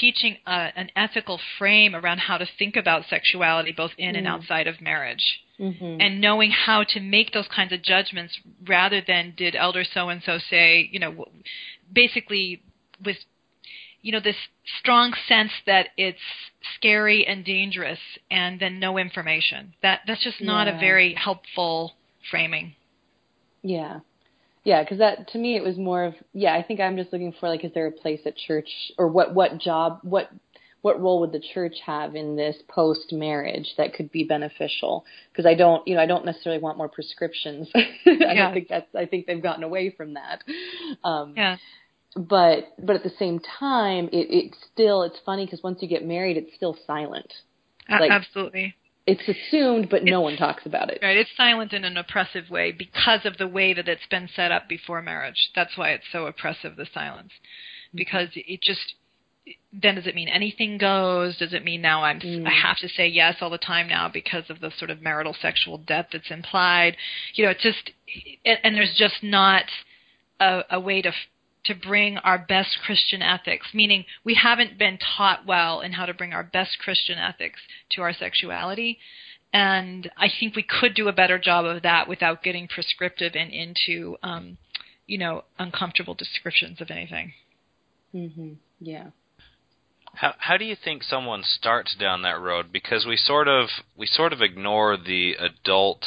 teaching 0.00 0.36
uh, 0.46 0.70
an 0.74 0.90
ethical 0.96 1.38
frame 1.58 1.94
around 1.94 2.18
how 2.18 2.38
to 2.38 2.46
think 2.58 2.74
about 2.74 3.04
sexuality 3.08 3.72
both 3.76 3.92
in 3.98 4.14
mm. 4.14 4.18
and 4.18 4.26
outside 4.26 4.66
of 4.66 4.80
marriage. 4.80 5.40
Mm-hmm. 5.60 6.00
And 6.00 6.20
knowing 6.20 6.50
how 6.50 6.82
to 6.82 7.00
make 7.00 7.32
those 7.32 7.46
kinds 7.54 7.72
of 7.72 7.80
judgments 7.82 8.36
rather 8.66 9.00
than 9.06 9.34
did 9.36 9.54
elder 9.54 9.84
so 9.84 10.08
and 10.08 10.20
so 10.24 10.38
say, 10.50 10.88
you 10.90 10.98
know, 10.98 11.26
basically 11.92 12.62
with 13.04 13.18
you 14.04 14.12
know 14.12 14.20
this 14.20 14.36
strong 14.78 15.14
sense 15.26 15.50
that 15.66 15.88
it's 15.96 16.18
scary 16.76 17.26
and 17.26 17.44
dangerous 17.44 17.98
and 18.30 18.60
then 18.60 18.78
no 18.78 18.98
information. 18.98 19.74
That 19.82 20.00
that's 20.06 20.22
just 20.22 20.40
not 20.40 20.66
yeah. 20.66 20.76
a 20.76 20.80
very 20.80 21.14
helpful 21.14 21.94
framing. 22.30 22.74
Yeah 23.62 24.00
yeah 24.64 24.82
because 24.82 24.98
that 24.98 25.28
to 25.28 25.38
me 25.38 25.56
it 25.56 25.62
was 25.62 25.76
more 25.76 26.04
of 26.04 26.14
yeah 26.32 26.54
i 26.54 26.62
think 26.62 26.80
i'm 26.80 26.96
just 26.96 27.12
looking 27.12 27.32
for 27.38 27.48
like 27.48 27.64
is 27.64 27.72
there 27.74 27.86
a 27.86 27.92
place 27.92 28.20
at 28.26 28.36
church 28.36 28.68
or 28.98 29.06
what 29.06 29.34
what 29.34 29.58
job 29.58 30.00
what 30.02 30.30
what 30.80 31.00
role 31.00 31.20
would 31.20 31.32
the 31.32 31.42
church 31.54 31.76
have 31.86 32.14
in 32.14 32.36
this 32.36 32.56
post 32.68 33.12
marriage 33.12 33.74
that 33.78 33.94
could 33.94 34.10
be 34.10 34.24
beneficial 34.24 35.04
because 35.30 35.46
i 35.46 35.54
don't 35.54 35.86
you 35.86 35.94
know 35.94 36.00
i 36.00 36.06
don't 36.06 36.24
necessarily 36.24 36.60
want 36.60 36.76
more 36.76 36.88
prescriptions 36.88 37.68
i 37.74 37.86
yeah. 38.04 38.34
don't 38.34 38.54
think 38.54 38.68
that's 38.68 38.94
i 38.94 39.06
think 39.06 39.26
they've 39.26 39.42
gotten 39.42 39.62
away 39.62 39.90
from 39.90 40.14
that 40.14 40.42
um 41.04 41.34
yeah 41.36 41.56
but 42.16 42.74
but 42.78 42.96
at 42.96 43.02
the 43.02 43.12
same 43.18 43.40
time 43.58 44.08
it 44.12 44.30
it 44.30 44.56
still 44.72 45.02
it's 45.02 45.18
funny 45.24 45.44
because 45.44 45.62
once 45.62 45.80
you 45.82 45.88
get 45.88 46.04
married 46.04 46.36
it's 46.36 46.54
still 46.54 46.76
silent 46.86 47.32
like, 47.88 48.10
absolutely 48.10 48.74
it's 49.06 49.28
assumed, 49.28 49.90
but 49.90 50.02
no 50.02 50.22
one 50.22 50.36
talks 50.36 50.64
about 50.64 50.90
it. 50.90 51.00
Right. 51.02 51.16
It's 51.16 51.30
silent 51.36 51.72
in 51.74 51.84
an 51.84 51.96
oppressive 51.96 52.48
way 52.48 52.72
because 52.72 53.26
of 53.26 53.36
the 53.36 53.46
way 53.46 53.74
that 53.74 53.86
it's 53.86 54.06
been 54.10 54.28
set 54.34 54.50
up 54.50 54.66
before 54.68 55.02
marriage. 55.02 55.50
That's 55.54 55.76
why 55.76 55.90
it's 55.90 56.06
so 56.10 56.26
oppressive, 56.26 56.76
the 56.76 56.86
silence. 56.92 57.32
Mm-hmm. 57.32 57.98
Because 57.98 58.28
it 58.34 58.62
just 58.62 58.94
then 59.74 59.96
does 59.96 60.06
it 60.06 60.14
mean 60.14 60.28
anything 60.28 60.78
goes? 60.78 61.36
Does 61.36 61.52
it 61.52 61.64
mean 61.64 61.82
now 61.82 62.02
I'm 62.02 62.18
mm. 62.18 62.46
I 62.46 62.66
have 62.66 62.78
to 62.78 62.88
say 62.88 63.06
yes 63.06 63.36
all 63.42 63.50
the 63.50 63.58
time 63.58 63.88
now 63.88 64.08
because 64.08 64.44
of 64.48 64.60
the 64.60 64.70
sort 64.78 64.90
of 64.90 65.02
marital 65.02 65.36
sexual 65.38 65.76
debt 65.76 66.08
that's 66.10 66.30
implied? 66.30 66.96
You 67.34 67.44
know, 67.44 67.50
it's 67.50 67.62
just 67.62 67.90
and, 68.46 68.58
and 68.64 68.74
there's 68.74 68.94
just 68.96 69.22
not 69.22 69.64
a, 70.40 70.62
a 70.70 70.80
way 70.80 71.02
to 71.02 71.12
to 71.64 71.74
bring 71.74 72.18
our 72.18 72.38
best 72.38 72.78
Christian 72.84 73.22
ethics, 73.22 73.68
meaning 73.72 74.04
we 74.24 74.34
haven't 74.34 74.78
been 74.78 74.98
taught 74.98 75.46
well 75.46 75.80
in 75.80 75.92
how 75.92 76.06
to 76.06 76.14
bring 76.14 76.32
our 76.32 76.44
best 76.44 76.78
Christian 76.78 77.18
ethics 77.18 77.60
to 77.90 78.02
our 78.02 78.12
sexuality. 78.12 78.98
And 79.52 80.10
I 80.16 80.28
think 80.28 80.56
we 80.56 80.64
could 80.64 80.94
do 80.94 81.08
a 81.08 81.12
better 81.12 81.38
job 81.38 81.64
of 81.64 81.82
that 81.82 82.08
without 82.08 82.42
getting 82.42 82.68
prescriptive 82.68 83.34
and 83.34 83.52
into, 83.52 84.16
um, 84.22 84.58
you 85.06 85.16
know, 85.16 85.44
uncomfortable 85.58 86.14
descriptions 86.14 86.80
of 86.80 86.90
anything. 86.90 87.32
Mhm. 88.14 88.56
Yeah. 88.80 89.10
How 90.14 90.34
how 90.38 90.56
do 90.56 90.64
you 90.64 90.76
think 90.76 91.02
someone 91.02 91.42
starts 91.42 91.94
down 91.94 92.22
that 92.22 92.38
road? 92.38 92.72
Because 92.72 93.06
we 93.06 93.16
sort 93.16 93.48
of 93.48 93.68
we 93.96 94.06
sort 94.06 94.32
of 94.32 94.42
ignore 94.42 94.96
the 94.96 95.34
adult 95.34 96.04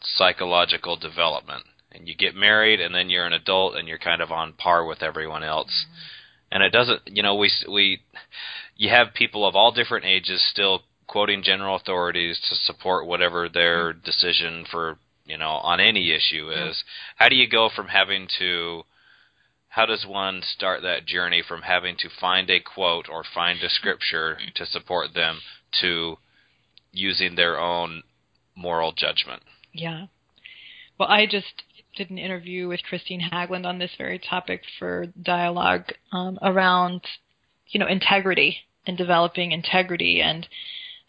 psychological 0.00 0.96
development 0.96 1.64
and 1.96 2.06
you 2.06 2.14
get 2.14 2.34
married 2.34 2.80
and 2.80 2.94
then 2.94 3.08
you're 3.10 3.26
an 3.26 3.32
adult 3.32 3.76
and 3.76 3.88
you're 3.88 3.98
kind 3.98 4.20
of 4.20 4.30
on 4.30 4.52
par 4.52 4.84
with 4.84 5.02
everyone 5.02 5.42
else. 5.42 5.86
Mm-hmm. 5.86 6.52
And 6.52 6.62
it 6.62 6.70
doesn't, 6.70 7.02
you 7.06 7.22
know, 7.22 7.34
we 7.34 7.50
we 7.68 8.02
you 8.76 8.90
have 8.90 9.14
people 9.14 9.46
of 9.46 9.56
all 9.56 9.72
different 9.72 10.04
ages 10.04 10.46
still 10.50 10.82
quoting 11.06 11.42
general 11.42 11.76
authorities 11.76 12.40
to 12.48 12.54
support 12.54 13.06
whatever 13.06 13.48
their 13.48 13.92
mm-hmm. 13.92 14.04
decision 14.04 14.64
for, 14.70 14.98
you 15.24 15.36
know, 15.36 15.50
on 15.50 15.80
any 15.80 16.12
issue 16.12 16.50
is. 16.50 16.84
How 17.16 17.28
do 17.28 17.36
you 17.36 17.48
go 17.48 17.68
from 17.74 17.88
having 17.88 18.28
to 18.38 18.84
how 19.68 19.86
does 19.86 20.06
one 20.06 20.40
start 20.42 20.82
that 20.82 21.04
journey 21.04 21.42
from 21.46 21.62
having 21.62 21.96
to 21.98 22.08
find 22.20 22.48
a 22.48 22.60
quote 22.60 23.08
or 23.10 23.22
find 23.34 23.62
a 23.62 23.68
scripture 23.68 24.38
to 24.54 24.64
support 24.64 25.12
them 25.14 25.40
to 25.80 26.16
using 26.92 27.34
their 27.34 27.60
own 27.60 28.02
moral 28.54 28.92
judgment? 28.92 29.42
Yeah. 29.74 30.06
Well, 30.98 31.10
I 31.10 31.26
just 31.26 31.62
did 31.96 32.10
an 32.10 32.18
interview 32.18 32.68
with 32.68 32.80
Kristine 32.88 33.20
Haglund 33.20 33.66
on 33.66 33.78
this 33.78 33.90
very 33.98 34.18
topic 34.18 34.62
for 34.78 35.06
dialogue 35.20 35.84
um, 36.12 36.38
around, 36.42 37.00
you 37.68 37.80
know, 37.80 37.86
integrity 37.86 38.58
and 38.86 38.96
developing 38.96 39.52
integrity 39.52 40.20
and 40.20 40.46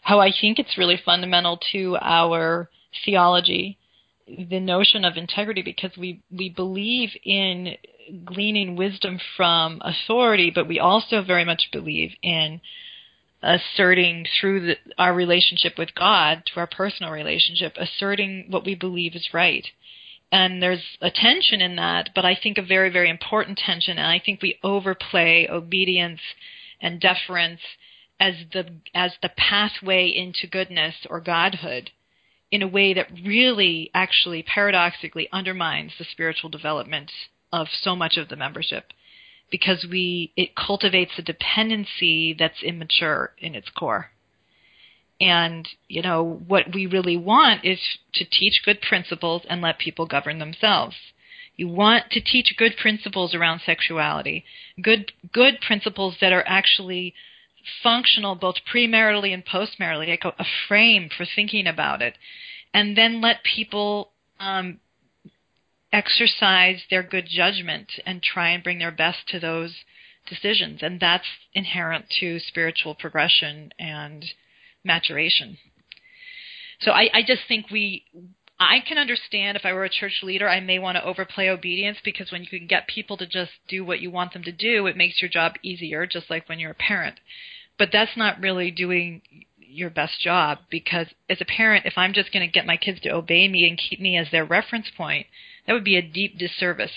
how 0.00 0.20
I 0.20 0.32
think 0.40 0.58
it's 0.58 0.78
really 0.78 1.00
fundamental 1.04 1.58
to 1.72 1.96
our 2.00 2.70
theology, 3.04 3.78
the 4.26 4.60
notion 4.60 5.04
of 5.04 5.16
integrity, 5.16 5.62
because 5.62 5.90
we, 5.96 6.22
we 6.30 6.48
believe 6.48 7.10
in 7.24 7.76
gleaning 8.24 8.76
wisdom 8.76 9.18
from 9.36 9.80
authority, 9.82 10.50
but 10.54 10.68
we 10.68 10.78
also 10.78 11.22
very 11.22 11.44
much 11.44 11.68
believe 11.72 12.12
in 12.22 12.60
asserting 13.42 14.26
through 14.40 14.66
the, 14.66 14.76
our 14.96 15.14
relationship 15.14 15.74
with 15.78 15.94
God, 15.94 16.42
to 16.46 16.60
our 16.60 16.66
personal 16.66 17.12
relationship, 17.12 17.74
asserting 17.76 18.46
what 18.50 18.64
we 18.64 18.74
believe 18.74 19.14
is 19.14 19.28
right. 19.32 19.66
And 20.30 20.62
there's 20.62 20.84
a 21.00 21.10
tension 21.10 21.60
in 21.60 21.76
that, 21.76 22.10
but 22.14 22.24
I 22.24 22.34
think 22.40 22.58
a 22.58 22.62
very, 22.62 22.90
very 22.90 23.08
important 23.08 23.58
tension. 23.58 23.96
And 23.98 24.06
I 24.06 24.20
think 24.24 24.42
we 24.42 24.58
overplay 24.62 25.48
obedience 25.50 26.20
and 26.80 27.00
deference 27.00 27.60
as 28.20 28.34
the 28.52 28.66
as 28.94 29.12
the 29.22 29.30
pathway 29.30 30.08
into 30.08 30.46
goodness 30.46 30.94
or 31.08 31.20
godhood 31.20 31.90
in 32.50 32.62
a 32.62 32.68
way 32.68 32.94
that 32.94 33.10
really 33.24 33.90
actually 33.94 34.42
paradoxically 34.42 35.28
undermines 35.32 35.92
the 35.98 36.04
spiritual 36.10 36.50
development 36.50 37.10
of 37.52 37.68
so 37.82 37.94
much 37.94 38.16
of 38.16 38.28
the 38.28 38.36
membership 38.36 38.92
because 39.50 39.86
we 39.90 40.32
it 40.36 40.54
cultivates 40.54 41.12
a 41.18 41.22
dependency 41.22 42.34
that's 42.38 42.62
immature 42.62 43.32
in 43.38 43.54
its 43.54 43.68
core. 43.70 44.10
And, 45.20 45.68
you 45.88 46.02
know, 46.02 46.22
what 46.46 46.72
we 46.72 46.86
really 46.86 47.16
want 47.16 47.64
is 47.64 47.80
to 48.14 48.24
teach 48.24 48.62
good 48.64 48.80
principles 48.80 49.42
and 49.48 49.60
let 49.60 49.78
people 49.78 50.06
govern 50.06 50.38
themselves. 50.38 50.94
You 51.56 51.66
want 51.66 52.12
to 52.12 52.20
teach 52.20 52.54
good 52.56 52.76
principles 52.76 53.34
around 53.34 53.60
sexuality, 53.66 54.44
good 54.80 55.10
good 55.32 55.60
principles 55.60 56.16
that 56.20 56.32
are 56.32 56.44
actually 56.46 57.14
functional 57.82 58.36
both 58.36 58.56
premaritally 58.72 59.34
and 59.34 59.44
postmaritally, 59.44 60.08
like 60.08 60.24
a, 60.24 60.44
frame 60.68 61.10
for 61.14 61.26
thinking 61.26 61.66
about 61.66 62.00
it, 62.00 62.14
and 62.72 62.96
then 62.96 63.20
let 63.20 63.42
people 63.42 64.12
um, 64.38 64.78
exercise 65.92 66.82
their 66.90 67.02
good 67.02 67.26
judgment 67.28 67.90
and 68.06 68.22
try 68.22 68.50
and 68.50 68.62
bring 68.62 68.78
their 68.78 68.92
best 68.92 69.26
to 69.28 69.40
those 69.40 69.74
decisions. 70.28 70.80
And 70.82 71.00
that's 71.00 71.26
inherent 71.54 72.06
to 72.20 72.38
spiritual 72.38 72.94
progression 72.94 73.72
and 73.78 74.24
maturation. 74.88 75.58
So 76.80 76.90
I, 76.90 77.08
I 77.12 77.22
just 77.24 77.42
think 77.46 77.70
we, 77.70 78.04
I 78.58 78.80
can 78.80 78.98
understand 78.98 79.56
if 79.56 79.64
I 79.64 79.72
were 79.72 79.84
a 79.84 79.90
church 79.90 80.20
leader, 80.22 80.48
I 80.48 80.58
may 80.58 80.80
want 80.80 80.96
to 80.96 81.04
overplay 81.04 81.48
obedience 81.48 81.98
because 82.04 82.32
when 82.32 82.42
you 82.42 82.48
can 82.48 82.66
get 82.66 82.88
people 82.88 83.16
to 83.18 83.26
just 83.26 83.52
do 83.68 83.84
what 83.84 84.00
you 84.00 84.10
want 84.10 84.32
them 84.32 84.42
to 84.44 84.52
do, 84.52 84.86
it 84.86 84.96
makes 84.96 85.22
your 85.22 85.30
job 85.30 85.54
easier, 85.62 86.06
just 86.06 86.30
like 86.30 86.48
when 86.48 86.58
you're 86.58 86.72
a 86.72 86.74
parent. 86.74 87.20
But 87.78 87.90
that's 87.92 88.16
not 88.16 88.40
really 88.40 88.72
doing 88.72 89.22
your 89.60 89.90
best 89.90 90.20
job 90.20 90.58
because 90.70 91.06
as 91.28 91.40
a 91.40 91.44
parent, 91.44 91.86
if 91.86 91.94
I'm 91.96 92.12
just 92.12 92.32
going 92.32 92.46
to 92.46 92.52
get 92.52 92.66
my 92.66 92.76
kids 92.76 93.00
to 93.00 93.10
obey 93.10 93.46
me 93.48 93.68
and 93.68 93.78
keep 93.78 94.00
me 94.00 94.16
as 94.16 94.30
their 94.30 94.44
reference 94.44 94.90
point, 94.96 95.26
that 95.66 95.72
would 95.72 95.84
be 95.84 95.96
a 95.96 96.02
deep 96.02 96.38
disservice. 96.38 96.90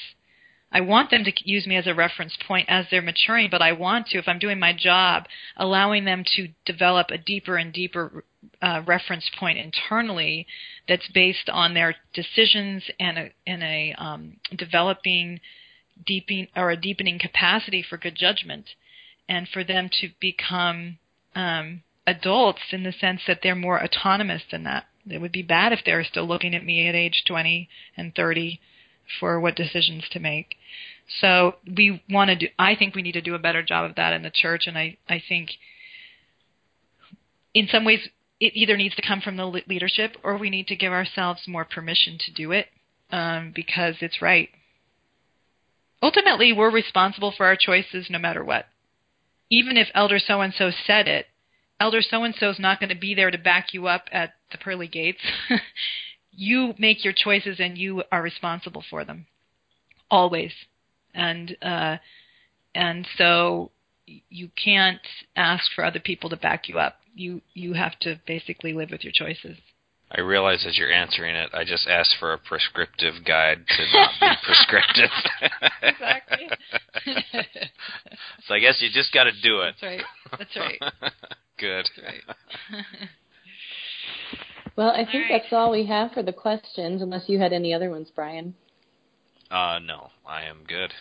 I 0.71 0.81
want 0.81 1.11
them 1.11 1.25
to 1.25 1.31
use 1.43 1.67
me 1.67 1.75
as 1.75 1.87
a 1.87 1.93
reference 1.93 2.37
point 2.47 2.67
as 2.69 2.85
they're 2.89 3.01
maturing, 3.01 3.49
but 3.51 3.61
I 3.61 3.73
want 3.73 4.07
to, 4.07 4.17
if 4.17 4.27
I'm 4.27 4.39
doing 4.39 4.59
my 4.59 4.73
job, 4.73 5.25
allowing 5.57 6.05
them 6.05 6.23
to 6.35 6.47
develop 6.65 7.07
a 7.09 7.17
deeper 7.17 7.57
and 7.57 7.73
deeper 7.73 8.23
uh, 8.61 8.81
reference 8.85 9.29
point 9.37 9.57
internally 9.57 10.47
that's 10.87 11.07
based 11.09 11.49
on 11.49 11.73
their 11.73 11.95
decisions 12.13 12.83
and 12.99 13.17
a, 13.17 13.31
and 13.45 13.63
a 13.63 13.93
um, 13.97 14.37
developing 14.55 15.41
deepening 16.05 16.47
or 16.55 16.71
a 16.71 16.77
deepening 16.77 17.19
capacity 17.19 17.83
for 17.87 17.97
good 17.97 18.15
judgment, 18.15 18.65
and 19.27 19.47
for 19.49 19.63
them 19.63 19.89
to 20.01 20.09
become 20.19 20.97
um, 21.35 21.83
adults 22.07 22.61
in 22.71 22.83
the 22.83 22.93
sense 22.93 23.21
that 23.27 23.39
they're 23.43 23.55
more 23.55 23.83
autonomous 23.83 24.41
than 24.51 24.63
that. 24.63 24.85
It 25.09 25.19
would 25.19 25.31
be 25.31 25.43
bad 25.43 25.73
if 25.73 25.79
they're 25.85 26.03
still 26.03 26.27
looking 26.27 26.55
at 26.55 26.65
me 26.65 26.87
at 26.87 26.95
age 26.95 27.23
20 27.27 27.67
and 27.97 28.15
30 28.15 28.59
for 29.19 29.39
what 29.39 29.55
decisions 29.55 30.03
to 30.11 30.19
make. 30.19 30.55
So 31.19 31.55
we 31.65 32.01
want 32.09 32.29
to 32.29 32.35
do. 32.35 32.47
I 32.57 32.75
think 32.75 32.95
we 32.95 33.01
need 33.01 33.13
to 33.13 33.21
do 33.21 33.35
a 33.35 33.39
better 33.39 33.63
job 33.63 33.89
of 33.89 33.95
that 33.95 34.13
in 34.13 34.23
the 34.23 34.31
church, 34.31 34.63
and 34.67 34.77
I 34.77 34.97
I 35.09 35.21
think 35.27 35.51
in 37.53 37.67
some 37.67 37.85
ways 37.85 38.07
it 38.39 38.53
either 38.55 38.77
needs 38.77 38.95
to 38.95 39.01
come 39.07 39.21
from 39.21 39.37
the 39.37 39.45
leadership 39.67 40.17
or 40.23 40.37
we 40.37 40.49
need 40.49 40.67
to 40.67 40.75
give 40.75 40.91
ourselves 40.91 41.41
more 41.47 41.65
permission 41.65 42.17
to 42.25 42.31
do 42.31 42.51
it 42.51 42.67
um, 43.11 43.51
because 43.55 43.95
it's 44.01 44.21
right. 44.21 44.49
Ultimately, 46.01 46.51
we're 46.51 46.71
responsible 46.71 47.31
for 47.35 47.45
our 47.45 47.55
choices 47.55 48.07
no 48.09 48.17
matter 48.17 48.43
what. 48.43 48.65
Even 49.51 49.77
if 49.77 49.89
Elder 49.93 50.17
so 50.17 50.41
and 50.41 50.53
so 50.57 50.71
said 50.87 51.07
it, 51.07 51.27
Elder 51.79 52.01
so 52.01 52.23
and 52.23 52.33
so 52.39 52.49
is 52.49 52.59
not 52.59 52.79
going 52.79 52.89
to 52.89 52.95
be 52.95 53.13
there 53.13 53.29
to 53.29 53.37
back 53.37 53.73
you 53.73 53.87
up 53.87 54.05
at 54.11 54.33
the 54.51 54.57
pearly 54.57 54.87
gates. 54.87 55.21
you 56.41 56.73
make 56.79 57.05
your 57.05 57.13
choices 57.15 57.57
and 57.59 57.77
you 57.77 58.01
are 58.11 58.23
responsible 58.23 58.83
for 58.89 59.05
them 59.05 59.27
always. 60.09 60.51
And 61.13 61.55
uh, 61.61 61.97
and 62.73 63.07
so 63.17 63.69
you 64.07 64.49
can't 64.61 65.01
ask 65.35 65.71
for 65.75 65.85
other 65.85 65.99
people 65.99 66.31
to 66.31 66.37
back 66.37 66.67
you 66.67 66.79
up. 66.79 66.95
You 67.15 67.41
you 67.53 67.73
have 67.73 67.97
to 67.99 68.19
basically 68.25 68.73
live 68.73 68.89
with 68.89 69.03
your 69.03 69.13
choices. 69.13 69.57
I 70.13 70.21
realize 70.21 70.65
as 70.67 70.77
you're 70.77 70.91
answering 70.91 71.35
it, 71.35 71.51
I 71.53 71.63
just 71.63 71.87
asked 71.87 72.15
for 72.19 72.33
a 72.33 72.37
prescriptive 72.37 73.23
guide 73.25 73.59
to 73.67 73.85
not 73.93 74.11
be 74.19 74.27
prescriptive. 74.43 75.09
exactly. 75.83 76.49
so 78.47 78.53
I 78.53 78.59
guess 78.59 78.81
you 78.81 78.89
just 78.91 79.13
got 79.13 79.25
to 79.25 79.31
do 79.41 79.61
it. 79.61 79.75
That's 79.79 79.83
right. 79.83 80.01
That's 80.37 80.57
right. 80.57 80.79
Good. 81.57 81.87
That's 81.95 82.07
right. 82.73 83.07
Well, 84.75 84.91
I 84.91 85.05
think 85.05 85.29
right. 85.29 85.41
that's 85.41 85.53
all 85.53 85.71
we 85.71 85.85
have 85.85 86.13
for 86.13 86.23
the 86.23 86.33
questions, 86.33 87.01
unless 87.01 87.27
you 87.27 87.39
had 87.39 87.53
any 87.53 87.73
other 87.73 87.89
ones, 87.89 88.11
Brian. 88.13 88.55
Uh, 89.49 89.79
no, 89.83 90.11
I 90.25 90.43
am 90.43 90.63
good. 90.65 90.93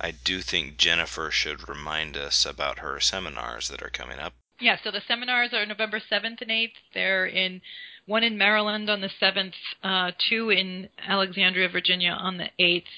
I 0.00 0.12
do 0.12 0.40
think 0.40 0.76
Jennifer 0.76 1.30
should 1.30 1.68
remind 1.68 2.16
us 2.16 2.46
about 2.46 2.78
her 2.78 3.00
seminars 3.00 3.68
that 3.68 3.82
are 3.82 3.90
coming 3.90 4.18
up. 4.18 4.34
Yeah, 4.60 4.76
so 4.82 4.90
the 4.90 5.02
seminars 5.06 5.54
are 5.54 5.64
November 5.64 6.00
7th 6.00 6.42
and 6.42 6.50
8th. 6.50 6.74
They're 6.92 7.26
in 7.26 7.62
one 8.06 8.22
in 8.22 8.36
Maryland 8.36 8.90
on 8.90 9.00
the 9.00 9.08
7th, 9.08 9.54
uh, 9.82 10.12
two 10.28 10.50
in 10.50 10.90
Alexandria, 11.06 11.68
Virginia 11.68 12.10
on 12.10 12.36
the 12.38 12.50
8th. 12.58 12.88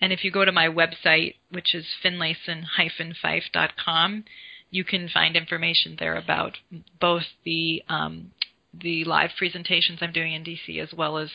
And 0.00 0.12
if 0.12 0.22
you 0.24 0.30
go 0.30 0.44
to 0.44 0.52
my 0.52 0.68
website, 0.68 1.34
which 1.50 1.74
is 1.74 1.86
finlayson-fife.com, 2.02 4.24
you 4.70 4.84
can 4.84 5.08
find 5.08 5.36
information 5.36 5.96
there 5.98 6.16
about 6.16 6.58
both 6.98 7.26
the 7.44 7.82
um, 7.88 8.32
the 8.74 9.04
live 9.04 9.30
presentations 9.36 9.98
I'm 10.00 10.12
doing 10.12 10.32
in 10.32 10.44
DC 10.44 10.80
as 10.80 10.92
well 10.96 11.18
as 11.18 11.30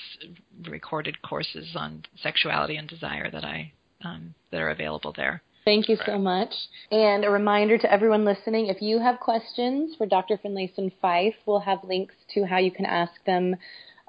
recorded 0.67 1.21
courses 1.21 1.75
on 1.75 2.03
sexuality 2.21 2.77
and 2.77 2.87
desire 2.87 3.29
that 3.29 3.43
I 3.43 3.71
um, 4.03 4.33
that 4.51 4.61
are 4.61 4.69
available 4.69 5.13
there. 5.15 5.41
Thank 5.65 5.89
you 5.89 5.97
so 6.05 6.17
much. 6.17 6.53
And 6.91 7.25
a 7.25 7.29
reminder 7.29 7.77
to 7.77 7.91
everyone 7.91 8.23
listening 8.23 8.67
if 8.67 8.81
you 8.81 8.99
have 8.99 9.19
questions 9.19 9.95
for 9.97 10.05
Dr. 10.05 10.37
Finlayson 10.37 10.93
Fife, 11.01 11.35
we'll 11.45 11.59
have 11.59 11.79
links 11.83 12.15
to 12.35 12.45
how 12.45 12.57
you 12.57 12.71
can 12.71 12.85
ask 12.85 13.11
them. 13.25 13.55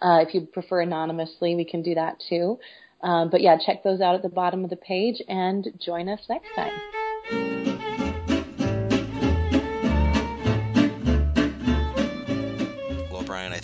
Uh, 0.00 0.22
if 0.24 0.32
you 0.34 0.42
prefer 0.42 0.82
anonymously, 0.82 1.56
we 1.56 1.64
can 1.64 1.82
do 1.82 1.96
that 1.96 2.22
too. 2.28 2.60
Um, 3.02 3.28
but 3.30 3.40
yeah, 3.40 3.56
check 3.58 3.82
those 3.82 4.00
out 4.00 4.14
at 4.14 4.22
the 4.22 4.28
bottom 4.28 4.62
of 4.62 4.70
the 4.70 4.76
page 4.76 5.20
and 5.28 5.66
join 5.80 6.08
us 6.08 6.20
next 6.28 6.48
time. 6.54 7.77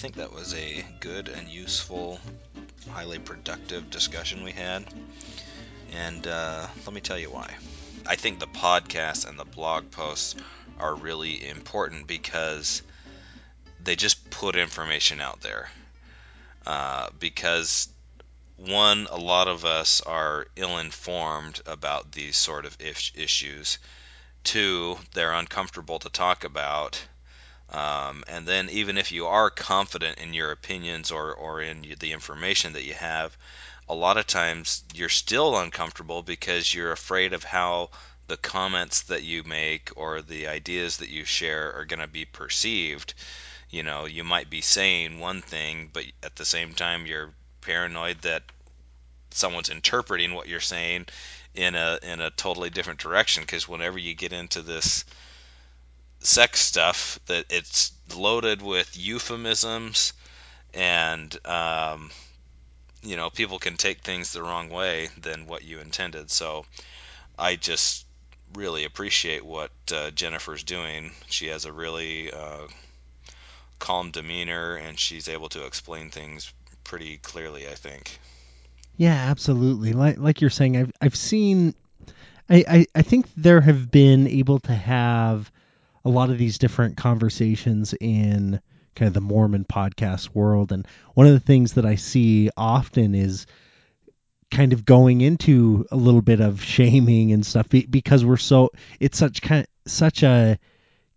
Think 0.05 0.17
that 0.17 0.35
was 0.35 0.53
a 0.53 0.85
good 1.01 1.29
and 1.29 1.49
useful, 1.49 2.21
highly 2.91 3.19
productive 3.19 3.89
discussion 3.89 4.45
we 4.45 4.53
had. 4.53 4.85
And 5.95 6.27
uh, 6.27 6.67
let 6.85 6.95
me 6.95 7.01
tell 7.01 7.19
you 7.19 7.31
why. 7.31 7.51
I 8.07 8.17
think 8.17 8.39
the 8.39 8.47
podcast 8.47 9.27
and 9.27 9.39
the 9.39 9.47
blog 9.47 9.91
posts 9.93 10.35
are 10.79 10.95
really 10.95 11.49
important 11.49 12.07
because 12.07 12.83
they 13.83 13.97
just 13.97 14.29
put 14.29 14.57
information 14.57 15.23
out 15.23 15.41
there. 15.41 15.71
Uh, 16.67 17.09
because 17.19 17.89
one, 18.59 19.07
a 19.11 19.17
lot 19.17 19.49
of 19.49 19.65
us 19.65 20.03
are 20.03 20.49
ill-informed 20.55 21.63
about 21.65 22.13
these 22.13 22.37
sort 22.37 22.67
of 22.67 22.77
issues. 22.83 23.79
Two, 24.43 24.99
they're 25.15 25.33
uncomfortable 25.33 25.99
to 26.01 26.11
talk 26.11 26.45
about. 26.45 27.03
Um, 27.71 28.25
and 28.29 28.47
then, 28.47 28.69
even 28.71 28.99
if 28.99 29.11
you 29.11 29.27
are 29.27 29.51
confident 29.51 30.19
in 30.19 30.35
your 30.35 30.53
opinions 30.53 31.11
or, 31.11 31.33
or 31.33 31.63
in 31.63 31.95
the 31.99 32.13
information 32.13 32.75
that 32.75 32.85
you 32.85 32.95
have, 32.95 33.37
a 33.89 33.95
lot 33.95 34.17
of 34.17 34.27
times 34.27 34.85
you're 34.95 35.09
still 35.09 35.59
uncomfortable 35.59 36.23
because 36.23 36.73
you're 36.73 36.93
afraid 36.93 37.33
of 37.33 37.45
how 37.45 37.91
the 38.27 38.37
comments 38.37 39.03
that 39.03 39.23
you 39.23 39.43
make 39.43 39.91
or 39.97 40.23
the 40.23 40.47
ideas 40.47 40.99
that 40.99 41.11
you 41.11 41.25
share 41.25 41.75
are 41.75 41.85
going 41.85 42.01
to 42.01 42.07
be 42.07 42.25
perceived. 42.25 43.15
You 43.71 43.83
know, 43.83 44.07
you 44.07 44.25
might 44.25 44.49
be 44.49 44.61
saying 44.61 45.19
one 45.19 45.43
thing, 45.43 45.91
but 45.93 46.05
at 46.23 46.37
the 46.37 46.45
same 46.45 46.75
time, 46.75 47.07
you're 47.07 47.35
paranoid 47.61 48.23
that 48.23 48.43
someone's 49.31 49.69
interpreting 49.69 50.33
what 50.33 50.49
you're 50.49 50.61
saying 50.61 51.07
in 51.55 51.75
a 51.75 51.99
in 52.03 52.21
a 52.21 52.31
totally 52.31 52.71
different 52.71 53.01
direction 53.01 53.43
because 53.43 53.69
whenever 53.69 53.99
you 53.99 54.15
get 54.15 54.33
into 54.33 54.63
this 54.63 55.05
sex 56.25 56.61
stuff 56.61 57.21
that 57.27 57.45
it's 57.51 57.93
loaded 58.17 58.63
with 58.63 58.97
euphemisms 58.97 60.13
and 60.73 61.39
um, 61.47 62.11
you 63.03 63.17
know 63.17 63.31
people 63.31 63.59
can 63.59 63.77
take 63.77 64.01
things 64.01 64.33
the 64.33 64.43
wrong 64.43 64.71
way 64.71 65.09
than 65.21 65.47
what 65.47 65.65
you 65.65 65.79
intended 65.81 66.31
so 66.31 66.65
i 67.39 67.57
just 67.57 68.07
really 68.55 68.85
appreciate 68.85 69.45
what 69.45 69.71
uh, 69.93 70.11
jennifer's 70.11 70.65
doing 70.65 71.11
she 71.27 71.49
has 71.49 71.67
a 71.67 71.73
really 71.73 72.33
uh, 72.33 72.67
calm 73.79 74.11
demeanor 74.11 74.77
and 74.77 74.99
she's 74.99 75.29
able 75.29 75.49
to 75.49 75.67
explain 75.67 76.11
things 76.11 76.53
pretty 76.85 77.19
clearly 77.19 77.69
i 77.69 77.75
think 77.75 78.19
Yeah, 78.97 79.15
absolutely. 79.15 79.93
Like 79.93 80.19
like 80.19 80.41
you're 80.41 80.51
saying, 80.51 80.77
I've 80.77 80.93
I've 81.01 81.17
seen. 81.17 81.75
I, 82.49 82.65
I 82.69 82.87
I 82.95 83.03
think 83.03 83.27
there 83.37 83.61
have 83.61 83.91
been 83.91 84.29
able 84.29 84.61
to 84.61 84.73
have 84.73 85.51
a 86.05 86.11
lot 86.11 86.31
of 86.31 86.39
these 86.39 86.59
different 86.59 86.97
conversations 86.97 87.95
in 88.01 88.61
kind 88.95 89.09
of 89.09 89.15
the 89.15 89.21
Mormon 89.21 89.65
podcast 89.65 90.35
world, 90.35 90.73
and 90.73 90.87
one 91.15 91.27
of 91.27 91.33
the 91.33 91.41
things 91.41 91.75
that 91.75 91.87
I 91.87 91.97
see 91.97 92.51
often 92.57 93.15
is 93.15 93.47
kind 94.51 94.73
of 94.73 94.85
going 94.85 95.21
into 95.21 95.85
a 95.91 95.97
little 95.97 96.23
bit 96.23 96.41
of 96.41 96.63
shaming 96.63 97.33
and 97.33 97.45
stuff 97.45 97.69
because 97.69 98.25
we're 98.25 98.37
so 98.37 98.71
it's 99.01 99.19
such 99.19 99.43
kind 99.43 99.67
such 99.87 100.23
a 100.23 100.59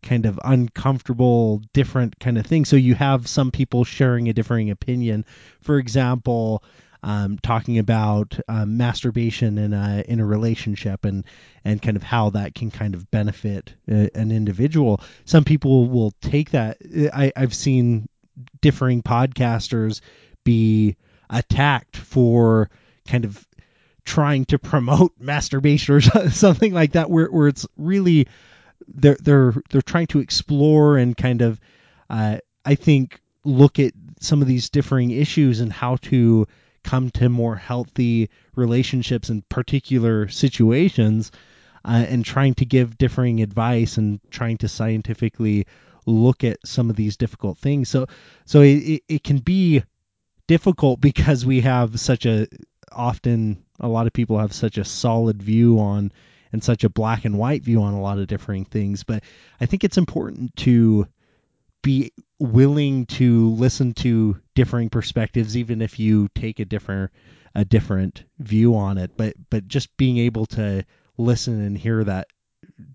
kind 0.01 0.25
of 0.25 0.39
uncomfortable 0.43 1.61
different 1.73 2.19
kind 2.19 2.38
of 2.38 2.45
thing. 2.45 2.65
So 2.65 2.75
you 2.75 2.95
have 2.95 3.27
some 3.27 3.51
people 3.51 3.83
sharing 3.83 4.29
a 4.29 4.33
differing 4.33 4.69
opinion. 4.69 5.25
For 5.61 5.77
example 5.77 6.63
um, 7.08 7.39
talking 7.41 7.78
about 7.78 8.38
um, 8.49 8.76
masturbation 8.76 9.58
in 9.58 9.72
a 9.72 10.03
in 10.05 10.20
a 10.20 10.26
relationship 10.26 11.05
and 11.05 11.24
and 11.64 11.82
kind 11.82 11.95
of 11.95 12.03
how 12.03 12.32
that 12.32 12.53
can 12.53 12.70
kind 12.70 12.95
of 12.95 13.10
benefit 13.10 13.74
uh, 13.89 14.08
an 14.14 14.30
individual. 14.30 14.99
Some 15.24 15.45
people 15.45 15.88
will 15.88 16.12
take 16.22 16.51
that. 16.51 16.78
I, 17.14 17.32
I've 17.34 17.53
seen 17.53 18.10
differing 18.60 19.03
podcasters 19.03 20.01
be 20.43 20.97
attacked 21.30 21.95
for 21.95 22.70
kind 23.08 23.24
of 23.24 23.47
trying 24.03 24.43
to 24.45 24.60
promote 24.60 25.14
masturbation 25.20 25.95
or 25.95 26.30
something 26.30 26.74
like 26.74 26.91
that 26.91 27.10
where, 27.10 27.28
where 27.28 27.47
it's 27.47 27.66
really 27.78 28.28
they're 28.86 29.18
they're 29.22 29.53
they're 29.70 29.82
trying 29.82 30.08
to 30.08 30.20
explore 30.20 30.97
and 30.97 31.16
kind 31.16 31.41
of 31.41 31.58
uh, 32.10 32.39
I 32.66 32.76
think 32.76 33.22
look 33.45 33.80
at 33.80 33.93
some 34.20 34.41
of 34.41 34.47
these 34.49 34.70
differing 34.70 35.12
issues 35.12 35.62
and 35.62 35.72
how 35.72 35.95
to 35.95 36.49
come 36.88 37.11
to 37.11 37.27
more 37.27 37.57
healthy 37.57 38.29
relationships 38.55 39.29
in 39.29 39.41
particular 39.49 40.29
situations 40.29 41.33
uh, 41.83 42.05
and 42.07 42.23
trying 42.23 42.53
to 42.53 42.65
give 42.65 42.97
differing 42.97 43.41
advice 43.41 43.97
and 43.97 44.21
trying 44.31 44.57
to 44.57 44.69
scientifically 44.69 45.67
look 46.05 46.45
at 46.45 46.57
some 46.65 46.89
of 46.89 46.95
these 46.95 47.17
difficult 47.17 47.57
things. 47.57 47.89
So 47.89 48.07
so 48.45 48.61
it, 48.61 49.03
it 49.09 49.23
can 49.25 49.39
be 49.39 49.83
difficult 50.47 51.01
because 51.01 51.45
we 51.45 51.59
have 51.61 51.99
such 51.99 52.25
a 52.25 52.47
often 52.89 53.65
a 53.81 53.88
lot 53.89 54.07
of 54.07 54.13
people 54.13 54.39
have 54.39 54.53
such 54.53 54.77
a 54.77 54.85
solid 54.85 55.43
view 55.43 55.79
on 55.79 56.13
and 56.53 56.63
such 56.63 56.85
a 56.85 56.89
black 56.89 57.25
and 57.25 57.38
white 57.38 57.63
view 57.63 57.81
on 57.81 57.93
a 57.93 58.01
lot 58.01 58.17
of 58.17 58.27
differing 58.27 58.63
things. 58.63 59.03
But 59.03 59.23
i 59.59 59.65
think 59.65 59.83
it's 59.83 59.97
important 59.97 60.55
to 60.57 61.05
be 61.83 62.13
willing 62.39 63.05
to 63.07 63.49
listen 63.49 63.93
to 63.93 64.39
differing 64.58 64.89
perspectives 64.89 65.55
even 65.55 65.82
if 65.82 65.99
you 65.99 66.28
take 66.36 66.60
a 66.60 66.66
different 66.66 67.12
a 67.55 67.64
different 67.66 68.24
view 68.39 68.76
on 68.76 68.97
it 68.97 69.12
but 69.18 69.34
but 69.49 69.68
just 69.68 69.95
being 69.97 70.18
able 70.18 70.45
to 70.47 70.84
listen 71.18 71.62
and 71.62 71.78
hear 71.78 72.03
that 72.03 72.28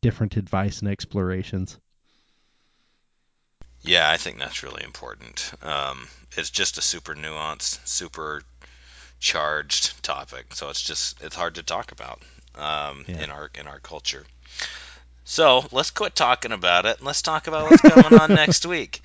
different 0.01 0.37
advice 0.37 0.81
and 0.81 0.91
explorations 0.91 1.79
yeah 3.83 4.11
i 4.11 4.17
think 4.17 4.39
that's 4.39 4.63
really 4.63 4.85
important 4.85 5.53
um, 5.63 6.09
it's 6.37 6.51
just 6.51 6.79
a 6.79 6.83
super 6.83 7.15
nuanced 7.15 7.79
super 7.87 8.43
charged 9.21 10.03
topic, 10.03 10.55
so 10.55 10.71
it's 10.71 10.83
just 10.83 11.23
it's 11.23 11.37
hard 11.37 11.57
to 11.57 11.63
talk 11.63 11.93
about 11.93 12.23
um, 12.57 13.05
Yeah. 13.09 13.25
in 13.25 13.31
our 13.31 13.51
in 13.55 13.69
our 13.69 13.81
culture. 13.81 14.25
So 15.25 15.65
let's 15.73 15.91
quit 15.91 16.17
talking 16.17 16.53
about 16.53 16.87
it. 16.87 16.99
and 16.99 17.07
Let's 17.07 17.23
talk 17.23 17.47
about 17.49 17.71
what's 17.71 17.83
coming 17.83 18.19
on 18.19 18.31
next 18.35 18.67
week. 18.67 19.03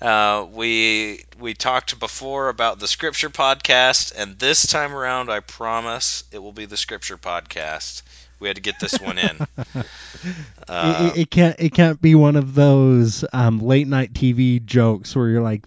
Uh, 0.00 0.46
we 0.52 1.24
we 1.40 1.54
talked 1.54 1.98
before 1.98 2.48
about 2.48 2.78
the 2.78 2.86
scripture 2.86 3.30
podcast, 3.30 4.12
and 4.16 4.38
this 4.38 4.66
time 4.66 4.94
around, 4.94 5.30
I 5.30 5.40
promise 5.40 6.24
it 6.32 6.38
will 6.38 6.52
be 6.52 6.66
the 6.66 6.76
scripture 6.76 7.16
podcast. 7.16 8.02
We 8.38 8.46
had 8.46 8.56
to 8.56 8.62
get 8.62 8.78
this 8.78 9.00
one 9.00 9.18
in. 9.18 9.36
it, 9.74 9.86
it, 10.68 11.18
it 11.18 11.30
can't 11.30 11.56
it 11.58 11.74
can't 11.74 12.00
be 12.00 12.14
one 12.14 12.36
of 12.36 12.54
those 12.54 13.24
um, 13.32 13.58
late 13.58 13.88
night 13.88 14.12
TV 14.12 14.64
jokes 14.64 15.16
where 15.16 15.28
you're 15.28 15.42
like, 15.42 15.66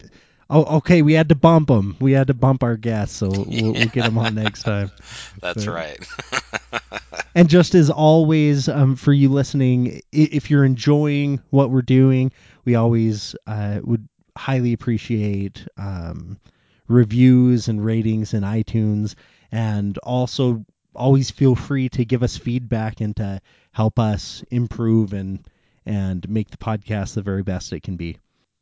oh 0.50 0.78
okay, 0.78 1.02
we 1.02 1.14
had 1.14 1.30
to 1.30 1.36
bump 1.36 1.68
them, 1.68 1.98
we 2.00 2.14
had 2.14 2.28
to 2.28 2.34
bump 2.34 2.64
our 2.64 2.78
guests, 2.78 3.18
so 3.18 3.46
we'll, 3.48 3.74
we'll 3.74 3.90
get 3.90 4.06
them 4.06 4.18
on 4.18 4.36
next 4.36 4.64
time. 4.64 4.92
That's 5.42 5.66
But- 5.66 5.74
right. 5.74 6.00
And 7.36 7.50
just 7.50 7.76
as 7.76 7.90
always, 7.90 8.68
um, 8.68 8.96
for 8.98 9.14
you 9.14 9.30
listening, 9.30 10.02
if 10.12 10.50
you're 10.50 10.66
enjoying 10.66 11.42
what 11.50 11.70
we're 11.70 11.82
doing, 11.82 12.32
we 12.66 12.76
always 12.76 13.36
uh, 13.48 13.80
would 13.84 14.08
highly 14.38 14.74
appreciate 14.74 15.66
um, 15.78 16.40
reviews 16.88 17.68
and 17.68 17.84
ratings 17.84 18.34
in 18.34 18.44
iTunes, 18.44 19.16
and 19.52 19.98
also 20.00 20.66
always 20.96 21.32
feel 21.32 21.56
free 21.56 21.90
to 21.90 22.06
give 22.06 22.24
us 22.24 22.38
feedback 22.38 23.02
and 23.02 23.16
to 23.16 23.42
help 23.72 23.98
us 24.00 24.44
improve 24.52 25.14
and 25.14 25.46
and 25.86 26.30
make 26.30 26.50
the 26.52 26.58
podcast 26.58 27.16
the 27.16 27.22
very 27.22 27.42
best 27.42 27.74
it 27.74 27.82
can 27.82 27.96
be. 27.96 28.18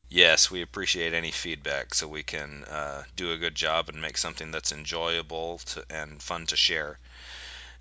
Yes, 0.09 0.49
we 0.49 0.61
appreciate 0.61 1.13
any 1.13 1.31
feedback 1.31 1.93
so 1.93 2.07
we 2.07 2.23
can 2.23 2.63
uh, 2.63 3.03
do 3.15 3.31
a 3.31 3.37
good 3.37 3.53
job 3.53 3.89
and 3.89 4.01
make 4.01 4.17
something 4.17 4.49
that's 4.49 4.71
enjoyable 4.71 5.59
to, 5.59 5.85
and 5.89 6.21
fun 6.21 6.47
to 6.47 6.55
share. 6.55 6.97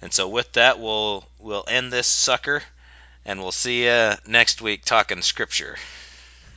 And 0.03 0.13
so 0.13 0.29
with 0.29 0.53
that, 0.53 0.79
we'll 0.79 1.25
we'll 1.39 1.65
end 1.67 1.93
this 1.93 2.07
sucker, 2.07 2.63
and 3.25 3.41
we'll 3.41 3.53
see 3.53 3.85
you 3.85 4.13
next 4.27 4.61
week 4.61 4.85
talking 4.85 5.23
scripture. 5.23 5.77